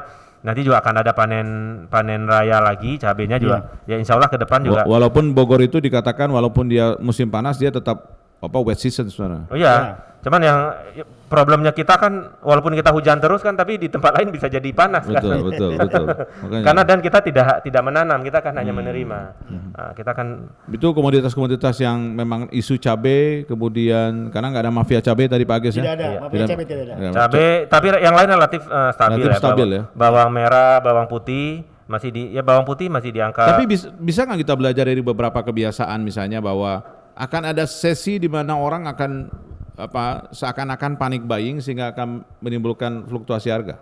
nanti 0.40 0.60
juga 0.60 0.78
akan 0.78 0.94
ada 0.98 1.12
panen 1.12 1.46
panen 1.86 2.26
raya 2.26 2.58
lagi 2.58 2.94
cabenya 2.96 3.38
juga. 3.38 3.58
Ya 3.84 3.94
insya 3.94 4.14
Allah 4.14 4.26
ke 4.26 4.36
depan 4.36 4.62
juga. 4.62 4.82
Wa- 4.82 4.98
Walaupun 4.98 5.30
Bogor 5.32 5.58
itu 5.60 5.78
dikatakan 5.78 6.26
walaupun 6.28 6.66
dia 6.66 6.94
musim 6.98 7.26
panas 7.26 7.56
dia 7.56 7.70
tetap 7.70 8.18
apa 8.38 8.58
wet 8.58 8.74
season 8.76 9.06
sebenarnya. 9.06 9.46
Oh 9.46 9.54
iya, 9.54 9.74
cuman 10.18 10.40
yang 10.40 10.58
ya, 10.92 11.04
problemnya 11.32 11.72
kita 11.72 11.96
kan 11.96 12.12
walaupun 12.38 12.72
kita 12.72 12.92
hujan 12.92 13.16
terus 13.16 13.40
kan 13.40 13.56
tapi 13.56 13.74
di 13.74 13.88
tempat 13.88 14.12
lain 14.12 14.28
bisa 14.28 14.46
jadi 14.46 14.68
panas 14.70 15.02
kan. 15.02 15.16
Betul, 15.16 15.40
betul, 15.42 15.70
betul. 15.80 16.04
Makanya- 16.44 16.62
Karena 16.62 16.82
dan 16.84 16.98
kita 17.00 17.18
tidak 17.18 17.46
tidak 17.60 17.82
menanam, 17.82 18.20
kita 18.20 18.38
kan 18.38 18.52
hanya 18.54 18.70
menerima. 18.70 19.20
Hmm. 19.42 19.72
Nah, 19.72 19.90
kita 19.92 20.12
kan 20.12 20.52
Itu 20.68 20.92
komoditas-komoditas 20.92 21.72
yang 21.78 22.12
memang 22.12 22.46
isu 22.50 22.76
cabai, 22.76 23.48
kemudian 23.48 24.28
karena 24.28 24.52
nggak 24.52 24.62
ada 24.62 24.72
mafia 24.74 25.00
cabai 25.00 25.24
tadi 25.24 25.42
Pak 25.42 25.56
Agus 25.56 25.72
ya. 25.72 25.82
Tidak 25.82 25.94
ada, 25.94 26.08
mafia 26.20 26.36
Tidak- 26.36 26.50
cabai 26.50 26.64
tidak 26.64 26.84
ada. 26.84 27.10
cabai 27.10 27.48
tapi 27.66 27.86
yang 27.98 28.14
lain 28.14 28.28
relatif 28.30 28.60
eh, 28.62 28.90
stabil 28.92 29.16
Relatif 29.16 29.30
ya. 29.30 29.40
stabil 29.40 29.64
bawang, 29.64 29.72
ya. 29.72 29.82
Bawang 29.94 30.30
merah, 30.30 30.74
bawang 30.78 31.08
putih 31.08 31.48
masih 31.82 32.08
di 32.08 32.22
ya 32.30 32.40
bawang 32.40 32.62
putih 32.62 32.86
masih 32.86 33.08
di 33.08 33.18
angka 33.18 33.44
Tapi 33.46 33.64
bis- 33.64 33.88
bisa 33.94 34.22
nggak 34.22 34.40
kita 34.40 34.54
belajar 34.54 34.84
dari 34.84 35.00
beberapa 35.00 35.36
kebiasaan 35.38 36.00
misalnya 36.00 36.38
bahwa 36.38 36.80
akan 37.12 37.42
ada 37.46 37.64
sesi 37.64 38.16
di 38.16 38.26
mana 38.26 38.56
orang 38.56 38.88
akan 38.88 39.28
apa 39.72 40.28
seakan-akan 40.36 41.00
panik 41.00 41.24
buying 41.24 41.64
sehingga 41.64 41.96
akan 41.96 42.22
menimbulkan 42.44 43.08
fluktuasi 43.08 43.48
harga. 43.48 43.80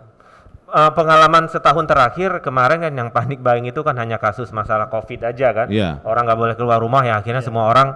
Eh, 0.71 0.91
pengalaman 0.95 1.51
setahun 1.51 1.83
terakhir 1.83 2.39
kemarin 2.39 2.79
kan 2.79 2.93
yang 2.95 3.09
panik 3.11 3.43
buying 3.43 3.67
itu 3.67 3.83
kan 3.83 3.99
hanya 3.99 4.15
kasus 4.15 4.55
masalah 4.55 4.87
covid 4.87 5.19
aja 5.27 5.51
kan. 5.51 5.67
Iya. 5.67 5.99
orang 6.07 6.23
nggak 6.23 6.39
boleh 6.39 6.55
keluar 6.55 6.79
rumah 6.79 7.03
ya 7.03 7.19
akhirnya 7.19 7.43
semua 7.43 7.67
orang 7.67 7.87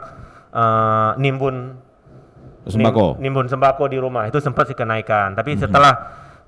eh, 0.52 1.12
nimbun. 1.24 1.88
Sembako. 2.66 3.22
nim- 3.22 3.30
nimbun 3.32 3.48
sembako 3.48 3.88
di 3.88 3.96
rumah. 4.02 4.28
Itu 4.28 4.43
sempat 4.43 4.68
sih 4.68 4.76
kenaikan. 4.76 5.32
Tapi 5.39 5.56
setelah 5.56 5.93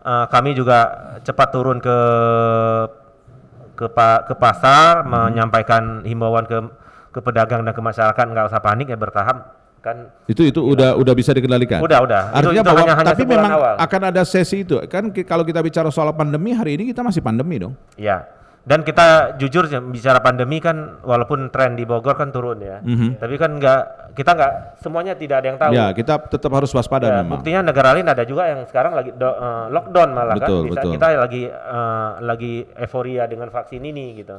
eh, 0.04 0.26
kami 0.28 0.52
juga 0.52 0.80
cepat 1.24 1.48
turun 1.56 1.80
ke 1.80 1.98
ke 3.78 3.86
pa- 3.94 4.26
ke 4.26 4.34
pasar 4.36 5.06
menyampaikan 5.06 6.02
himbauan 6.04 6.44
ke 6.50 6.58
ke 7.14 7.20
pedagang 7.22 7.62
dan 7.64 7.72
ke 7.72 7.80
masyarakat 7.80 8.26
nggak 8.26 8.50
usah 8.50 8.60
panik 8.60 8.90
ya 8.90 8.98
bertahap 8.98 9.54
kan 9.88 9.98
Itu 10.28 10.44
itu 10.44 10.60
udah 10.60 10.94
udah 10.94 11.14
bisa 11.14 11.32
dikendalikan. 11.32 11.80
Udah, 11.80 12.04
udah. 12.04 12.22
Itu- 12.28 12.36
Artinya 12.44 12.60
itu 12.60 12.68
bahwa 12.68 12.82
hanya- 12.84 12.98
hanya 13.00 13.10
tapi 13.10 13.24
memang 13.24 13.52
awal. 13.54 13.76
akan 13.80 14.02
ada 14.06 14.22
sesi 14.22 14.62
itu. 14.62 14.76
Kan 14.86 15.16
kalau 15.24 15.42
kita 15.42 15.60
bicara 15.60 15.88
soal 15.88 16.12
pandemi 16.12 16.52
hari 16.52 16.76
ini 16.76 16.84
kita 16.86 17.00
masih 17.00 17.20
pandemi 17.20 17.56
dong. 17.58 17.72
Ya, 17.96 18.28
dan 18.62 18.84
kita 18.84 19.38
jujur 19.38 19.64
ya, 19.66 19.80
bicara 19.80 20.20
pandemi 20.20 20.60
kan 20.60 21.00
walaupun 21.02 21.48
tren 21.48 21.74
di 21.74 21.88
Bogor 21.88 22.14
kan 22.14 22.30
turun 22.30 22.60
ya, 22.60 22.84
Mhm. 22.84 23.16
tapi 23.16 23.36
kan 23.36 23.56
nggak 23.56 23.82
kita 24.12 24.34
nggak 24.34 24.54
semuanya 24.78 25.14
tidak 25.14 25.40
ada 25.40 25.48
yang 25.48 25.58
tahu. 25.58 25.72
Ya, 25.72 25.86
kita 25.92 26.14
tetap 26.28 26.52
harus 26.52 26.68
waspada 26.70 27.06
Ya, 27.06 27.14
memang. 27.22 27.38
buktinya 27.38 27.62
negara 27.64 27.94
lain 27.94 28.04
ada 28.04 28.22
juga 28.22 28.44
yang 28.46 28.66
sekarang 28.66 28.92
lagi 28.92 29.14
do- 29.14 29.30
eh, 29.32 29.66
lockdown 29.70 30.10
malah 30.12 30.36
Betul, 30.36 30.44
kan. 30.44 30.68
Bisa 30.68 30.82
betul. 30.82 30.92
kita 30.98 31.08
lagi 31.16 31.44
eh, 31.48 32.10
lagi 32.20 32.54
euforia 32.76 33.24
dengan 33.24 33.48
vaksin 33.48 33.80
ini 33.80 34.18
gitu. 34.18 34.36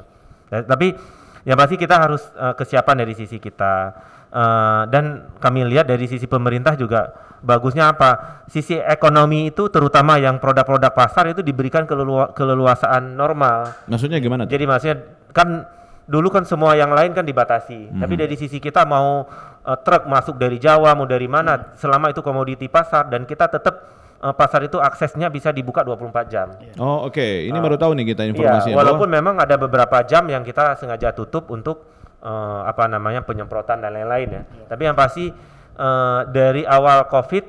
Dan- 0.47 0.67
tapi 0.67 0.93
ya 1.41 1.55
pasti 1.55 1.75
kita 1.75 1.97
harus 1.97 2.21
eh, 2.29 2.53
kesiapan 2.53 2.97
dari 2.99 3.15
sisi 3.15 3.39
kita. 3.39 3.95
Eh, 4.29 4.83
dan 4.93 5.05
kami 5.41 5.65
lihat 5.65 5.89
dari 5.89 6.05
sisi 6.05 6.29
pemerintah 6.29 6.77
juga 6.77 7.09
bagusnya 7.41 7.89
apa? 7.89 8.45
Sisi 8.45 8.77
ekonomi 8.77 9.49
itu 9.49 9.73
terutama 9.73 10.21
yang 10.21 10.37
produk-produk 10.37 10.93
pasar 10.93 11.33
itu 11.33 11.41
diberikan 11.41 11.89
kelelua- 11.89 12.37
keleluasaan 12.37 13.17
normal. 13.17 13.89
Maksudnya 13.89 14.21
gimana? 14.21 14.45
tuh? 14.45 14.53
Jadi 14.53 14.65
maksudnya 14.65 14.97
kan 15.33 15.65
dulu 16.05 16.29
kan 16.29 16.45
semua 16.45 16.73
yang 16.73 16.93
lain 16.93 17.13
kan 17.13 17.25
dibatasi. 17.25 17.89
Mhm. 17.89 18.01
Tapi 18.01 18.15
dari 18.17 18.37
sisi 18.37 18.57
kita 18.59 18.85
mau 18.85 19.25
uh, 19.65 19.79
truk 19.79 20.05
masuk 20.05 20.37
dari 20.37 20.57
Jawa 20.57 20.93
mau 20.93 21.05
dari 21.05 21.25
mana 21.25 21.73
selama 21.75 22.09
itu 22.09 22.21
komoditi 22.21 22.69
pasar 22.69 23.09
dan 23.09 23.25
kita 23.25 23.49
tetap 23.49 23.75
uh, 24.19 24.33
pasar 24.33 24.61
itu 24.63 24.77
aksesnya 24.77 25.29
bisa 25.29 25.49
dibuka 25.51 25.81
24 25.81 26.29
jam. 26.29 26.53
Oh, 26.77 27.09
oke. 27.09 27.49
Ini 27.49 27.53
Ah. 27.53 27.61
baru 27.61 27.77
tahu 27.77 27.97
nih 27.97 28.13
kita 28.13 28.23
Iya, 28.23 28.33
informasinya. 28.33 28.77
walaupun 28.77 29.05
bahwa- 29.05 29.17
memang 29.25 29.35
ada 29.41 29.57
beberapa 29.57 30.05
jam 30.05 30.29
yang 30.29 30.45
kita 30.45 30.77
sengaja 30.77 31.13
tutup 31.13 31.49
untuk 31.49 31.97
uh, 32.23 32.67
apa 32.67 32.87
namanya 32.87 33.23
penyemprotan 33.23 33.83
dan 33.83 33.95
lain-lain 33.95 34.29
ya. 34.31 34.43
Tapi 34.67 34.83
yang 34.85 34.97
pasti 34.99 35.31
uh, 35.77 36.21
dari 36.29 36.63
awal 36.63 37.07
Covid 37.07 37.45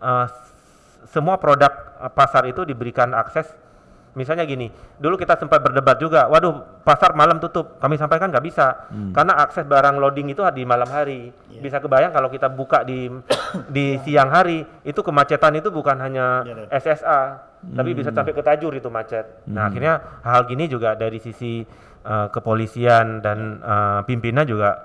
uh, 0.00 0.26
semua 1.06 1.36
produk 1.36 1.70
pasar 2.14 2.46
itu 2.46 2.62
diberikan 2.64 3.12
akses. 3.12 3.46
Misalnya 4.10 4.42
gini, 4.42 4.66
dulu 4.98 5.14
kita 5.14 5.38
sempat 5.38 5.62
berdebat 5.62 5.94
juga, 6.02 6.26
waduh 6.26 6.82
pasar 6.82 7.14
malam 7.14 7.38
tutup. 7.38 7.78
Kami 7.78 7.94
sampaikan 7.94 8.26
nggak 8.34 8.42
bisa, 8.42 8.90
Hmm. 8.90 9.14
karena 9.14 9.38
akses 9.38 9.62
barang 9.62 10.02
loading 10.02 10.34
itu 10.34 10.42
di 10.50 10.66
malam 10.66 10.90
hari. 10.90 11.30
Bisa 11.62 11.78
kebayang 11.78 12.10
kalau 12.10 12.26
kita 12.26 12.50
buka 12.50 12.82
di 12.82 13.06
di 13.74 14.02
siang 14.02 14.26
hari, 14.34 14.66
itu 14.82 14.98
kemacetan 14.98 15.54
itu 15.62 15.70
bukan 15.70 15.94
hanya 16.02 16.42
SSA, 16.74 17.38
tapi 17.70 17.94
bisa 17.94 18.10
sampai 18.10 18.34
ke 18.34 18.42
Tajur 18.42 18.74
itu 18.74 18.90
macet. 18.90 19.46
Nah 19.46 19.62
Hmm. 19.62 19.68
akhirnya 19.70 19.94
hal 20.26 20.42
gini 20.50 20.66
juga 20.66 20.98
dari 20.98 21.22
sisi 21.22 21.62
uh, 22.02 22.28
kepolisian 22.28 23.20
dan 23.20 23.60
uh, 23.60 24.00
pimpinan 24.04 24.44
juga 24.44 24.76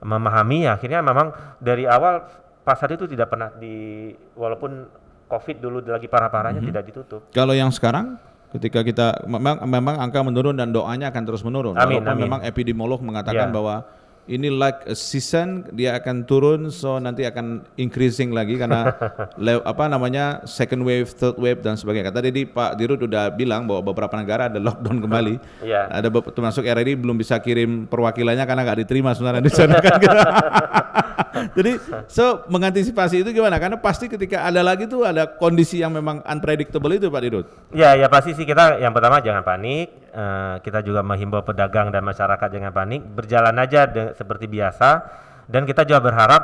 memahami. 0.00 0.66
Akhirnya 0.66 1.00
memang 1.00 1.32
dari 1.58 1.84
awal 1.84 2.24
pasar 2.60 2.92
itu 2.92 3.04
tidak 3.04 3.28
pernah 3.28 3.52
di 3.52 4.08
walaupun 4.34 4.84
COVID 5.24 5.56
dulu 5.58 5.80
lagi 5.82 6.06
parah-parahnya 6.06 6.60
Mhm. 6.60 6.68
tidak 6.68 6.82
ditutup. 6.86 7.20
Kalau 7.32 7.52
yang 7.52 7.72
sekarang 7.72 8.20
ketika 8.52 8.84
kita 8.84 9.24
memang 9.26 9.64
memang 9.66 9.96
angka 9.98 10.20
menurun 10.22 10.54
dan 10.54 10.70
doanya 10.70 11.10
akan 11.10 11.22
terus 11.24 11.42
menurun. 11.42 11.74
Amin, 11.74 11.98
Walaupun 11.98 12.12
amin. 12.12 12.22
memang 12.28 12.40
epidemiolog 12.44 13.00
mengatakan 13.02 13.50
Ya. 13.50 13.54
bahwa 13.54 13.82
ini 14.24 14.48
like 14.48 14.88
a 14.88 14.96
season 14.96 15.68
dia 15.76 15.92
akan 16.00 16.24
turun 16.24 16.72
so 16.72 16.96
nanti 16.96 17.28
akan 17.28 17.60
increasing 17.76 18.32
lagi 18.32 18.56
karena 18.56 18.88
le- 19.44 19.60
apa 19.64 19.84
namanya 19.84 20.40
second 20.48 20.80
wave, 20.80 21.12
third 21.12 21.36
wave 21.36 21.60
dan 21.60 21.76
sebagainya. 21.76 22.08
Kata 22.08 22.24
tadi 22.24 22.48
Pak 22.48 22.80
Dirut 22.80 23.00
udah 23.04 23.28
bilang 23.28 23.68
bahwa 23.68 23.84
beberapa 23.84 24.16
negara 24.16 24.48
ada 24.48 24.60
lockdown 24.60 25.00
kembali. 25.00 25.36
Iya. 25.64 25.88
Ada 25.88 26.12
termasuk 26.12 26.60
RRI 26.60 26.92
belum 26.98 27.16
bisa 27.16 27.40
kirim 27.40 27.88
perwakilannya 27.88 28.44
karena 28.44 28.62
nggak 28.68 28.78
diterima 28.84 29.16
sebenarnya 29.16 29.40
di 29.40 29.52
sana 29.52 29.80
kan. 29.80 29.96
Jadi 31.58 31.72
so 32.06 32.46
mengantisipasi 32.46 33.20
itu 33.20 33.30
gimana? 33.30 33.58
Karena 33.58 33.76
pasti 33.76 34.06
ketika 34.06 34.42
ada 34.42 34.60
lagi 34.60 34.84
tuh 34.84 35.02
ada 35.02 35.26
kondisi 35.26 35.78
yang 35.78 35.90
memang 35.90 36.22
unpredictable 36.22 36.90
itu 36.90 37.06
Pak 37.06 37.20
Dirut. 37.20 37.46
Ya, 37.70 37.94
ya 37.94 38.06
pasti 38.06 38.32
sih 38.32 38.42
kita 38.42 38.78
yang 38.78 38.90
pertama 38.90 39.18
jangan 39.18 39.42
panik. 39.42 39.90
Eh, 40.08 40.54
kita 40.60 40.80
juga 40.80 41.02
menghimbau 41.02 41.42
pedagang 41.42 41.90
dan 41.90 42.02
masyarakat 42.02 42.48
jangan 42.48 42.70
panik. 42.70 43.02
Berjalan 43.02 43.54
aja 43.56 43.84
de- 43.84 44.14
seperti 44.14 44.46
biasa. 44.46 45.02
Dan 45.44 45.64
kita 45.64 45.82
juga 45.82 46.00
berharap 46.00 46.42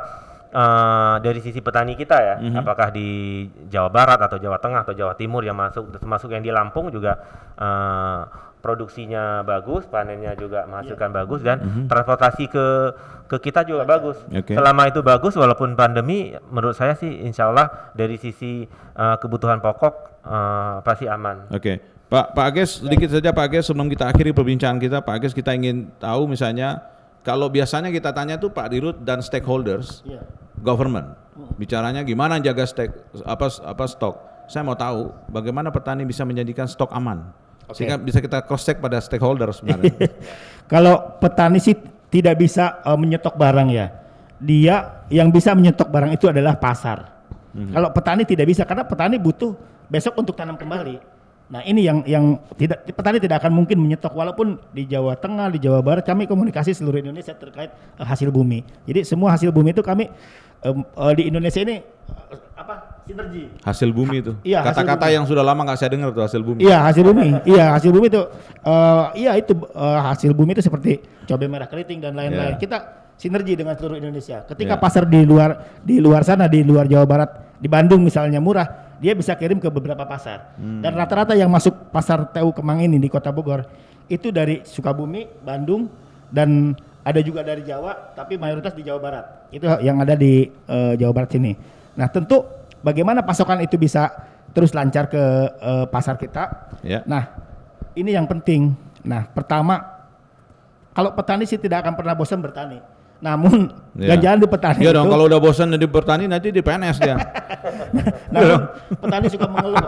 eh, 0.50 1.16
dari 1.22 1.38
sisi 1.38 1.62
petani 1.62 1.94
kita 1.94 2.16
ya, 2.18 2.34
Mhm. 2.42 2.58
apakah 2.58 2.90
di 2.90 3.06
Jawa 3.70 3.86
Barat 3.86 4.18
atau 4.18 4.34
Jawa 4.34 4.58
Tengah 4.58 4.82
atau 4.82 4.90
Jawa 4.92 5.14
Timur 5.14 5.46
yang 5.46 5.54
masuk, 5.54 5.94
termasuk 5.94 6.26
yang 6.28 6.42
di 6.42 6.50
Lampung 6.50 6.90
juga 6.90 7.14
eh, 7.54 8.20
produksinya 8.60 9.40
bagus, 9.42 9.84
panennya 9.84 10.32
juga 10.34 10.64
menghasilkan 10.64 11.10
bagus 11.10 11.40
dan 11.40 11.58
Mhm. 11.58 11.84
transportasi 11.88 12.44
ke 12.46 12.66
ke 13.26 13.36
kita 13.40 13.62
juga 13.62 13.82
bagus. 13.84 14.18
Oke. 14.26 14.52
Selama 14.52 14.86
itu 14.86 15.00
bagus, 15.00 15.34
walaupun 15.34 15.74
pandemi, 15.74 16.34
menurut 16.50 16.74
saya 16.74 16.92
sih 16.92 17.22
insya 17.22 17.48
Allah 17.48 17.90
dari 17.92 18.14
sisi 18.14 18.64
eh, 18.92 19.16
kebutuhan 19.16 19.58
pokok 19.58 19.94
eh, 20.20 20.76
pasti 20.80 21.06
aman. 21.06 21.48
Oke, 21.48 21.80
Pak 22.06 22.34
Pak 22.34 22.44
Ages 22.50 22.82
sedikit 22.82 23.08
saja 23.08 23.30
Pak 23.30 23.48
Ages 23.48 23.64
sebelum 23.66 23.86
kita 23.86 24.06
akhiri 24.06 24.30
perbincangan 24.30 24.76
kita, 24.76 24.98
Pak 25.00 25.14
Ages 25.16 25.32
kita 25.32 25.54
ingin 25.54 25.88
tahu 25.96 26.26
misalnya 26.26 26.84
kalau 27.20 27.46
biasanya 27.46 27.88
kita 27.88 28.10
tanya 28.10 28.36
tuh 28.36 28.48
Pak 28.48 28.66
Dirut 28.66 28.96
dan 28.98 29.20
stakeholders, 29.20 30.02
Iya. 30.02 30.20
government, 30.58 31.14
bicaranya 31.54 32.02
gimana 32.02 32.36
jaga 32.36 32.66
stek 32.66 32.92
apa 33.22 33.46
apa 33.62 33.84
stok. 33.86 34.16
Saya 34.44 34.60
mau 34.60 34.74
tahu 34.74 35.14
bagaimana 35.28 35.70
petani 35.70 36.02
bisa 36.02 36.26
menjadikan 36.26 36.66
stok 36.66 36.90
aman, 36.90 37.30
Oke. 37.70 37.78
sehingga 37.78 37.96
bisa 37.96 38.18
kita 38.18 38.42
cross 38.42 38.66
check 38.66 38.82
pada 38.82 38.98
stakeholder 38.98 39.54
sebenarnya. 39.54 39.94
Kalau 40.72 41.18
petani 41.22 41.62
sih 41.62 41.78
tidak 42.10 42.42
bisa 42.42 42.82
eh, 42.82 42.98
menyetok 42.98 43.38
barang 43.38 43.68
ya. 43.70 43.86
Dia 44.40 45.06
yang 45.12 45.30
bisa 45.30 45.54
menyetok 45.54 45.86
barang 45.86 46.10
itu 46.16 46.26
adalah 46.26 46.58
pasar. 46.58 47.20
Mhm. 47.54 47.74
Kalau 47.74 47.88
petani 47.90 48.22
tidak 48.26 48.46
bisa 48.46 48.62
karena 48.62 48.86
petani 48.86 49.18
butuh 49.18 49.52
besok 49.90 50.14
untuk 50.18 50.38
tanam 50.38 50.54
kembali. 50.54 51.02
Nah 51.50 51.66
ini 51.66 51.82
yang 51.82 52.06
yang 52.06 52.38
tidak 52.54 52.86
petani 52.94 53.18
tidak 53.18 53.42
akan 53.42 53.50
mungkin 53.50 53.82
menyetok 53.82 54.14
walaupun 54.14 54.54
di 54.70 54.86
Jawa 54.86 55.18
Tengah, 55.18 55.50
di 55.50 55.58
Jawa 55.58 55.82
Barat 55.82 56.06
kami 56.06 56.30
komunikasi 56.30 56.70
seluruh 56.70 57.02
Indonesia 57.02 57.34
terkait 57.34 57.74
eh, 57.74 58.06
hasil 58.06 58.30
bumi. 58.30 58.62
Jadi 58.86 59.02
semua 59.02 59.34
hasil 59.34 59.50
bumi 59.50 59.74
itu 59.74 59.82
kami 59.82 60.06
em, 60.62 60.78
eh, 60.86 61.12
di 61.18 61.22
Indonesia 61.26 61.58
ini 61.66 61.82
eh, 61.82 62.40
apa 62.54 62.99
sinergi. 63.10 63.44
hasil 63.66 63.90
bumi 63.90 64.16
itu. 64.22 64.32
Iya, 64.46 64.62
Kata-kata 64.62 65.10
yang 65.10 65.26
sudah 65.26 65.42
lama 65.42 65.66
nggak 65.66 65.78
saya 65.78 65.90
dengar 65.90 66.14
tuh 66.14 66.22
hasil 66.22 66.40
bumi. 66.40 66.62
Iya 66.62 66.78
hasil 66.86 67.02
bumi, 67.02 67.26
iya 67.44 67.64
hasil 67.74 67.90
bumi 67.90 68.06
itu, 68.06 68.22
eh, 68.62 69.04
iya 69.18 69.32
itu 69.34 69.52
eh, 69.58 70.00
hasil 70.06 70.30
bumi 70.30 70.54
itu 70.54 70.62
seperti 70.62 71.02
cabai 71.26 71.50
merah 71.50 71.66
keriting 71.66 71.98
dan 71.98 72.14
lain-lain. 72.14 72.54
Iya. 72.54 72.60
Kita 72.62 72.78
sinergi 73.18 73.58
dengan 73.58 73.74
seluruh 73.74 73.98
Indonesia. 73.98 74.46
Ketika 74.46 74.78
Iya. 74.78 74.82
pasar 74.82 75.04
di 75.04 75.26
luar 75.26 75.82
di 75.82 75.98
luar 75.98 76.22
sana 76.22 76.46
di 76.46 76.62
luar 76.62 76.86
Jawa 76.86 77.04
Barat, 77.04 77.30
di 77.58 77.68
Bandung 77.68 78.00
misalnya 78.00 78.38
murah, 78.40 78.96
dia 78.96 79.12
bisa 79.12 79.36
kirim 79.36 79.58
ke 79.60 79.68
beberapa 79.68 80.06
pasar. 80.06 80.56
Hmm. 80.56 80.80
Dan 80.80 80.96
rata-rata 80.96 81.36
yang 81.36 81.50
masuk 81.52 81.92
pasar 81.92 82.30
TU 82.30 82.54
Kemang 82.54 82.80
ini 82.80 82.96
di 82.96 83.10
Kota 83.10 83.28
Bogor 83.28 83.66
itu 84.08 84.32
dari 84.32 84.64
Sukabumi, 84.64 85.28
Bandung, 85.44 85.86
dan 86.32 86.72
ada 87.00 87.20
juga 87.24 87.40
dari 87.40 87.64
Jawa, 87.64 88.12
tapi 88.12 88.36
mayoritas 88.36 88.72
di 88.72 88.82
Jawa 88.84 89.00
Barat. 89.00 89.24
Itu 89.52 89.64
yang 89.80 90.00
ada 90.00 90.16
di 90.16 90.48
eh, 90.48 90.92
Jawa 90.96 91.12
Barat 91.12 91.30
sini. 91.32 91.52
Nah 91.96 92.08
tentu 92.08 92.59
bagaimana 92.80 93.24
pasokan 93.24 93.60
itu 93.64 93.76
bisa 93.76 94.10
terus 94.50 94.74
lancar 94.74 95.06
ke 95.06 95.22
eh, 95.60 95.86
pasar 95.88 96.18
kita. 96.18 96.72
Ya. 96.82 97.00
Nah 97.06 97.30
ini 97.94 98.12
yang 98.12 98.26
penting. 98.26 98.74
Nah 99.06 99.28
pertama 99.30 99.80
kalau 100.90 101.14
petani 101.14 101.46
sih 101.46 101.56
tidak 101.56 101.86
akan 101.86 101.94
pernah 101.94 102.14
bosan 102.18 102.42
bertani. 102.42 102.82
Namun 103.20 103.68
Ya. 104.00 104.16
ganjalan 104.16 104.38
di 104.40 104.48
petani 104.48 104.80
Iya 104.80 104.96
dong, 104.96 105.12
kalau 105.12 105.28
udah 105.28 105.36
bosan 105.36 105.68
jadi 105.76 105.84
bertani 105.84 106.24
nanti 106.24 106.48
di 106.48 106.64
PNS 106.64 106.96
dia. 107.04 107.20
Namun 108.32 108.64
petani 108.96 109.26
suka 109.28 109.44
mengeluh. 109.44 109.82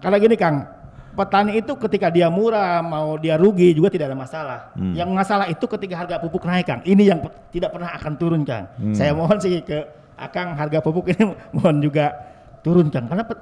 Karena 0.00 0.16
gini 0.20 0.36
Kang, 0.36 0.68
petani 1.16 1.56
itu 1.56 1.72
ketika 1.80 2.12
dia 2.12 2.28
murah 2.28 2.84
mau 2.84 3.16
dia 3.16 3.40
rugi 3.40 3.72
juga 3.72 3.88
tidak 3.88 4.12
ada 4.12 4.18
masalah. 4.18 4.58
Hmm. 4.76 4.92
Yang 4.92 5.08
masalah 5.08 5.46
itu 5.48 5.64
ketika 5.64 5.94
harga 6.04 6.16
pupuk 6.20 6.44
naik 6.44 6.68
Kang. 6.68 6.80
Ini 6.84 7.02
yang 7.16 7.20
tidak 7.48 7.72
pernah 7.72 7.96
akan 7.96 8.12
turun 8.20 8.42
Kang. 8.44 8.68
Hmm. 8.76 8.92
Saya 8.92 9.16
mohon 9.16 9.40
sih 9.40 9.64
ke 9.64 9.78
Akang 10.20 10.52
harga 10.52 10.78
pupuk 10.78 11.08
ini 11.10 11.32
mohon 11.56 11.80
juga 11.80 12.12
turun 12.60 12.92
Kang. 12.92 13.08
Karena 13.08 13.24
pet- 13.24 13.40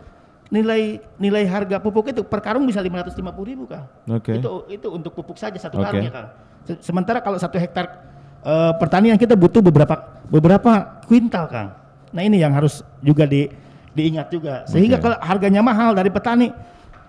nilai 0.49 0.97
nilai 1.19 1.45
harga 1.45 1.77
pupuk 1.77 2.09
itu 2.09 2.23
per 2.25 2.41
karung 2.41 2.65
bisa 2.65 2.79
550 2.81 3.19
ribu 3.45 3.67
Kang. 3.67 3.85
Oke. 4.09 4.39
Itu 4.39 4.65
itu 4.71 4.87
untuk 4.89 5.13
pupuk 5.13 5.37
saja 5.37 5.59
satu 5.59 5.77
karung 5.77 6.07
ya 6.07 6.13
Kang. 6.15 6.29
Se- 6.65 6.81
Sementara 6.81 7.19
kalau 7.19 7.37
satu 7.37 7.59
hektar 7.59 8.07
eh, 8.41 8.73
pertanian 8.79 9.19
kita 9.19 9.35
butuh 9.35 9.61
beberapa 9.61 9.99
beberapa 10.31 11.03
kuintal 11.05 11.51
Kang. 11.51 11.69
Nah 12.15 12.23
ini 12.23 12.39
yang 12.39 12.55
harus 12.55 12.81
juga 13.03 13.27
di 13.27 13.51
diingat 13.93 14.31
juga. 14.31 14.63
Sehingga 14.65 14.97
Oke. 14.97 15.11
kalau 15.11 15.19
harganya 15.19 15.61
mahal 15.61 15.91
dari 15.93 16.09
petani, 16.09 16.49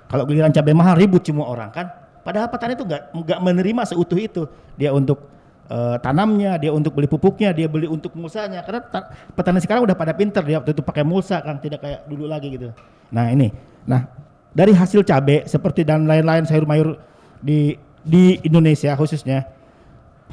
kalau 0.10 0.26
giliran 0.26 0.50
cabai 0.50 0.74
mahal 0.74 0.98
ribut 0.98 1.22
semua 1.22 1.46
orang 1.46 1.70
kan. 1.70 1.88
Padahal 2.20 2.50
petani 2.50 2.74
itu 2.76 2.84
nggak 2.84 3.16
nggak 3.16 3.40
menerima 3.40 3.82
seutuh 3.86 4.20
itu. 4.20 4.44
Dia 4.76 4.92
untuk 4.92 5.24
eh, 5.70 5.98
tanamnya, 6.02 6.58
dia 6.58 6.74
untuk 6.74 6.98
beli 6.98 7.06
pupuknya, 7.06 7.54
dia 7.54 7.70
beli 7.70 7.86
untuk 7.86 8.12
mulsanya. 8.18 8.66
Karena 8.66 8.82
ta- 8.82 9.14
petani 9.38 9.62
sekarang 9.62 9.86
udah 9.86 9.96
pada 9.96 10.18
pinter 10.18 10.42
dia 10.42 10.58
waktu 10.58 10.74
itu 10.74 10.82
pakai 10.82 11.06
mulsa 11.06 11.40
kan, 11.46 11.62
tidak 11.62 11.86
kayak 11.86 12.10
dulu 12.10 12.26
lagi 12.26 12.50
gitu. 12.50 12.74
Nah 13.14 13.30
ini, 13.30 13.54
nah 13.86 14.10
dari 14.54 14.74
hasil 14.74 15.06
cabai 15.06 15.46
seperti 15.46 15.86
dan 15.86 16.10
lain-lain 16.10 16.44
sayur 16.44 16.66
mayur 16.66 16.98
di 17.40 17.78
di 18.02 18.42
Indonesia 18.42 18.98
khususnya 18.98 19.46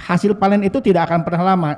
hasil 0.01 0.37
panen 0.37 0.65
itu 0.65 0.81
tidak 0.81 1.09
akan 1.11 1.25
pernah 1.25 1.55
lama. 1.55 1.73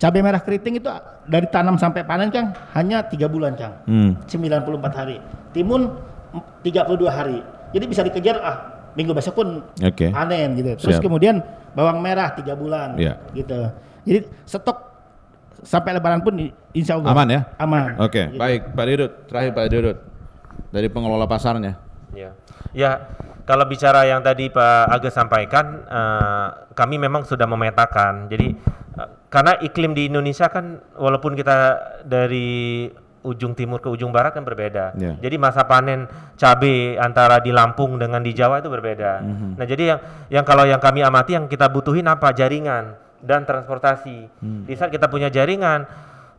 Cabai 0.00 0.24
merah 0.24 0.40
keriting 0.40 0.80
itu 0.80 0.88
dari 1.28 1.44
tanam 1.52 1.76
sampai 1.76 2.04
panen 2.08 2.32
Kang 2.32 2.56
hanya 2.72 3.04
tiga 3.04 3.28
bulan 3.28 3.52
Kang. 3.52 3.84
Hmm. 3.84 4.16
94 4.24 4.96
hari. 4.96 5.20
Timun 5.52 5.92
mm, 6.32 6.64
32 6.64 7.04
hari. 7.08 7.38
Jadi 7.70 7.84
bisa 7.84 8.00
dikejar 8.00 8.36
ah 8.40 8.56
minggu 8.96 9.12
besok 9.12 9.36
pun 9.36 9.60
panen 10.12 10.56
gitu. 10.56 10.72
Terus 10.80 10.96
Siap. 10.96 11.04
kemudian 11.04 11.44
bawang 11.72 11.98
merah 12.02 12.34
tiga 12.34 12.54
bulan 12.54 12.98
Iya. 12.98 13.18
gitu. 13.32 13.70
Jadi 14.06 14.18
stok 14.44 14.78
sampai 15.60 15.92
lebaran 15.92 16.24
pun 16.24 16.34
insya 16.72 16.96
Allah 16.96 17.12
Aman 17.12 17.28
ya? 17.28 17.40
Aman. 17.60 17.96
Oke, 18.00 18.32
Gitu. 18.32 18.40
baik 18.40 18.60
Pak 18.72 18.84
Dirut. 18.88 19.12
Terakhir 19.28 19.50
Pak 19.52 19.66
Dirut 19.68 19.98
dari 20.72 20.88
pengelola 20.88 21.28
pasarnya. 21.28 21.76
Ya, 22.16 22.32
ya 22.72 22.90
kalau 23.44 23.66
bicara 23.66 24.06
yang 24.06 24.22
tadi 24.22 24.48
Pak 24.48 24.88
Agus 24.88 25.14
sampaikan, 25.14 25.84
eh, 25.84 26.48
kami 26.72 26.96
memang 26.96 27.22
sudah 27.22 27.44
memetakan. 27.44 28.26
Jadi 28.26 28.56
eh, 28.96 29.08
karena 29.28 29.58
iklim 29.60 29.92
di 29.92 30.08
Indonesia 30.08 30.48
kan 30.50 30.80
walaupun 30.96 31.36
kita 31.36 31.56
dari 32.02 32.88
ujung 33.20 33.52
timur 33.52 33.84
ke 33.84 33.88
ujung 33.92 34.08
barat 34.08 34.32
kan 34.32 34.44
berbeda. 34.44 34.96
Ya. 34.96 35.12
Jadi 35.20 35.36
masa 35.36 35.68
panen 35.68 36.08
cabai 36.40 36.96
antara 36.96 37.36
di 37.40 37.52
Lampung 37.52 38.00
dengan 38.00 38.24
di 38.24 38.32
Jawa 38.32 38.64
itu 38.64 38.72
berbeda. 38.72 39.20
Mhm. 39.20 39.50
Nah 39.60 39.66
jadi 39.68 39.82
yang 39.94 40.00
yang 40.40 40.44
kalau 40.48 40.64
yang 40.64 40.80
kami 40.80 41.04
amati 41.04 41.36
yang 41.36 41.44
kita 41.44 41.68
butuhin 41.68 42.08
apa 42.08 42.32
jaringan 42.32 42.96
dan 43.20 43.44
transportasi. 43.44 44.28
Hmm. 44.40 44.64
Di 44.64 44.74
saat 44.74 44.88
kita 44.88 45.12
punya 45.12 45.28
jaringan, 45.28 45.84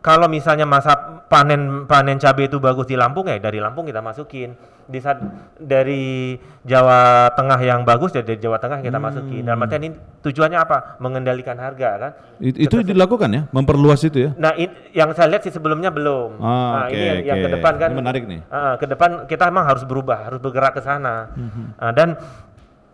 kalau 0.02 0.26
misalnya 0.26 0.66
masa 0.66 0.98
panen 1.30 1.86
panen 1.86 2.18
cabai 2.18 2.50
itu 2.50 2.58
bagus 2.58 2.90
di 2.90 2.98
Lampung 2.98 3.30
ya 3.30 3.38
dari 3.38 3.62
Lampung 3.62 3.86
kita 3.86 4.02
masukin. 4.02 4.58
Di 4.92 5.00
saat 5.00 5.24
dari 5.56 6.36
Jawa 6.68 7.32
Tengah 7.32 7.56
yang 7.64 7.88
bagus 7.88 8.12
ya 8.12 8.20
dari 8.20 8.36
Jawa 8.38 8.60
Tengah 8.60 8.84
kita 8.84 9.00
masukin. 9.00 9.48
Dalam 9.48 9.64
artian 9.64 9.88
ini 9.88 9.96
tujuannya 10.20 10.60
apa? 10.60 11.00
Mengendalikan 11.00 11.56
harga 11.56 11.90
kan. 11.96 12.12
It- 12.44 12.60
itu 12.60 12.84
dilakukan 12.84 13.30
ya, 13.32 13.42
memperluas 13.56 14.04
itu 14.04 14.28
ya. 14.28 14.32
Nah, 14.36 14.52
in- 14.60 14.76
yang 14.92 15.16
saya 15.16 15.32
lihat 15.32 15.48
sih 15.48 15.54
sebelumnya 15.56 15.90
belum. 15.90 16.44
Ah, 16.44 16.44
nah, 16.44 16.84
oke, 16.86 16.94
ini 16.94 17.06
yang, 17.08 17.20
yang 17.24 17.38
oke. 17.40 17.46
ke 17.48 17.50
depan 17.56 17.74
kan. 17.80 17.90
Ini 17.90 18.00
menarik 18.04 18.24
nih. 18.28 18.40
Ah, 18.52 18.76
ke 18.76 18.86
depan 18.86 19.10
kita 19.26 19.44
emang 19.48 19.64
harus 19.64 19.88
berubah, 19.88 20.28
harus 20.28 20.44
bergerak 20.44 20.76
ke 20.76 20.82
sana. 20.84 21.32
Ah, 21.80 21.96
dan 21.96 22.20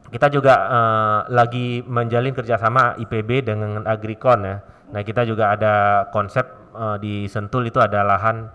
kita 0.07 0.29
juga 0.29 0.53
eh, 0.55 1.19
lagi 1.33 1.81
menjalin 1.83 2.31
kerjasama 2.31 2.95
IPB 3.01 3.43
dengan 3.43 3.83
Agricon 3.83 4.39
ya. 4.45 4.57
Nah, 4.87 5.01
kita 5.01 5.25
juga 5.25 5.51
ada 5.51 5.73
konsep 6.13 6.45
eh, 6.71 6.97
di 7.01 7.13
Sentul 7.25 7.67
itu 7.67 7.81
ada 7.81 8.05
lahan 8.05 8.47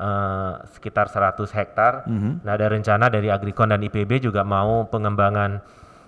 eh, 0.00 0.52
sekitar 0.66 1.06
100 1.06 1.52
hektar. 1.52 2.08
Mhm. 2.08 2.40
Nah, 2.40 2.52
ada 2.52 2.66
rencana 2.66 3.06
dari 3.06 3.28
Agricon 3.28 3.68
dan 3.68 3.80
IPB 3.80 4.18
juga 4.22 4.40
mau 4.42 4.88
pengembangan 4.88 5.60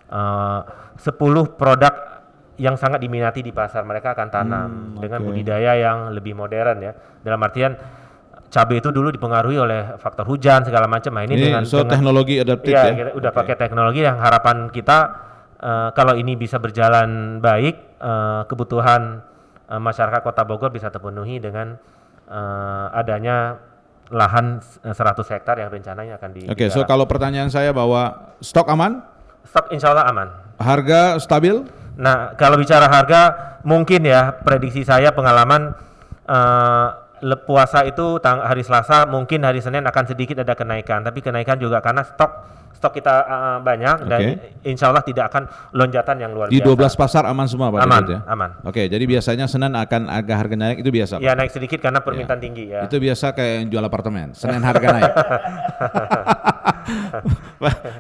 eh, 0.09 0.61
10 0.97 1.13
produk 1.53 1.95
yang 2.57 2.77
sangat 2.77 3.01
diminati 3.01 3.41
di 3.41 3.51
pasar. 3.51 3.83
Mereka 3.83 4.13
akan 4.13 4.29
tanam 4.29 4.69
Hmm, 4.69 5.01
dengan 5.01 5.21
budidaya 5.23 5.73
yang 5.75 5.99
lebih 6.11 6.33
modern 6.33 6.79
ya. 6.81 6.93
Dalam 7.21 7.41
artian 7.41 7.73
cabai 8.49 8.79
itu 8.79 8.89
dulu 8.89 9.09
dipengaruhi 9.09 9.57
oleh 9.57 9.97
faktor 9.97 10.25
hujan 10.27 10.61
segala 10.63 10.85
macam. 10.85 11.17
Nah, 11.17 11.25
ini, 11.25 11.35
Ini 11.35 11.45
dengan 11.49 11.65
so 11.65 11.81
dengan- 11.81 11.93
teknologi 11.93 12.37
adaptif 12.37 12.69
Iya, 12.71 12.83
ya? 12.85 12.93
kita 12.95 13.11
udah 13.17 13.33
pakai 13.33 13.57
teknologi 13.57 14.01
yang 14.01 14.17
harapan 14.17 14.69
kita 14.69 14.99
eh, 15.59 15.89
kalau 15.95 16.13
ini 16.13 16.35
bisa 16.35 16.59
berjalan 16.59 17.39
baik, 17.39 17.77
eh, 17.97 18.43
kebutuhan 18.47 19.23
eh, 19.65 19.81
masyarakat 19.81 20.21
Kota 20.21 20.45
Bogor 20.45 20.69
bisa 20.69 20.91
terpenuhi 20.91 21.39
dengan 21.39 21.79
eh, 22.29 22.87
adanya 22.93 23.57
lahan 24.13 24.61
s- 24.61 24.77
100 24.87 25.25
hektar 25.27 25.57
yang 25.57 25.69
rencananya 25.69 26.15
akan 26.15 26.31
di 26.31 26.45
Oke, 26.45 26.69
so 26.69 26.85
kalau 26.85 27.05
pertanyaan 27.05 27.49
saya 27.49 27.73
bahwa 27.73 28.37
stok 28.39 28.69
aman, 28.69 29.01
stok 29.43 29.73
insya 29.73 29.91
Allah 29.91 30.07
aman. 30.07 30.29
harga 30.57 31.17
stabil, 31.17 31.65
Nah, 31.93 32.33
kalau 32.35 32.57
bicara 32.57 32.87
harga, 32.87 33.21
mungkin 33.63 34.01
ya 34.03 34.33
prediksi 34.35 34.81
saya 34.81 35.11
pengalaman 35.11 35.77
eh, 36.25 36.89
le- 36.89 37.02
puasa 37.47 37.87
itu 37.87 38.19
tang 38.19 38.43
hari 38.43 38.67
Selasa, 38.67 39.07
mungkin 39.07 39.47
hari 39.47 39.63
Senin 39.63 39.87
akan 39.87 40.05
sedikit 40.11 40.43
ada 40.43 40.59
kenaikan, 40.59 41.07
tapi 41.07 41.23
kenaikan 41.23 41.55
juga 41.57 41.79
karena 41.79 42.03
stok 42.03 42.51
stok 42.73 42.99
kita 42.99 43.15
eh, 43.23 43.59
banyak 43.63 43.97
dan 44.11 44.19
Oke. 44.19 44.59
insya 44.67 44.91
Allah 44.91 45.07
tidak 45.07 45.31
akan 45.31 45.47
lonjatan 45.71 46.19
yang 46.19 46.35
luar 46.35 46.51
di 46.51 46.59
biasa. 46.59 46.99
12 46.99 46.99
pasar 46.99 47.23
aman 47.31 47.47
semua 47.47 47.71
Pak 47.71 47.79
Aman, 47.87 48.03
ya? 48.11 48.21
aman. 48.27 48.51
Oke, 48.67 48.91
jadi 48.91 49.05
biasanya 49.07 49.47
Senin 49.47 49.71
akan 49.79 50.11
agak 50.11 50.35
harga 50.35 50.57
naik 50.59 50.83
itu 50.83 50.91
biasa 50.91 51.19
Pak? 51.19 51.23
Ya 51.23 51.39
naik 51.39 51.55
sedikit 51.55 51.79
karena 51.79 52.03
permintaan 52.03 52.43
tinggi 52.43 52.75
ya. 52.75 52.91
Itu 52.91 52.99
biasa 52.99 53.39
kayak 53.39 53.55
yang 53.63 53.67
jual 53.71 53.85
apartemen, 53.87 54.35
Senin 54.35 54.67
harga 54.67 54.87
naik. 54.99 55.13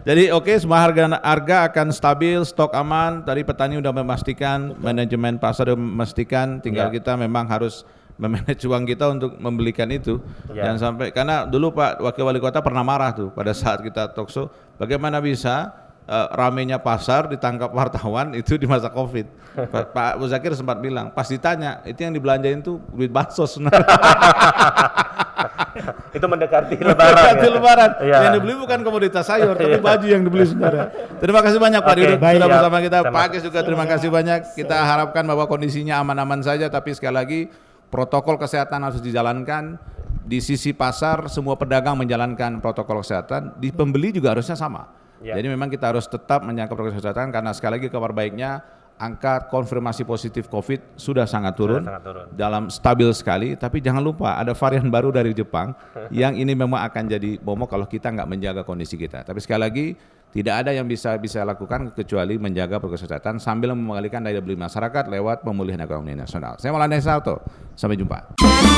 Jadi 0.09 0.35
oke 0.35 0.51
semua 0.59 0.83
harga 0.83 1.07
harga 1.23 1.57
akan 1.71 1.95
stabil, 1.95 2.43
stok 2.43 2.75
aman. 2.75 3.23
Tadi 3.23 3.47
petani 3.47 3.79
udah 3.79 3.95
memastikan, 3.95 4.75
manajemen 4.83 5.39
pasar 5.39 5.71
udah 5.71 5.79
memastikan, 5.79 6.59
tinggal 6.59 6.91
Ya. 6.91 6.99
kita 6.99 7.15
memang 7.15 7.47
harus 7.47 7.87
memanage 8.21 8.63
uang 8.69 8.85
kita 8.85 9.09
untuk 9.13 9.37
membelikan 9.41 9.89
itu. 9.89 10.21
Ya. 10.53 10.69
Jangan 10.69 10.79
sampai 10.79 11.07
karena 11.13 11.49
dulu 11.49 11.73
Pak 11.73 12.01
Wakil 12.01 12.25
Wali 12.29 12.41
Kota 12.41 12.61
pernah 12.61 12.85
marah 12.85 13.13
tuh 13.13 13.29
pada 13.33 13.53
saat 13.57 13.81
kita 13.81 14.13
talkshow, 14.13 14.53
bagaimana 14.77 15.21
bisa 15.23 15.73
eh, 16.05 16.27
ramenya 16.37 16.77
pasar 16.81 17.29
ditangkap 17.29 17.73
wartawan 17.73 18.35
itu 18.41 18.57
di 18.61 18.69
masa 18.69 18.93
Covid. 18.93 19.27
Pak, 19.53 19.93
Pak 19.93 20.13
Muzakir 20.17 20.57
sempat 20.57 20.81
bilang, 20.81 21.13
pas 21.13 21.29
ditanya, 21.29 21.85
itu 21.85 22.01
yang 22.01 22.17
dibelanjain 22.17 22.65
tuh 22.65 22.81
duit 22.97 23.13
bansos. 23.13 23.61
itu 26.13 26.27
mendekati 26.29 26.77
lebaran. 26.81 27.13
Mendekati 27.13 27.47
ya. 27.47 27.53
lebaran. 27.53 27.91
Iya. 28.01 28.17
Yang 28.29 28.33
dibeli 28.41 28.55
bukan 28.61 28.79
komoditas 28.85 29.25
sayur, 29.29 29.53
tapi 29.57 29.77
Iya. 29.77 29.85
baju 29.85 30.07
yang 30.09 30.23
dibeli 30.25 30.45
saudara. 30.49 30.89
Terima 31.21 31.41
kasih 31.45 31.59
banyak 31.61 31.81
Pak 31.85 31.95
Dirut 31.97 32.17
baik. 32.21 32.37
sudah 32.41 32.49
bersama 32.49 32.79
kita. 32.81 32.99
Pak 33.09 33.29
juga 33.41 33.61
terima 33.65 33.85
kasih 33.89 34.09
banyak. 34.09 34.41
Kita 34.57 34.77
harapkan 34.85 35.25
bahwa 35.25 35.45
kondisinya 35.49 36.01
aman-aman 36.01 36.41
saja, 36.45 36.69
tapi 36.73 36.97
sekali 36.97 37.15
lagi 37.17 37.41
protokol 37.93 38.41
kesehatan 38.41 38.81
harus 38.81 39.05
dijalankan. 39.05 39.77
Di 40.23 40.39
sisi 40.39 40.71
pasar 40.71 41.27
semua 41.27 41.59
pedagang 41.59 41.99
menjalankan 41.99 42.63
protokol 42.63 43.03
kesehatan, 43.03 43.59
di 43.59 43.75
pembeli 43.75 44.15
juga 44.15 44.33
harusnya 44.33 44.55
sama. 44.55 44.89
Ya. 45.19 45.35
Jadi 45.35 45.51
memang 45.51 45.67
kita 45.69 45.93
harus 45.93 46.07
tetap 46.07 46.47
menjaga 46.47 46.73
protokol 46.73 47.03
kesehatan 47.03 47.35
karena 47.35 47.51
sekali 47.51 47.83
lagi 47.83 47.91
kabar 47.91 48.15
baiknya 48.15 48.63
angka 49.03 49.51
konfirmasi 49.51 50.07
positif 50.07 50.47
COVID 50.47 50.95
sudah 50.95 51.27
sangat 51.27 51.59
turun, 51.59 51.83
sangat 51.83 52.03
turun. 52.07 52.27
dalam 52.39 52.71
stabil 52.71 53.11
sekali. 53.11 53.59
Tapi 53.59 53.83
jangan 53.83 53.99
lupa 53.99 54.39
ada 54.39 54.55
varian 54.55 54.87
baru 54.87 55.11
dari 55.11 55.35
Jepang 55.35 55.75
yang 56.15 56.39
ini 56.39 56.55
memang 56.55 56.87
akan 56.87 57.11
jadi 57.11 57.43
momok 57.43 57.75
kalau 57.75 57.87
kita 57.91 58.15
nggak 58.15 58.29
menjaga 58.31 58.63
kondisi 58.63 58.95
kita. 58.95 59.27
Tapi 59.27 59.43
sekali 59.43 59.61
lagi 59.61 59.87
tidak 60.33 60.65
ada 60.65 60.71
yang 60.73 60.89
bisa 60.89 61.13
bisa 61.21 61.45
lakukan 61.45 61.93
kecuali 61.93 62.41
menjaga 62.41 62.81
protokol 62.81 63.05
kesehatan 63.05 63.37
sambil 63.37 63.77
mengalihkan 63.77 64.25
daya 64.25 64.41
beli 64.41 64.57
masyarakat 64.57 65.05
lewat 65.13 65.45
pemulihan 65.45 65.85
ekonomi 65.85 66.17
nasional. 66.17 66.57
Saya 66.57 66.73
Maulana 66.73 66.97
Salto, 67.05 67.45
sampai 67.77 68.01
jumpa. 68.01 68.72